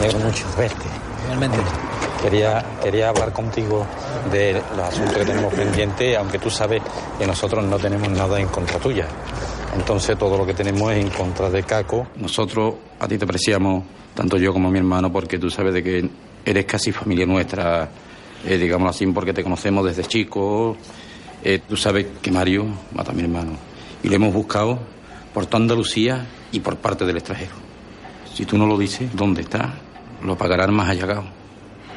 Amigo 0.00 0.19
mucho 0.30 0.46
verte. 0.56 0.86
Realmente. 1.26 1.58
Quería, 2.22 2.64
quería 2.82 3.08
hablar 3.08 3.32
contigo 3.32 3.86
de 4.30 4.62
los 4.76 4.86
asuntos 4.86 5.16
que 5.16 5.24
tenemos 5.24 5.52
pendientes, 5.54 6.16
aunque 6.16 6.38
tú 6.38 6.50
sabes 6.50 6.82
que 7.18 7.26
nosotros 7.26 7.64
no 7.64 7.78
tenemos 7.78 8.08
nada 8.10 8.38
en 8.38 8.46
contra 8.48 8.78
tuya. 8.78 9.08
Entonces 9.74 10.16
todo 10.18 10.36
lo 10.36 10.46
que 10.46 10.54
tenemos 10.54 10.92
es 10.92 11.04
en 11.04 11.10
contra 11.10 11.48
de 11.50 11.62
Caco. 11.62 12.06
Nosotros 12.16 12.74
a 12.98 13.08
ti 13.08 13.16
te 13.18 13.24
apreciamos, 13.24 13.84
tanto 14.14 14.36
yo 14.36 14.52
como 14.52 14.70
mi 14.70 14.78
hermano, 14.78 15.10
porque 15.10 15.38
tú 15.38 15.50
sabes 15.50 15.74
de 15.74 15.82
que 15.82 16.08
eres 16.44 16.64
casi 16.66 16.92
familia 16.92 17.26
nuestra, 17.26 17.88
eh, 18.46 18.58
digámoslo 18.58 18.90
así, 18.90 19.06
porque 19.06 19.32
te 19.32 19.42
conocemos 19.42 19.84
desde 19.84 20.04
chico. 20.04 20.76
Eh, 21.42 21.60
tú 21.66 21.76
sabes 21.76 22.06
que 22.20 22.30
Mario 22.30 22.66
mata 22.92 23.12
a 23.12 23.14
mi 23.14 23.22
hermano. 23.22 23.52
Y 24.02 24.08
lo 24.08 24.16
hemos 24.16 24.34
buscado 24.34 24.78
por 25.32 25.46
toda 25.46 25.62
Andalucía 25.62 26.26
y 26.52 26.60
por 26.60 26.76
parte 26.76 27.06
del 27.06 27.16
extranjero. 27.16 27.54
Si 28.34 28.44
tú 28.44 28.58
no 28.58 28.66
lo 28.66 28.76
dices, 28.76 29.10
¿dónde 29.14 29.40
está? 29.42 29.74
Lo 30.22 30.36
pagará 30.36 30.64
el 30.64 30.72
más 30.72 30.88
allagado. 30.88 31.24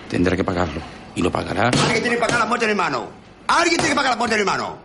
Tendrá 0.10 0.36
que 0.36 0.44
pagarlo. 0.44 0.82
Y 1.16 1.22
lo 1.22 1.32
pagará. 1.32 1.68
Alguien 1.68 2.02
tiene 2.02 2.16
que 2.16 2.22
pagar 2.22 2.40
la 2.40 2.46
muerte 2.46 2.66
del 2.66 2.72
hermano. 2.72 3.08
Alguien 3.48 3.78
tiene 3.78 3.90
que 3.90 3.96
pagar 3.96 4.12
la 4.12 4.18
muerte 4.18 4.36
del 4.36 4.48
hermano. 4.48 4.78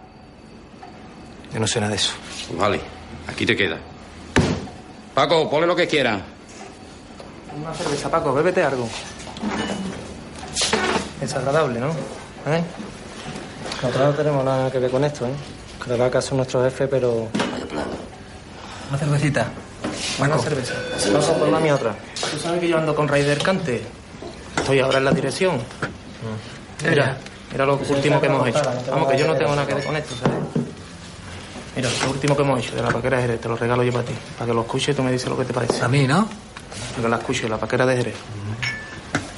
Yo 1.53 1.61
no 1.61 1.67
sé 1.67 1.81
nada 1.81 1.91
de 1.91 1.97
eso. 1.97 2.13
Pues 2.49 2.59
vale, 2.59 2.81
aquí 3.27 3.47
te 3.47 3.57
queda. 3.57 3.79
Paco, 5.15 5.49
ponle 5.51 5.67
lo 5.67 5.75
que 5.75 5.87
quiera. 5.87 6.21
Una 7.57 7.75
cerveza, 7.75 8.11
Paco, 8.11 8.33
bébete 8.35 8.63
algo. 8.63 8.89
Es 11.21 11.35
agradable, 11.35 11.81
¿no? 11.81 11.91
¿Eh? 12.47 12.63
Nosotros 13.83 14.09
no 14.09 14.15
tenemos 14.15 14.45
nada 14.45 14.71
que 14.71 14.79
ver 14.79 14.91
con 14.91 15.05
esto, 15.05 15.27
¿eh? 15.27 15.33
Caravaca 15.83 16.21
son 16.21 16.39
nuestro 16.39 16.63
jefe, 16.65 16.87
pero... 16.87 17.29
Una 18.89 18.99
cervecita. 18.99 19.51
Una 20.19 20.39
cerveza. 20.39 20.75
Paso 21.13 21.33
por 21.35 21.49
una 21.49 21.61
mi 21.61 21.71
otra. 21.71 21.95
¿Tú 22.31 22.39
sabes 22.39 22.61
que 22.61 22.69
yo 22.69 22.79
ando 22.79 22.95
con 22.95 23.07
Raider 23.09 23.39
Cante? 23.43 23.83
Estoy 24.57 24.81
ahora 24.81 24.99
en 24.99 25.05
la 25.05 25.13
dirección. 25.13 25.59
Mira, 26.89 27.17
mira 27.53 27.67
lo 27.67 27.77
último 27.77 28.21
que 28.21 28.27
hemos 28.27 28.49
hecho. 28.49 28.63
Vamos, 28.91 29.09
que 29.11 29.19
yo 29.19 29.27
no 29.27 29.35
tengo 29.37 29.51
nada 29.51 29.67
que 29.67 29.75
ver 29.75 29.85
con 29.85 29.97
esto, 29.97 30.15
¿sabes? 30.17 30.39
Mira, 31.77 31.89
lo 32.05 32.11
último 32.11 32.37
que 32.37 32.43
hemos 32.43 32.61
hecho 32.61 32.75
de 32.75 32.83
la 32.83 32.89
paquera 32.89 33.17
de 33.19 33.23
Jerez, 33.23 33.41
te 33.41 33.49
lo 33.49 33.57
regalo 33.57 33.83
yo 33.85 33.93
para 33.93 34.05
ti. 34.05 34.15
Para 34.37 34.49
que 34.49 34.55
lo 34.55 34.63
escuches 34.63 34.89
y 34.89 34.95
tú 34.95 35.03
me 35.03 35.13
dices 35.13 35.29
lo 35.29 35.37
que 35.37 35.45
te 35.45 35.53
parece. 35.53 35.83
A 35.83 35.89
mí, 35.89 36.07
¿no? 36.07 36.29
Para 36.91 37.03
que 37.03 37.09
la 37.09 37.17
escuches, 37.19 37.49
la 37.49 37.59
paquera 37.59 37.87
de 37.87 37.97
Jerez. 37.97 38.17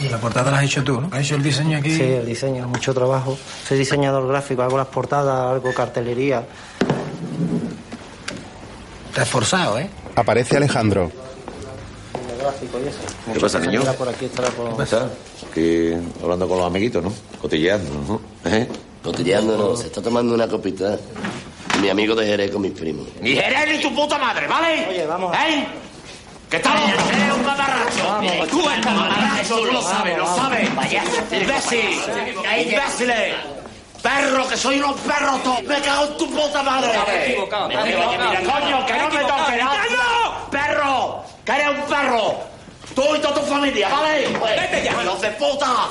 Y 0.00 0.08
la 0.08 0.16
portada 0.16 0.50
la 0.50 0.58
has 0.58 0.64
hecho 0.64 0.82
tú, 0.82 0.98
¿no? 0.98 1.10
¿Has 1.12 1.20
hecho 1.20 1.34
el 1.34 1.42
diseño 1.42 1.76
aquí? 1.76 1.94
Sí, 1.94 2.02
el 2.02 2.24
diseño, 2.24 2.66
mucho 2.66 2.94
trabajo. 2.94 3.38
Soy 3.68 3.76
diseñador 3.76 4.26
gráfico, 4.26 4.62
hago 4.62 4.78
las 4.78 4.86
portadas, 4.86 5.52
algo 5.52 5.74
cartelería. 5.74 6.42
Te 9.14 9.20
has 9.20 9.26
esforzado, 9.26 9.78
¿eh? 9.78 9.90
Aparece 10.16 10.56
Alejandro. 10.56 11.10
¿Qué 13.32 13.40
pasa, 13.40 13.58
niño? 13.58 13.82
Aquí 15.50 15.92
hablando 16.22 16.48
con 16.48 16.58
los 16.58 16.66
amiguitos, 16.66 17.02
¿no? 17.02 17.12
Cotilleando, 17.40 17.90
¿no? 18.06 18.50
¿Eh? 18.50 18.68
Cotilleando 19.02 19.56
no, 19.56 19.76
se 19.76 19.86
está 19.86 20.02
tomando 20.02 20.34
una 20.34 20.48
copita. 20.48 20.98
Mi 21.80 21.88
amigo 21.88 22.14
de 22.14 22.26
Jerez 22.26 22.50
con 22.50 22.62
mis 22.62 22.72
primos. 22.72 23.06
Ni 23.20 23.34
Jerez 23.34 23.68
ni 23.68 23.82
tu 23.82 23.94
puta 23.94 24.18
madre, 24.18 24.46
¿vale? 24.46 24.86
Oye, 24.90 25.06
vamos. 25.06 25.34
¿Eh? 25.36 25.66
¿Qué 26.50 26.58
tal? 26.58 26.78
Eres 26.82 27.34
un 27.34 27.46
mamarracho. 27.46 28.48
Tú 28.50 28.60
eres 28.68 28.86
un 28.86 28.94
mamarracho, 28.94 29.56
tú 29.56 29.64
lo 29.66 29.82
sabes, 29.82 30.18
lo 30.18 30.26
sabes. 30.26 30.68
Imbécil. 31.30 32.00
Imbéciles. 32.58 33.34
Perro, 34.20 34.48
que 34.48 34.56
soy 34.56 34.78
unos 34.78 35.00
perros 35.00 35.42
todos. 35.42 35.62
Me 35.62 35.80
cago 35.80 36.04
en 36.04 36.16
tu 36.16 36.30
puta 36.30 36.62
madre. 36.62 36.90
Estás 36.90 37.08
equivocado, 37.24 37.70
estás 37.70 37.86
equivocado. 37.86 38.60
Coño, 38.60 38.86
que 38.86 38.92
no 38.98 39.08
me 39.10 39.20
toques. 39.20 39.62
¡No! 39.90 40.50
Perro, 40.50 41.24
que 41.44 41.52
eres 41.52 41.68
un 41.68 41.82
perro. 41.88 42.34
Tú 42.94 43.16
y 43.16 43.18
toda 43.20 43.34
tu 43.34 43.46
familia, 43.46 43.88
¿vale? 43.88 44.28
Vete 44.28 44.84
ya. 44.84 45.02
¡Los 45.02 45.20
de 45.20 45.30
puta! 45.30 45.88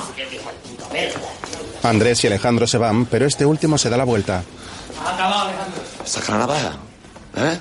Andrés 1.82 2.22
y 2.24 2.26
Alejandro 2.26 2.66
se 2.66 2.78
van, 2.78 3.06
pero 3.06 3.26
este 3.26 3.46
último 3.46 3.78
se 3.78 3.88
da 3.90 3.96
la 3.96 4.04
vuelta. 4.04 4.42
Acabado, 5.04 5.48
Alejandro. 5.48 5.82
Saca 6.04 6.32
la 6.32 6.38
navaja. 6.38 6.72
¿Eh? 7.36 7.60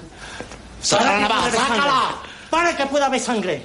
¡Saca 0.82 1.04
la 1.06 1.20
navaja, 1.20 1.52
sácala! 1.52 2.16
Para 2.50 2.76
que 2.76 2.86
pueda 2.86 3.06
haber 3.06 3.22
sangre. 3.22 3.64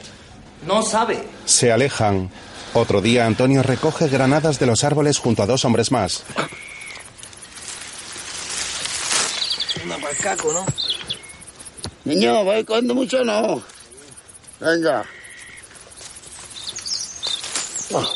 No 0.66 0.82
sabe. 0.82 1.26
Se 1.44 1.72
alejan. 1.72 2.30
Otro 2.72 3.00
día 3.00 3.26
Antonio 3.26 3.62
recoge 3.62 4.08
granadas 4.08 4.58
de 4.58 4.66
los 4.66 4.84
árboles 4.84 5.18
junto 5.18 5.42
a 5.42 5.46
dos 5.46 5.64
hombres 5.64 5.92
más. 5.92 6.24
Una 9.84 9.93
para 10.04 10.14
el 10.14 10.22
caco, 10.22 10.52
¿no? 10.52 10.66
Niño, 12.04 12.44
¿vais 12.44 12.66
cogiendo 12.66 12.94
mucho 12.94 13.22
o 13.22 13.24
no? 13.24 13.62
Venga. 14.60 15.04
Oh, 17.92 18.14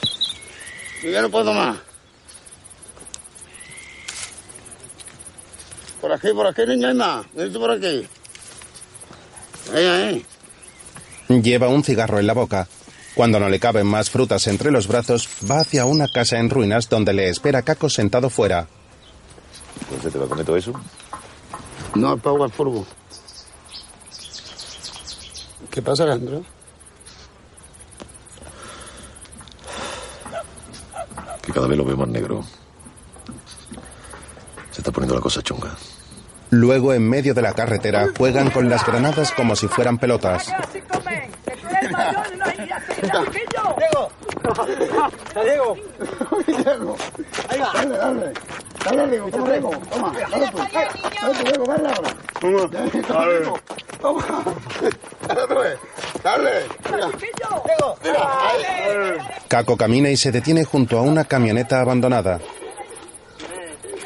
Yo 1.03 1.11
ya 1.11 1.23
no 1.23 1.31
puedo 1.31 1.55
más. 1.55 1.79
Por 6.03 6.13
aquí, 6.13 6.29
por 6.35 6.47
aquí, 6.47 6.63
niño, 6.67 6.89
hay 6.89 6.95
más. 6.95 7.27
Venite 7.33 7.59
por 7.59 7.71
aquí. 7.71 8.07
Ahí, 9.75 9.87
ahí. 9.87 10.27
Lleva 11.41 11.69
un 11.69 11.83
cigarro 11.83 12.19
en 12.19 12.27
la 12.27 12.35
boca. 12.35 12.69
Cuando 13.15 13.41
no 13.41 13.49
le 13.49 13.59
caben 13.59 13.87
más 13.87 14.11
frutas 14.11 14.47
entre 14.47 14.71
los 14.71 14.87
brazos, 14.87 15.29
va 15.51 15.61
hacia 15.61 15.87
una 15.87 16.07
casa 16.07 16.39
en 16.39 16.51
ruinas 16.51 16.89
donde 16.89 17.15
le 17.15 17.31
espera 17.31 17.63
Caco 17.63 17.89
sentado 17.89 18.29
fuera. 18.29 18.69
¿Dónde 19.91 20.11
te 20.11 20.19
va 20.19 20.27
a 20.27 20.29
comer 20.29 20.45
todo 20.45 20.57
eso? 20.57 20.73
No, 21.95 22.15
el 22.15 22.21
pago 22.21 22.45
al 22.45 22.53
furbo. 22.53 22.87
¿Qué 25.71 25.83
pasa, 25.83 26.05
Alejandro? 26.05 26.43
Que 31.43 31.53
cada 31.53 31.67
vez 31.67 31.79
lo 31.79 31.85
veo 31.85 31.97
más 31.97 32.09
negro. 32.09 32.45
Se 34.71 34.81
está 34.81 34.93
poniendo 34.93 35.15
la 35.15 35.21
cosa 35.21 35.43
chunga. 35.43 35.71
Luego, 36.51 36.95
en 36.95 37.09
medio 37.09 37.35
de 37.35 37.43
la 37.43 37.53
carretera, 37.53 38.09
juegan 38.17 38.51
con 38.51 38.69
las 38.69 38.87
granadas 38.87 39.33
como 39.33 39.55
si 39.55 39.69
fueran 39.69 39.99
pelotas. 39.99 40.51
Diego. 44.55 45.07
Diego. 45.43 45.77
Diego. 46.47 46.97
Ahí 47.49 47.61
va. 47.61 47.73
Dale, 47.75 47.97
dale. 47.97 48.33
Dale, 48.85 49.07
Diego. 49.09 49.31
Toma, 49.31 49.51
Diego. 49.51 49.71
Toma. 49.91 50.13
Dale 50.31 50.51
tú. 50.51 50.59
Dale 50.59 51.35
tú, 51.35 51.45
Diego. 51.45 51.65
Dale 51.67 51.89
ahora. 51.89 52.11
Toma. 52.41 53.27
Diego. 53.27 53.59
Toma. 54.01 54.45
Dale 55.27 55.43
otra 55.43 55.61
vez. 55.61 55.79
Dale. 56.23 56.51
Diego. 56.89 57.97
Mira. 58.03 58.49
Ahí. 58.49 59.19
Caco 59.49 59.77
camina 59.77 60.09
y 60.11 60.17
se 60.17 60.33
detiene 60.33 60.65
junto 60.65 60.99
a 60.99 61.03
una 61.03 61.25
camioneta 61.25 61.81
abandonada. 61.81 62.41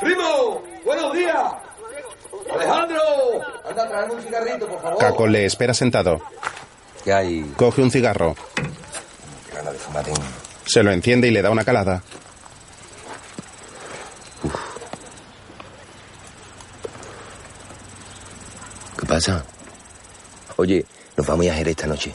¡Primo! 0.00 0.62
¡Buenos 0.84 1.12
días! 1.12 1.36
¡Alejandro! 2.52 3.00
Anda 3.68 3.82
a 3.84 3.88
traerme 3.88 4.14
un 4.14 4.22
cigarrito, 4.22 4.66
por 4.66 4.82
favor. 4.82 4.98
Caco 4.98 5.26
le 5.26 5.44
espera 5.44 5.74
sentado. 5.74 6.20
¿Qué 7.04 7.12
hay? 7.12 7.52
Coge 7.56 7.82
un 7.82 7.90
cigarro. 7.90 8.34
De. 9.52 10.12
Se 10.64 10.82
lo 10.82 10.90
enciende 10.90 11.28
y 11.28 11.30
le 11.30 11.42
da 11.42 11.50
una 11.50 11.64
calada. 11.64 12.02
¿Qué 18.98 19.06
pasa? 19.06 19.44
Oye, 20.56 20.86
nos 21.16 21.26
vamos 21.26 21.46
a 21.46 21.54
Jerez 21.54 21.72
esta 21.72 21.86
noche. 21.86 22.14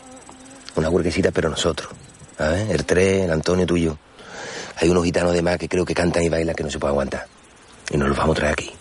Una 0.76 0.90
huerquecita, 0.90 1.32
pero 1.32 1.50
nosotros. 1.50 1.90
¿sabes? 2.38 2.70
El 2.70 2.86
tres, 2.86 3.24
el 3.26 3.32
Antonio, 3.32 3.66
tú 3.66 3.78
y 3.78 3.84
yo. 3.84 3.98
Hay 4.80 4.90
unos 4.90 5.06
gitanos 5.06 5.34
de 5.34 5.42
más 5.42 5.58
que 5.58 5.68
creo 5.68 5.86
que 5.86 5.94
cantan 5.94 6.24
y 6.24 6.30
bailan 6.30 6.56
que 6.56 6.64
no 6.64 6.70
se 6.70 6.80
puede 6.80 6.92
aguantar. 6.92 7.26
Y 7.90 7.98
nos 7.98 8.10
los 8.10 8.18
vamos 8.18 8.36
a 8.36 8.40
traer 8.40 8.54
aquí. 8.54 8.72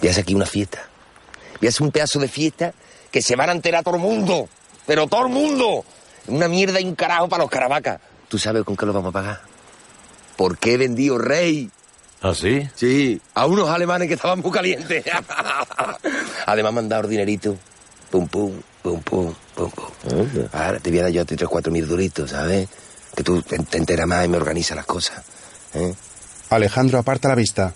Y 0.00 0.08
hace 0.08 0.20
aquí 0.20 0.34
una 0.34 0.46
fiesta. 0.46 0.88
Y 1.60 1.66
hace 1.66 1.82
un 1.82 1.92
pedazo 1.92 2.18
de 2.18 2.28
fiesta 2.28 2.72
que 3.10 3.22
se 3.22 3.36
van 3.36 3.50
a 3.50 3.52
enterar 3.52 3.84
todo 3.84 3.96
el 3.96 4.00
mundo. 4.00 4.48
Pero 4.86 5.06
todo 5.06 5.26
el 5.26 5.32
mundo. 5.32 5.84
Una 6.28 6.48
mierda 6.48 6.80
y 6.80 6.84
un 6.84 6.94
carajo 6.94 7.28
para 7.28 7.42
los 7.42 7.50
caravacas. 7.50 8.00
¿Tú 8.28 8.38
sabes 8.38 8.64
con 8.64 8.76
qué 8.76 8.86
lo 8.86 8.92
vamos 8.92 9.10
a 9.10 9.12
pagar? 9.12 9.40
¿Por 10.36 10.58
qué 10.58 10.74
he 10.74 10.76
vendido 10.76 11.18
rey? 11.18 11.70
¿Ah, 12.22 12.34
sí? 12.34 12.68
Sí, 12.74 13.20
a 13.34 13.46
unos 13.46 13.68
alemanes 13.68 14.08
que 14.08 14.14
estaban 14.14 14.40
muy 14.40 14.52
calientes. 14.52 15.04
Además 16.46 16.72
me 16.72 16.78
han 16.80 16.88
dado 16.88 17.08
dinerito. 17.08 17.56
Pum, 18.10 18.28
pum, 18.28 18.52
pum, 18.82 19.00
pum, 19.02 19.34
pum, 19.54 19.70
pum. 19.70 20.48
Ahora 20.52 20.78
te 20.78 20.90
voy 20.90 21.00
a 21.00 21.02
dar 21.04 21.12
yo 21.12 21.22
a 21.22 21.24
ti 21.24 21.34
tres, 21.34 21.48
cuatro 21.48 21.72
mil 21.72 21.86
duritos, 21.86 22.30
¿sabes? 22.30 22.68
Que 23.14 23.24
tú 23.24 23.42
te, 23.42 23.58
te 23.58 23.78
enteras 23.78 24.06
más 24.06 24.24
y 24.24 24.28
me 24.28 24.36
organizas 24.36 24.76
las 24.76 24.86
cosas. 24.86 25.22
¿eh? 25.74 25.92
Alejandro 26.50 26.98
aparta 26.98 27.28
la 27.28 27.34
vista. 27.34 27.72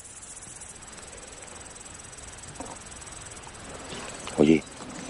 Oye, 4.38 4.62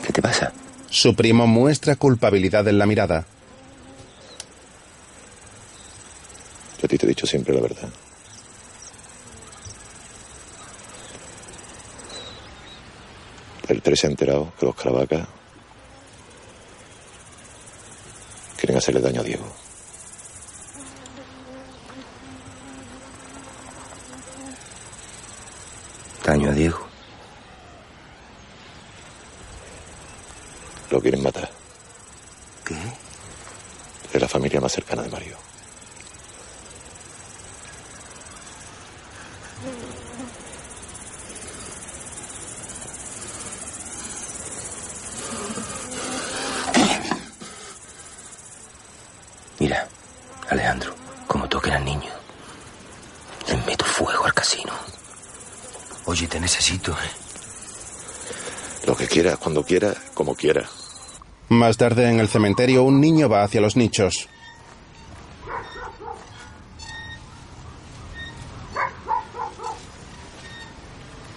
¿qué 0.05 0.13
te 0.13 0.23
pasa? 0.23 0.53
Su 0.97 1.15
primo 1.15 1.47
muestra 1.47 1.97
culpabilidad 1.97 2.67
en 2.69 2.79
la 2.79 2.87
mirada. 2.87 3.27
Yo 6.79 6.87
a 6.87 6.89
ti 6.89 6.97
te 6.97 7.05
he 7.05 7.09
dicho 7.11 7.27
siempre 7.27 7.55
la 7.55 7.61
verdad. 7.61 7.91
El 13.69 13.83
3 13.83 14.01
se 14.01 14.07
ha 14.07 14.11
enterado 14.11 14.55
que 14.59 14.65
los 14.65 14.75
Caravacas 14.75 15.29
quieren 18.57 18.79
hacerle 18.79 19.03
daño 19.03 19.21
a 19.21 19.25
Diego. 19.25 19.55
Daño 26.25 26.49
a 26.49 26.55
Diego. 26.55 26.86
Lo 30.97 31.03
quieren 31.03 31.23
matar. 31.23 31.51
¿Qué? 32.65 32.75
Es 34.15 34.19
la 34.19 34.27
familia 34.27 34.63
más 34.63 34.73
cercana 34.73 35.03
de 35.03 35.11
Mario. 35.11 35.37
Mira, 49.59 49.87
Alejandro, 50.49 50.95
como 51.27 51.47
tú 51.47 51.61
que 51.61 51.69
eras 51.69 51.83
niño, 51.83 52.11
le 53.49 53.57
meto 53.67 53.85
fuego 53.85 54.25
al 54.25 54.33
casino. 54.33 54.73
Oye, 56.07 56.27
te 56.27 56.41
necesito, 56.41 56.93
¿eh? 56.93 57.11
Lo 58.87 58.97
que 58.97 59.07
quieras, 59.07 59.37
cuando 59.37 59.63
quieras, 59.63 59.99
como 60.15 60.35
quieras. 60.35 60.86
Más 61.49 61.77
tarde 61.77 62.11
en 62.11 62.19
el 62.19 62.29
cementerio 62.29 62.83
un 62.83 63.01
niño 63.01 63.29
va 63.29 63.45
hacia 63.45 63.61
los 63.61 63.77
nichos. 63.77 64.29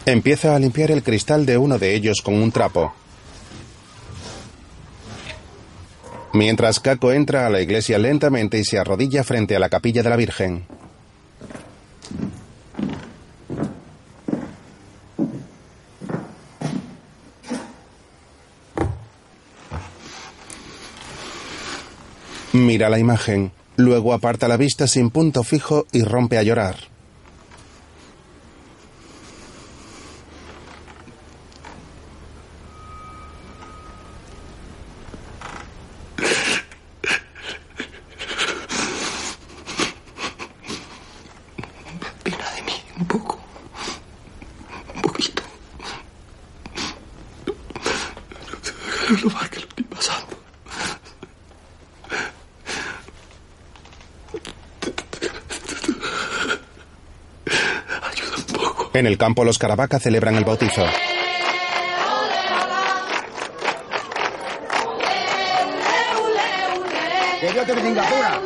Empieza 0.06 0.56
a 0.56 0.60
limpiar 0.60 0.90
el 0.90 1.04
cristal 1.04 1.46
de 1.46 1.60
uno 1.60 1.78
de 1.78 1.94
ellos 1.94 2.22
con 2.24 2.34
un 2.34 2.52
trapo. 2.52 2.92
Mientras 6.34 6.80
Caco 6.80 7.12
entra 7.12 7.46
a 7.46 7.50
la 7.52 7.62
iglesia 7.62 8.00
lentamente 8.00 8.58
y 8.58 8.64
se 8.64 8.80
arrodilla 8.80 9.24
frente 9.24 9.56
a 9.56 9.60
la 9.60 9.70
capilla 9.70 10.02
de 10.02 10.10
la 10.10 10.16
Virgen. 10.16 10.79
Mira 22.52 22.90
la 22.90 22.98
imagen, 22.98 23.52
luego 23.76 24.12
aparta 24.12 24.48
la 24.48 24.58
vista 24.58 24.88
sin 24.88 25.12
punto 25.12 25.44
fijo 25.44 25.86
y 25.92 26.02
rompe 26.04 26.40
a 26.40 26.44
llorar. 26.44 26.78
Pena 42.24 42.52
de 42.56 42.62
mí, 42.64 42.74
un 43.00 43.06
poco. 43.06 43.40
Un 44.96 45.02
poquito. 45.04 45.44
Lo 49.24 49.30
mal 49.30 49.50
que 49.52 49.60
lo 49.60 49.68
estoy 49.68 49.84
pasando. 49.84 50.40
En 59.00 59.08
el 59.08 59.18
campo 59.18 59.46
los 59.46 59.58
Caravaca 59.58 59.98
celebran 59.98 60.36
el 60.36 60.44
bautizo. 60.44 60.84
Que 67.40 67.50
Dios 67.50 67.66
te 67.66 67.74
bendiga, 67.76 68.04
pura. 68.04 68.42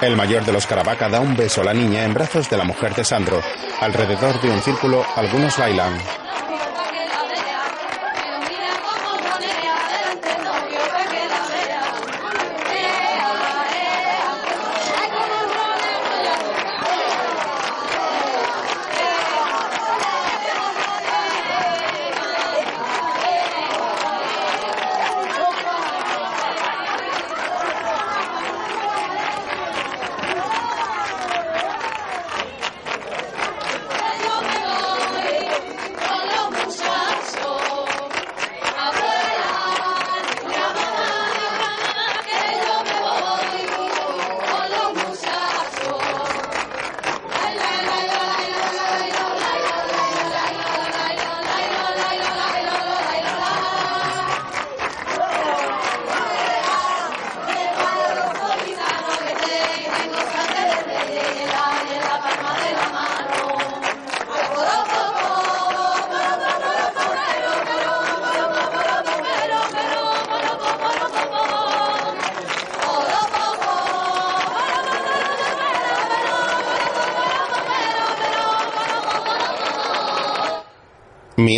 El 0.00 0.16
mayor 0.16 0.46
de 0.46 0.52
los 0.52 0.66
Caravaca 0.66 1.10
da 1.10 1.20
un 1.20 1.36
beso 1.36 1.60
a 1.60 1.64
la 1.64 1.74
niña 1.74 2.04
en 2.04 2.14
brazos 2.14 2.48
de 2.48 2.56
la 2.56 2.64
mujer 2.64 2.94
de 2.94 3.04
Sandro. 3.04 3.42
Alrededor 3.82 4.40
de 4.40 4.48
un 4.48 4.62
círculo, 4.62 5.04
algunos 5.14 5.58
bailan. 5.58 6.17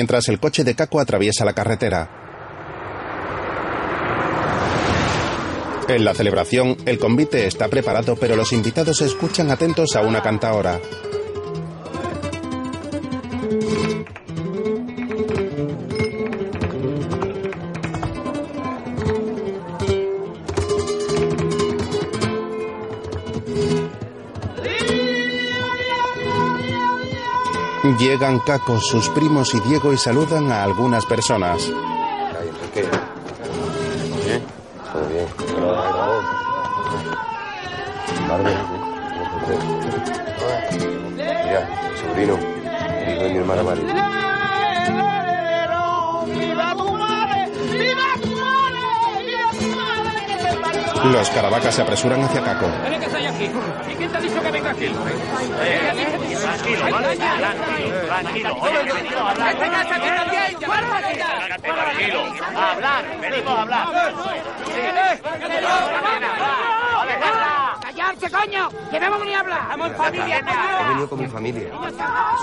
Mientras 0.01 0.31
el 0.31 0.41
coche 0.41 0.65
de 0.65 0.75
Caco 0.75 0.99
atraviesa 0.99 1.45
la 1.45 1.53
carretera. 1.53 2.09
En 5.89 6.07
la 6.07 6.15
celebración, 6.15 6.79
el 6.87 6.99
convite 6.99 7.47
está 7.47 7.69
preparado, 7.69 8.17
pero 8.17 8.35
los 8.35 8.55
invitados 8.55 9.03
escuchan 9.03 9.51
atentos 9.51 9.97
a 9.97 10.01
una 10.01 10.23
cantaora. 10.23 10.81
Llegan 28.11 28.41
Caco, 28.41 28.81
sus 28.81 29.09
primos 29.11 29.55
y 29.55 29.61
Diego 29.61 29.93
y 29.93 29.97
saludan 29.97 30.51
a 30.51 30.65
algunas 30.65 31.07
personas. 31.07 31.63
¿Qué? 32.75 32.83
¿Bien? 34.25 34.43
Todo 34.93 35.07
bien. 35.07 35.27
Mira, 41.45 41.69
sobrino, 42.01 42.35
hijo 42.35 43.23
de 43.23 43.31
mi 43.31 43.39
hermana 43.39 43.63
María. 43.63 43.85
¡Viva 46.27 46.75
tu 46.75 46.93
madre! 46.93 47.49
¡Viva 47.71 48.09
tu 48.21 48.31
madre! 48.35 48.89
¡Viva 49.25 49.51
tu 49.53 49.67
madre! 49.77 50.11
¡Que 50.27 50.35
te 50.35 50.57
parió! 50.57 51.05
Los 51.13 51.31
caravacas 51.31 51.77
se 51.77 51.83
apresuran 51.83 52.25
hacia 52.25 52.43
Caco. 52.43 52.67
¿Qué 52.83 52.99
que 52.99 53.07
estáis 53.07 53.29
aquí? 53.29 53.51
¿Y 53.89 53.95
quién 53.95 54.11
te 54.11 54.17
ha 54.17 54.21
dicho 54.21 54.43
que 54.43 54.51
venga 54.51 54.71
aquí? 54.73 54.87
Tranquilo, 56.51 56.83
¿vale? 56.91 57.17
Tranquilo, 57.17 58.57
tranquilo. 58.87 59.29
Hablar. 59.29 59.57
Tranquilo. 61.61 62.21
A 62.57 62.73
hablar, 62.73 63.05
venimos 63.21 63.59
a 63.59 63.63
hablar. 63.63 63.87
¡Callarse, 67.81 68.31
coño! 68.31 68.69
¡Que 68.91 69.01
no 69.01 69.07
hemos 69.07 69.21
venido 69.21 69.37
a 69.37 69.41
hablar! 69.41 69.69
¡Vamos 69.69 69.93
familia! 69.97 70.39
He 70.39 70.89
venido 70.89 71.09
con 71.09 71.21
mi 71.21 71.27
familia. 71.29 71.71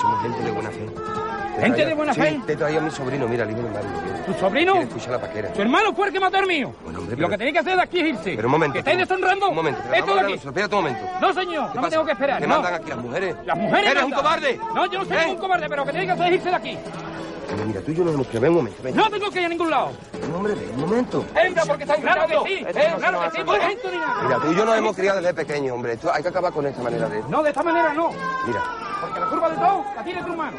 Somos 0.01 0.21
gente 0.21 0.41
de 0.41 0.51
buena 0.51 0.71
fe. 0.71 1.16
Te 1.57 1.63
¿Gente 1.63 1.85
de 1.87 1.93
buena 1.95 2.13
sí, 2.13 2.21
fe? 2.21 2.39
te 2.45 2.55
traía 2.55 2.77
a 2.77 2.81
mi 2.81 2.91
sobrino, 2.91 3.27
mira, 3.27 3.43
el 3.43 3.55
¿Tu 3.55 4.33
sobrino? 4.35 4.73
Quiere 4.73 4.87
escuchar 4.87 5.11
la 5.13 5.19
paquera. 5.21 5.53
¿Tu 5.53 5.61
hermano 5.61 5.91
fue 5.93 6.07
el 6.07 6.13
que 6.13 6.19
mató 6.19 6.37
al 6.37 6.45
mío? 6.45 6.71
hombre, 6.85 7.01
Lo 7.01 7.15
pero- 7.15 7.29
que 7.29 7.37
tenéis 7.39 7.53
que 7.53 7.59
hacer 7.59 7.75
de 7.75 7.81
aquí 7.81 7.99
es 7.99 8.05
irse. 8.09 8.33
Pero 8.35 8.47
un 8.47 8.51
momento. 8.51 8.73
¿Que 8.73 8.79
estáis 8.79 8.97
deshonrando? 8.99 9.49
Un 9.49 9.55
momento. 9.55 9.79
pero 9.83 9.95
Esto 9.95 10.05
vamos 10.07 10.15
de 10.15 10.21
a 10.21 10.35
aquí. 10.35 10.47
Espérate 10.47 10.75
un 10.75 10.81
momento. 10.83 11.05
No, 11.19 11.33
señor, 11.33 11.75
no 11.75 11.81
me 11.81 11.89
tengo 11.89 12.05
que 12.05 12.11
esperar. 12.11 12.39
¿Qué 12.41 12.47
no. 12.47 12.53
mandan 12.55 12.73
aquí 12.75 12.89
las 12.89 12.97
mujeres? 12.99 13.35
Las 13.45 13.57
mujeres 13.57 13.91
¡Eres 13.91 14.03
un 14.03 14.11
cobarde! 14.11 14.59
No, 14.75 14.85
yo 14.85 14.99
no 14.99 15.05
soy 15.05 15.17
¿Eh? 15.17 15.19
ningún 15.25 15.37
cobarde, 15.37 15.65
pero 15.69 15.81
lo 15.81 15.85
que 15.87 15.91
tenéis 15.93 16.07
que 16.09 16.13
hacer 16.13 16.27
es 16.27 16.33
irse 16.33 16.49
de 16.49 16.55
aquí. 16.55 16.77
Pero 17.49 17.65
mira, 17.65 17.81
tú 17.81 17.91
y 17.91 17.95
yo 17.95 18.03
nos 18.03 18.13
hemos 18.13 18.27
creado. 18.27 18.41
Ven 18.43 18.51
un 18.51 18.57
momento. 18.57 18.83
Ven. 18.83 18.95
No 18.95 19.09
tengo 19.09 19.31
que 19.31 19.39
ir 19.39 19.45
a 19.45 19.49
ningún 19.49 19.69
lado. 19.71 19.91
Ven, 20.21 20.35
hombre, 20.35 20.53
ven 20.53 20.69
un 20.75 20.79
momento. 20.81 21.25
Venga, 21.33 21.63
porque 21.65 21.83
están 21.83 22.01
claro 22.01 22.27
que 22.27 22.49
sí. 22.49 22.65
eh, 22.67 22.93
claro 22.99 23.21
que 23.21 23.31
sí, 23.31 23.43
porque 23.45 23.71
esto 23.71 23.89
ni 23.91 23.97
nada. 23.97 24.21
Mira, 24.23 24.39
tú 24.39 24.51
y 24.51 24.55
yo 24.55 24.65
nos 24.65 24.77
hemos 24.77 24.95
criado 24.95 25.21
desde 25.21 25.33
pequeños, 25.33 25.71
hombre. 25.73 25.93
Esto 25.93 26.11
hay 26.13 26.21
que 26.21 26.29
acabar 26.29 26.51
con 26.53 26.67
esta 26.67 26.83
manera 26.83 27.07
de... 27.09 27.23
No, 27.29 27.41
de 27.41 27.49
esta 27.49 27.63
manera 27.63 27.93
no. 27.93 28.09
Mira, 28.45 28.61
Porque 29.01 29.19
la 29.19 29.25
curva 29.27 29.49
de 29.49 29.55
todo 29.55 29.85
la 29.95 30.03
tiene 30.03 30.23
tu 30.23 30.31
hermano. 30.31 30.57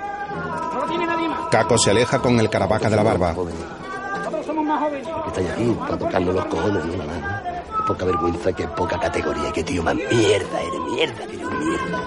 No 0.74 0.80
la 0.80 0.86
tiene 0.86 1.06
nadie 1.06 1.28
más. 1.28 1.40
Caco 1.50 1.78
se 1.78 1.90
aleja 1.90 2.18
con 2.18 2.38
el 2.38 2.50
caravaca 2.50 2.88
de 2.90 2.96
la 2.96 3.02
barba. 3.02 3.32
Nosotros 3.32 4.46
somos 4.46 4.64
más 4.64 4.80
jóvenes. 4.80 5.06
Que 5.06 5.28
estáis 5.28 5.50
aquí 5.50 5.76
para 5.80 5.98
tocarnos 5.98 6.34
los 6.34 6.44
cojones, 6.46 6.84
no 6.84 6.96
nada 6.96 7.20
más. 7.20 7.42
¿no? 7.42 7.76
Qué 7.76 7.82
poca 7.86 8.04
vergüenza, 8.04 8.52
qué 8.52 8.68
poca 8.68 8.98
categoría, 8.98 9.52
qué 9.52 9.64
tío 9.64 9.82
más 9.82 9.94
mierda, 9.94 10.60
eres 10.60 10.80
mierda, 10.92 11.24
eres 11.24 11.42
un 11.46 11.58
mierda. 11.58 11.98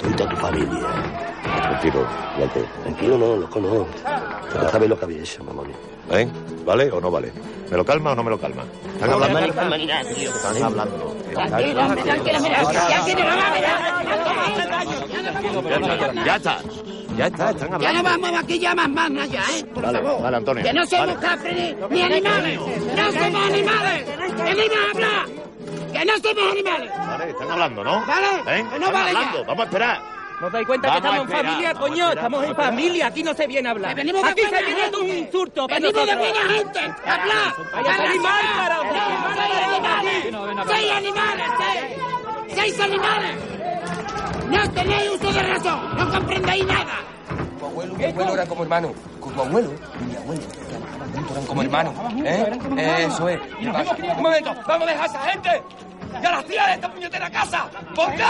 Tú 0.00 0.08
y 0.10 0.12
toda 0.14 0.30
tu 0.30 0.36
familia. 0.36 0.86
Tranquilo, 1.62 2.06
Blanco. 2.36 2.60
Tranquilo, 2.82 3.18
no, 3.18 3.36
loco, 3.36 3.60
no. 3.60 3.68
Tú 3.68 4.68
sabes 4.70 4.88
lo 4.88 4.98
que 4.98 5.04
había 5.04 5.20
hecho, 5.20 5.44
mamón. 5.44 5.72
¿Eh? 6.10 6.28
¿Vale 6.64 6.90
o 6.90 7.00
no 7.00 7.10
vale? 7.10 7.32
¿Me 7.70 7.76
lo 7.76 7.84
calma 7.84 8.12
o 8.12 8.14
no 8.14 8.22
me 8.22 8.30
lo 8.30 8.38
calma? 8.38 8.62
¿Están 8.94 9.10
hablando? 9.10 9.38
Están 9.40 10.62
hablando. 10.62 11.16
Ya 16.24 16.36
está. 16.36 16.58
Ya 17.16 17.26
está, 17.28 17.50
están 17.50 17.70
Ya 17.80 17.92
no 17.92 17.98
hablando. 17.98 18.02
vamos 18.28 18.40
aquí 18.40 18.58
ya 18.58 18.74
más 18.74 18.88
más 18.90 19.10
allá, 19.10 19.40
¿eh? 19.56 19.64
Por 19.72 19.82
Vale, 19.84 20.02
favor. 20.02 20.22
vale, 20.22 20.36
Antonio. 20.36 20.62
Que 20.64 20.72
no 20.72 20.86
somos 20.86 21.16
cafres 21.16 21.76
ni 21.90 22.02
animales. 22.02 22.58
No 22.60 23.12
somos 23.12 23.46
animales. 23.48 24.06
Venimos 24.36 24.76
a 24.76 24.90
hablar. 24.92 25.26
Que 25.92 26.04
no 26.04 26.12
somos 26.22 26.52
animales. 26.52 26.90
Vale, 26.98 27.30
están 27.30 27.50
hablando, 27.50 27.84
¿no? 27.84 28.04
Vale, 28.06 28.26
¿Eh? 28.60 28.64
que 28.70 28.78
no 28.78 28.86
Están 28.86 28.92
vale 28.92 29.08
hablando. 29.16 29.44
Vamos 29.46 29.60
a 29.60 29.64
esperar. 29.64 30.15
¿No 30.40 30.46
os 30.48 30.52
dais 30.52 30.66
cuenta 30.66 30.88
Vamos 30.88 31.00
que 31.02 31.06
a 31.08 31.10
estamos 31.10 31.30
en 31.30 31.46
familia, 31.46 31.70
a 31.70 31.74
coño? 31.74 31.94
esperar, 31.94 32.16
estamos 32.16 32.44
en 32.44 32.50
a 32.50 32.54
familia, 32.54 33.06
aquí 33.06 33.22
no 33.22 33.34
se 33.34 33.46
viene 33.46 33.68
a 33.68 33.70
hablar. 33.72 33.90
Que 33.90 33.94
venimos 34.02 34.22
de 34.22 34.28
aquí 34.30 34.40
se 34.42 34.64
viene 34.64 34.80
gente. 34.82 34.96
un 34.98 35.08
insulto 35.08 35.66
para 35.66 35.80
Venimos 35.80 36.06
de 36.06 36.16
buena 36.16 36.40
gente. 36.50 36.78
Hablar. 36.80 37.54
Vaya 37.72 37.90
a 37.92 37.96
salir 37.96 38.20
mal, 38.20 38.44
carajo. 38.56 38.84
Seis 39.34 39.60
animales. 39.66 40.66
Seis 40.68 40.92
animales. 40.92 41.46
Seis. 41.58 42.54
Seis 42.54 42.80
animales. 42.80 43.36
No 44.50 44.70
tenéis 44.72 45.10
uso 45.10 45.32
de 45.32 45.42
razón. 45.42 45.96
No 45.98 46.10
comprendéis 46.10 46.66
nada. 46.66 46.94
tu 47.58 47.66
abuelo 47.66 47.94
y 47.94 47.96
mi 47.96 48.04
abuelo 48.04 48.34
eran 48.34 48.46
como 48.46 48.62
hermanos. 48.62 48.92
Con 49.20 49.34
tu 49.34 49.40
abuelo 49.40 49.70
y 50.00 50.04
mi 50.04 50.16
abuelo 50.16 50.42
eran 51.30 51.46
como 51.46 51.62
hermanos. 51.62 51.94
¿Eh? 52.24 53.06
Eso 53.08 53.28
es. 53.30 53.40
Un 53.60 54.22
momento, 54.22 54.54
vamos 54.66 54.86
a 54.86 54.90
dejar 54.90 55.02
a 55.02 55.06
esa 55.06 55.20
gente. 55.30 55.62
¡Ya 56.22 56.30
las 56.30 56.44
tira 56.46 56.66
de 56.68 56.74
esta 56.74 56.88
puñetera 56.92 57.30
casa! 57.30 57.68
¿Por 57.94 58.14
qué? 58.14 58.22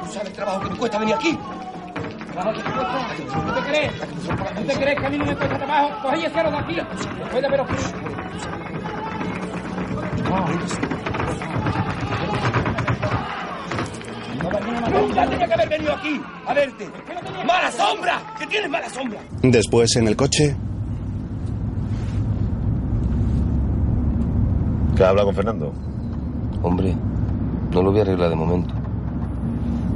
¿Tú 0.00 0.12
sabes 0.12 0.28
el 0.28 0.32
trabajo 0.34 0.60
que 0.60 0.70
me 0.70 0.76
cuesta 0.76 0.98
venir 0.98 1.14
aquí? 1.14 1.38
¿No 2.34 3.54
te 3.54 3.60
crees? 3.62 3.92
¿No 4.54 4.62
te 4.62 4.74
crees 4.74 5.00
que 5.00 5.06
a 5.06 5.10
mí 5.10 5.18
no 5.18 5.24
me 5.26 5.36
cuesta 5.36 5.56
trabajo? 5.56 6.02
Cogí 6.02 6.24
ese 6.24 6.34
de 6.34 6.56
aquí. 6.56 6.74
Después 7.18 7.42
de 7.42 7.48
veros 7.48 7.68
Ya 15.14 15.28
tenía 15.28 15.46
que 15.46 15.54
haber 15.54 15.68
venido 15.68 15.92
aquí 15.94 16.20
a 16.46 16.54
verte. 16.54 16.88
¡Mala 17.46 17.72
sombra! 17.72 18.20
¡Que 18.38 18.46
tienes 18.46 18.70
mala 18.70 18.88
sombra! 18.88 19.20
Después, 19.42 19.96
en 19.96 20.08
el 20.08 20.16
coche, 20.16 20.56
¿Qué 24.98 25.04
habla 25.04 25.22
con 25.22 25.32
Fernando? 25.32 25.72
Hombre, 26.60 26.92
no 27.72 27.82
lo 27.82 27.92
voy 27.92 28.00
a 28.00 28.02
arreglar 28.02 28.30
de 28.30 28.34
momento. 28.34 28.74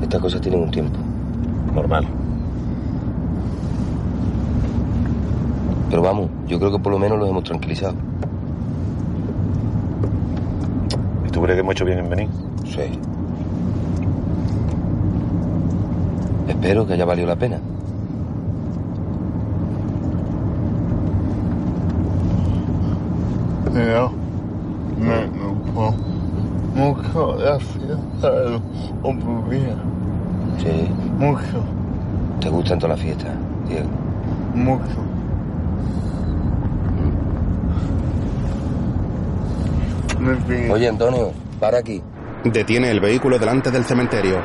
Estas 0.03 0.20
cosas 0.20 0.41
tienen 0.41 0.62
un 0.62 0.70
tiempo. 0.70 0.99
Normal. 1.74 2.07
Pero 5.89 6.03
vamos, 6.03 6.29
yo 6.49 6.59
creo 6.59 6.73
que 6.73 6.79
por 6.79 6.93
lo 6.93 6.99
menos 6.99 7.19
los 7.19 7.29
hemos 7.29 7.45
tranquilizado. 7.45 7.95
¿Y 11.27 11.31
tú 11.31 11.41
crees 11.43 11.57
que 11.57 11.61
hemos 11.61 11.73
hecho 11.73 11.85
bien 11.85 11.99
en 11.99 12.11
venir? 12.11 12.29
Sí. 12.65 12.99
Espero 16.49 16.87
que 16.87 16.95
haya 16.95 17.05
valido 17.05 17.29
la 17.29 17.37
pena. 17.37 17.59
Pero 23.73 24.12
me 24.99 25.27
gustó 25.27 26.02
mucho 26.74 27.36
la 27.39 27.59
fiesta 27.59 28.31
de 28.31 28.51
los 28.51 28.62
otros 29.03 29.51
días. 29.51 29.77
Sí. 30.59 30.89
Mucho, 31.19 31.65
¿Te 32.40 32.49
gustan 32.49 32.78
todas 32.78 32.97
las 32.99 33.05
fiestas, 33.05 33.32
Diego? 33.69 33.89
mucho. 34.55 34.85
Me 40.19 40.35
pide. 40.36 40.70
Oye, 40.70 40.89
Antonio, 40.89 41.32
para 41.59 41.78
aquí. 41.78 42.01
detiene 42.44 42.90
el 42.90 43.01
vehículo 43.01 43.39
delante 43.39 43.70
del 43.70 43.85
cementerio. 43.85 44.39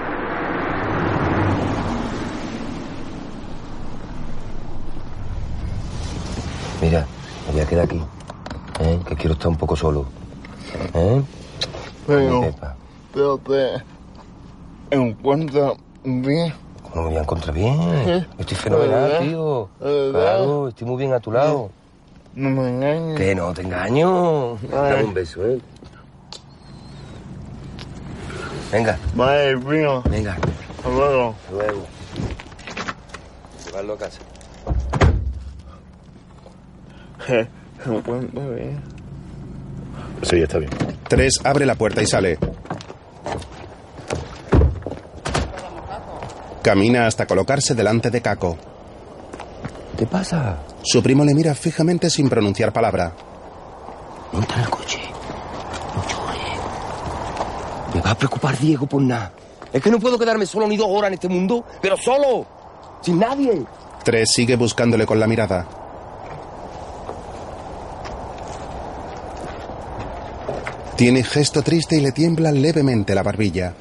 Mira, 6.81 7.05
me 7.47 7.53
voy 7.53 7.61
a 7.61 7.65
quedar 7.65 7.85
aquí. 7.85 8.01
¿eh? 8.81 8.99
Que 9.07 9.15
quiero 9.15 9.33
estar 9.33 9.47
un 9.49 9.55
poco 9.57 9.75
solo. 9.75 10.05
¿Eh? 10.93 11.21
Pero, 12.07 12.55
te 13.43 14.95
encuentras 14.95 15.73
bien. 16.03 16.53
¿Cómo 16.83 17.03
me 17.03 17.09
voy 17.09 17.17
a 17.17 17.21
encontrar 17.21 17.53
bien? 17.53 17.77
Sí. 18.05 18.25
Estoy 18.39 18.57
fenomenal, 18.57 19.01
¿Verdad? 19.01 19.19
tío. 19.19 19.69
¿Verdad? 19.81 20.11
Claro, 20.11 20.67
estoy 20.69 20.87
muy 20.87 20.97
bien 20.97 21.13
a 21.13 21.19
tu 21.19 21.33
lado. 21.33 21.69
No 22.33 22.49
me 22.49 22.69
engañes. 22.69 23.17
Que 23.17 23.35
no 23.35 23.53
te 23.53 23.61
engaño. 23.63 24.57
Dame 24.71 25.03
un 25.03 25.13
beso, 25.13 25.45
¿eh? 25.45 25.59
Venga. 28.71 28.97
Vale, 29.13 29.57
primo. 29.57 30.01
Venga. 30.09 30.37
Hasta 30.77 30.89
luego. 30.89 31.35
Hasta 31.45 31.51
luego. 31.51 31.85
Llevarlo 33.65 33.93
a 33.93 33.97
casa. 33.97 34.19
Se 37.27 37.49
encuentra 37.85 38.47
bien. 38.47 38.81
Sí, 40.21 40.41
está 40.41 40.57
bien. 40.59 40.71
Tres 41.07 41.39
abre 41.43 41.65
la 41.65 41.75
puerta 41.75 42.01
y 42.01 42.05
sale. 42.05 42.37
Camina 46.61 47.07
hasta 47.07 47.25
colocarse 47.25 47.75
delante 47.75 48.09
de 48.09 48.21
Caco. 48.21 48.57
¿Qué 49.97 50.05
pasa? 50.05 50.57
Su 50.83 51.01
primo 51.01 51.23
le 51.23 51.33
mira 51.33 51.55
fijamente 51.55 52.09
sin 52.09 52.29
pronunciar 52.29 52.73
palabra. 52.73 53.13
Monta 54.33 54.55
en 54.55 54.59
el 54.61 54.69
coche. 54.69 54.99
No 55.95 56.01
llores. 56.03 56.59
Me 57.95 58.01
va 58.01 58.11
a 58.11 58.17
preocupar 58.17 58.57
Diego 58.57 58.85
por 58.85 59.01
nada. 59.01 59.31
Es 59.71 59.81
que 59.81 59.89
no 59.89 59.99
puedo 59.99 60.19
quedarme 60.19 60.45
solo 60.45 60.67
ni 60.67 60.75
dos 60.75 60.87
horas 60.89 61.07
en 61.07 61.13
este 61.13 61.29
mundo, 61.29 61.63
pero 61.81 61.95
solo. 61.97 62.45
Sin 63.01 63.17
nadie. 63.19 63.65
Tres 64.03 64.29
sigue 64.33 64.55
buscándole 64.57 65.05
con 65.05 65.19
la 65.19 65.27
mirada. 65.27 65.65
Tiene 70.97 71.23
gesto 71.23 71.61
triste 71.61 71.95
y 71.97 72.01
le 72.01 72.11
tiembla 72.11 72.51
levemente 72.51 73.13
la 73.15 73.23
barbilla. 73.23 73.73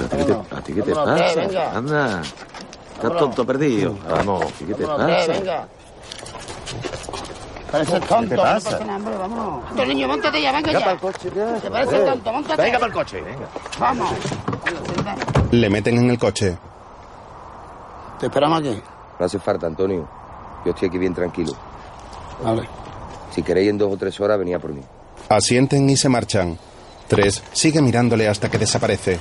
¿A 0.00 0.08
ti 0.08 0.16
qué 0.16 0.24
te, 0.24 0.32
a 0.32 0.60
ti 0.62 0.72
qué 0.74 0.82
te 0.82 0.94
pasa? 0.94 1.76
Anda. 1.76 2.22
Estás 2.94 3.16
tonto 3.18 3.46
perdido. 3.46 3.96
Vamos, 4.08 4.44
¿y 4.60 4.64
¿qué 4.64 4.74
te 4.74 4.86
pasa? 4.86 5.06
venga. 5.32 5.68
Parece 7.70 8.00
tonto. 8.00 8.28
te 8.28 8.36
no 8.36 8.42
pasa? 8.42 8.78
Tú, 9.76 9.84
niño, 9.84 10.06
montate 10.08 10.40
ya, 10.40 10.52
venga 10.52 10.68
Venga 10.68 10.78
ya. 10.80 10.84
pa'l 10.86 10.98
coche, 11.00 11.30
ya. 11.34 11.54
Te 11.56 11.70
parece 11.70 11.96
Eh. 11.96 12.04
tonto, 12.04 12.32
montate. 12.32 12.62
Venga 12.62 12.78
para 12.78 12.86
el 12.86 12.92
coche, 12.92 13.20
venga. 13.20 13.46
Vamos. 13.80 14.10
Le 15.50 15.70
meten 15.70 15.98
en 15.98 16.10
el 16.10 16.18
coche. 16.18 16.56
Te 18.20 18.26
esperamos 18.26 18.60
aquí. 18.60 18.80
No 19.18 19.26
hace 19.26 19.38
falta, 19.38 19.66
Antonio. 19.66 20.08
Yo 20.64 20.70
estoy 20.70 20.88
aquí 20.88 20.98
bien 20.98 21.14
tranquilo. 21.14 21.52
Vale. 22.42 22.62
Si 23.34 23.42
queréis 23.42 23.70
en 23.70 23.78
dos 23.78 23.92
o 23.92 23.96
tres 23.96 24.18
horas, 24.20 24.38
venía 24.38 24.58
por 24.58 24.72
mí. 24.72 24.80
Asienten 25.28 25.88
y 25.90 25.96
se 25.96 26.08
marchan. 26.08 26.58
Tres 27.08 27.42
sigue 27.52 27.82
mirándole 27.82 28.28
hasta 28.28 28.50
que 28.50 28.58
desaparece. 28.58 29.18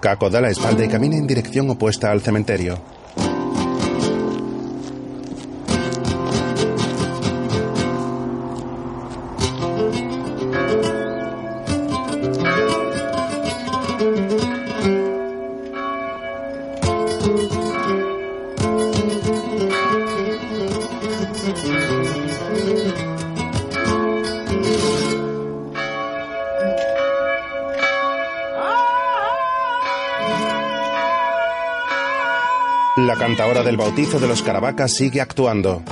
Caco 0.00 0.30
da 0.30 0.40
la 0.40 0.50
espalda 0.50 0.84
y 0.84 0.88
camina 0.88 1.16
en 1.16 1.26
dirección 1.26 1.68
opuesta 1.68 2.12
al 2.12 2.20
cementerio. 2.20 2.78
La 33.36 33.42
cantadora 33.42 33.66
del 33.66 33.76
bautizo 33.76 34.18
de 34.18 34.28
los 34.28 34.40
Caravacas 34.40 34.94
sigue 34.94 35.20
actuando. 35.20 35.82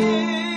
you. 0.00 0.49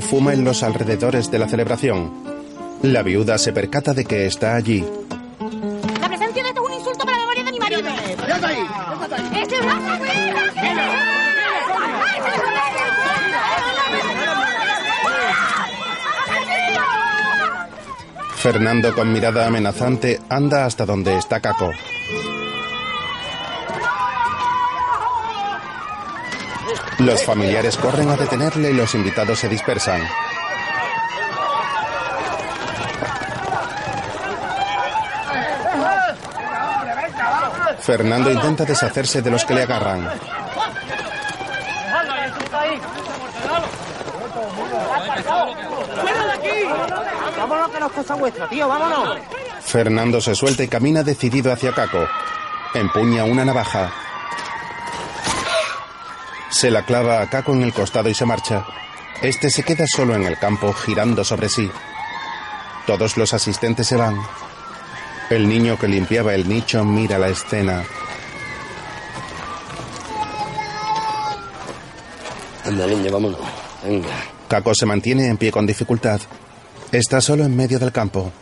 Fuma 0.00 0.32
en 0.32 0.44
los 0.44 0.62
alrededores 0.62 1.30
de 1.30 1.38
la 1.38 1.48
celebración. 1.48 2.12
La 2.82 3.02
viuda 3.02 3.38
se 3.38 3.52
percata 3.52 3.94
de 3.94 4.04
que 4.04 4.26
está 4.26 4.54
allí. 4.54 4.84
La 6.00 6.08
presencia 6.08 6.42
de 6.42 6.48
esto 6.48 6.62
es 6.62 6.68
un 6.68 6.74
insulto 6.74 7.04
para 7.04 7.18
la 7.18 7.24
memoria 7.24 7.44
de 7.44 7.52
mi 7.52 7.58
marido. 7.58 7.88
¡Este 9.34 9.56
es 9.56 9.62
Fernando, 18.36 18.94
con 18.94 19.12
mirada 19.12 19.46
amenazante, 19.46 20.20
anda 20.28 20.66
hasta 20.66 20.86
donde 20.86 21.16
está 21.16 21.40
Caco. 21.40 21.72
Los 27.06 27.22
familiares 27.22 27.76
corren 27.76 28.10
a 28.10 28.16
detenerle 28.16 28.72
y 28.72 28.74
los 28.74 28.92
invitados 28.96 29.38
se 29.38 29.48
dispersan. 29.48 30.02
Fernando 37.78 38.32
intenta 38.32 38.64
deshacerse 38.64 39.22
de 39.22 39.30
los 39.30 39.44
que 39.44 39.54
le 39.54 39.62
agarran. 39.62 40.10
Vámonos 47.38 47.70
que 47.70 47.80
nos 47.80 47.92
cosa 47.92 48.14
vuestra, 48.16 48.48
tío, 48.48 48.66
vámonos. 48.66 49.18
Fernando 49.60 50.20
se 50.20 50.34
suelta 50.34 50.64
y 50.64 50.68
camina 50.68 51.04
decidido 51.04 51.52
hacia 51.52 51.70
Caco. 51.70 52.04
Empuña 52.74 53.22
una 53.22 53.44
navaja. 53.44 54.05
Se 56.58 56.70
la 56.70 56.86
clava 56.86 57.20
a 57.20 57.28
Caco 57.28 57.52
en 57.52 57.60
el 57.64 57.74
costado 57.74 58.08
y 58.08 58.14
se 58.14 58.24
marcha. 58.24 58.64
Este 59.20 59.50
se 59.50 59.62
queda 59.62 59.84
solo 59.86 60.14
en 60.14 60.24
el 60.24 60.38
campo, 60.38 60.72
girando 60.72 61.22
sobre 61.22 61.50
sí. 61.50 61.70
Todos 62.86 63.18
los 63.18 63.34
asistentes 63.34 63.86
se 63.86 63.96
van. 63.96 64.16
El 65.28 65.50
niño 65.50 65.78
que 65.78 65.86
limpiaba 65.86 66.34
el 66.34 66.48
nicho 66.48 66.82
mira 66.82 67.18
la 67.18 67.28
escena. 67.28 67.84
Anda, 72.64 72.86
niña, 72.86 73.10
vámonos. 73.10 73.40
Venga. 73.84 74.08
Caco 74.48 74.74
se 74.74 74.86
mantiene 74.86 75.26
en 75.26 75.36
pie 75.36 75.52
con 75.52 75.66
dificultad. 75.66 76.22
Está 76.90 77.20
solo 77.20 77.44
en 77.44 77.54
medio 77.54 77.78
del 77.78 77.92
campo. 77.92 78.32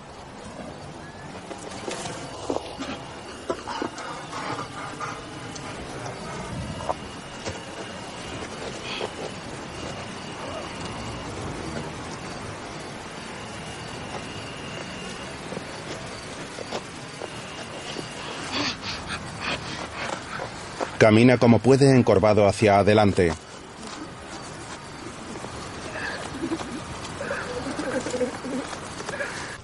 Camina 21.04 21.36
como 21.36 21.58
puede 21.58 21.94
encorvado 21.94 22.48
hacia 22.48 22.78
adelante. 22.78 23.30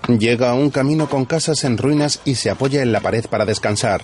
Llega 0.06 0.50
a 0.50 0.54
un 0.54 0.68
camino 0.68 1.08
con 1.08 1.24
casas 1.24 1.64
en 1.64 1.78
ruinas 1.78 2.20
y 2.26 2.34
se 2.34 2.50
apoya 2.50 2.82
en 2.82 2.92
la 2.92 3.00
pared 3.00 3.24
para 3.24 3.46
descansar. 3.46 4.02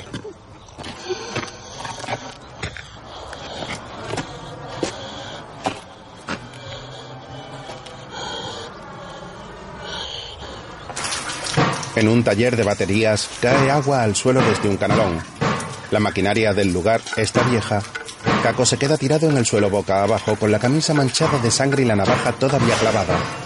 En 11.96 12.08
un 12.08 12.24
taller 12.24 12.56
de 12.56 12.62
baterías 12.62 13.28
cae 13.42 13.70
agua 13.70 14.02
al 14.02 14.16
suelo 14.16 14.40
desde 14.40 14.70
un 14.70 14.78
canalón. 14.78 15.35
La 15.90 16.00
maquinaria 16.00 16.52
del 16.52 16.72
lugar 16.72 17.00
está 17.16 17.42
vieja. 17.44 17.82
Caco 18.42 18.66
se 18.66 18.76
queda 18.76 18.96
tirado 18.96 19.28
en 19.30 19.36
el 19.36 19.46
suelo 19.46 19.70
boca 19.70 20.02
abajo 20.02 20.36
con 20.36 20.50
la 20.50 20.58
camisa 20.58 20.94
manchada 20.94 21.38
de 21.38 21.50
sangre 21.50 21.82
y 21.82 21.86
la 21.86 21.96
navaja 21.96 22.32
todavía 22.32 22.74
clavada. 22.74 23.45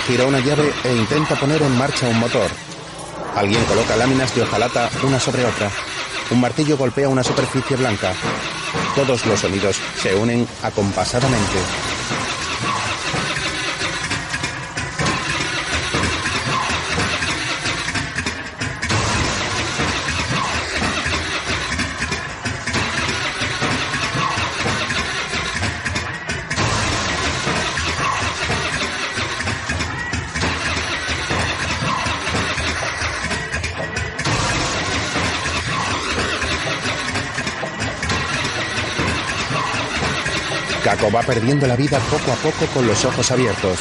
Gira 0.00 0.26
una 0.26 0.40
llave 0.40 0.72
e 0.84 0.94
intenta 0.94 1.36
poner 1.36 1.62
en 1.62 1.76
marcha 1.78 2.08
un 2.08 2.18
motor. 2.18 2.50
Alguien 3.36 3.64
coloca 3.64 3.96
láminas 3.96 4.34
de 4.34 4.42
hojalata 4.42 4.90
una 5.02 5.20
sobre 5.20 5.44
otra. 5.44 5.70
Un 6.30 6.40
martillo 6.40 6.76
golpea 6.76 7.08
una 7.08 7.22
superficie 7.22 7.76
blanca. 7.76 8.12
Todos 8.94 9.24
los 9.26 9.40
sonidos 9.40 9.76
se 10.02 10.14
unen 10.14 10.46
acompasadamente. 10.62 11.85
Caco 40.86 41.10
va 41.10 41.20
perdiendo 41.20 41.66
la 41.66 41.74
vida 41.74 41.98
poco 41.98 42.30
a 42.30 42.36
poco 42.36 42.64
con 42.72 42.86
los 42.86 43.04
ojos 43.04 43.28
abiertos. 43.32 43.76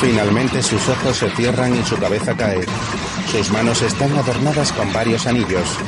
Finalmente 0.00 0.62
sus 0.62 0.88
ojos 0.88 1.14
se 1.18 1.28
cierran 1.32 1.78
y 1.78 1.84
su 1.84 1.98
cabeza 1.98 2.34
cae. 2.34 2.64
Sus 3.30 3.50
manos 3.50 3.82
están 3.82 4.16
adornadas 4.16 4.72
con 4.72 4.90
varios 4.94 5.26
anillos. 5.26 5.78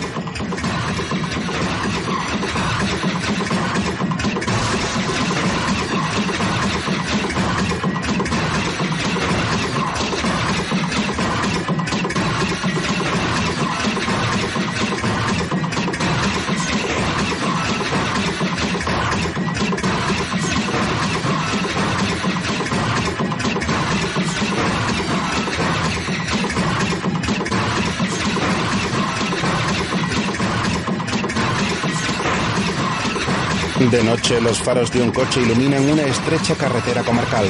De 33.90 34.02
noche, 34.02 34.40
los 34.40 34.58
faros 34.58 34.90
de 34.90 35.00
un 35.00 35.12
coche 35.12 35.40
iluminan 35.40 35.88
una 35.88 36.02
estrecha 36.02 36.56
carretera 36.56 37.04
comarcal. 37.04 37.46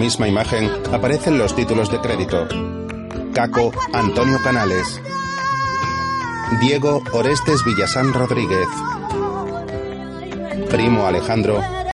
Misma 0.00 0.26
imagen 0.26 0.70
aparecen 0.94 1.36
los 1.36 1.54
títulos 1.54 1.90
de 1.90 2.00
crédito. 2.00 2.48
Caco 3.34 3.70
Antonio 3.92 4.38
Canales. 4.42 4.98
Diego 6.58 7.02
Orestes 7.12 7.62
Villasán 7.66 8.14
Rodríguez. 8.14 8.66
Primo 10.70 11.06
Alejandro 11.06 11.60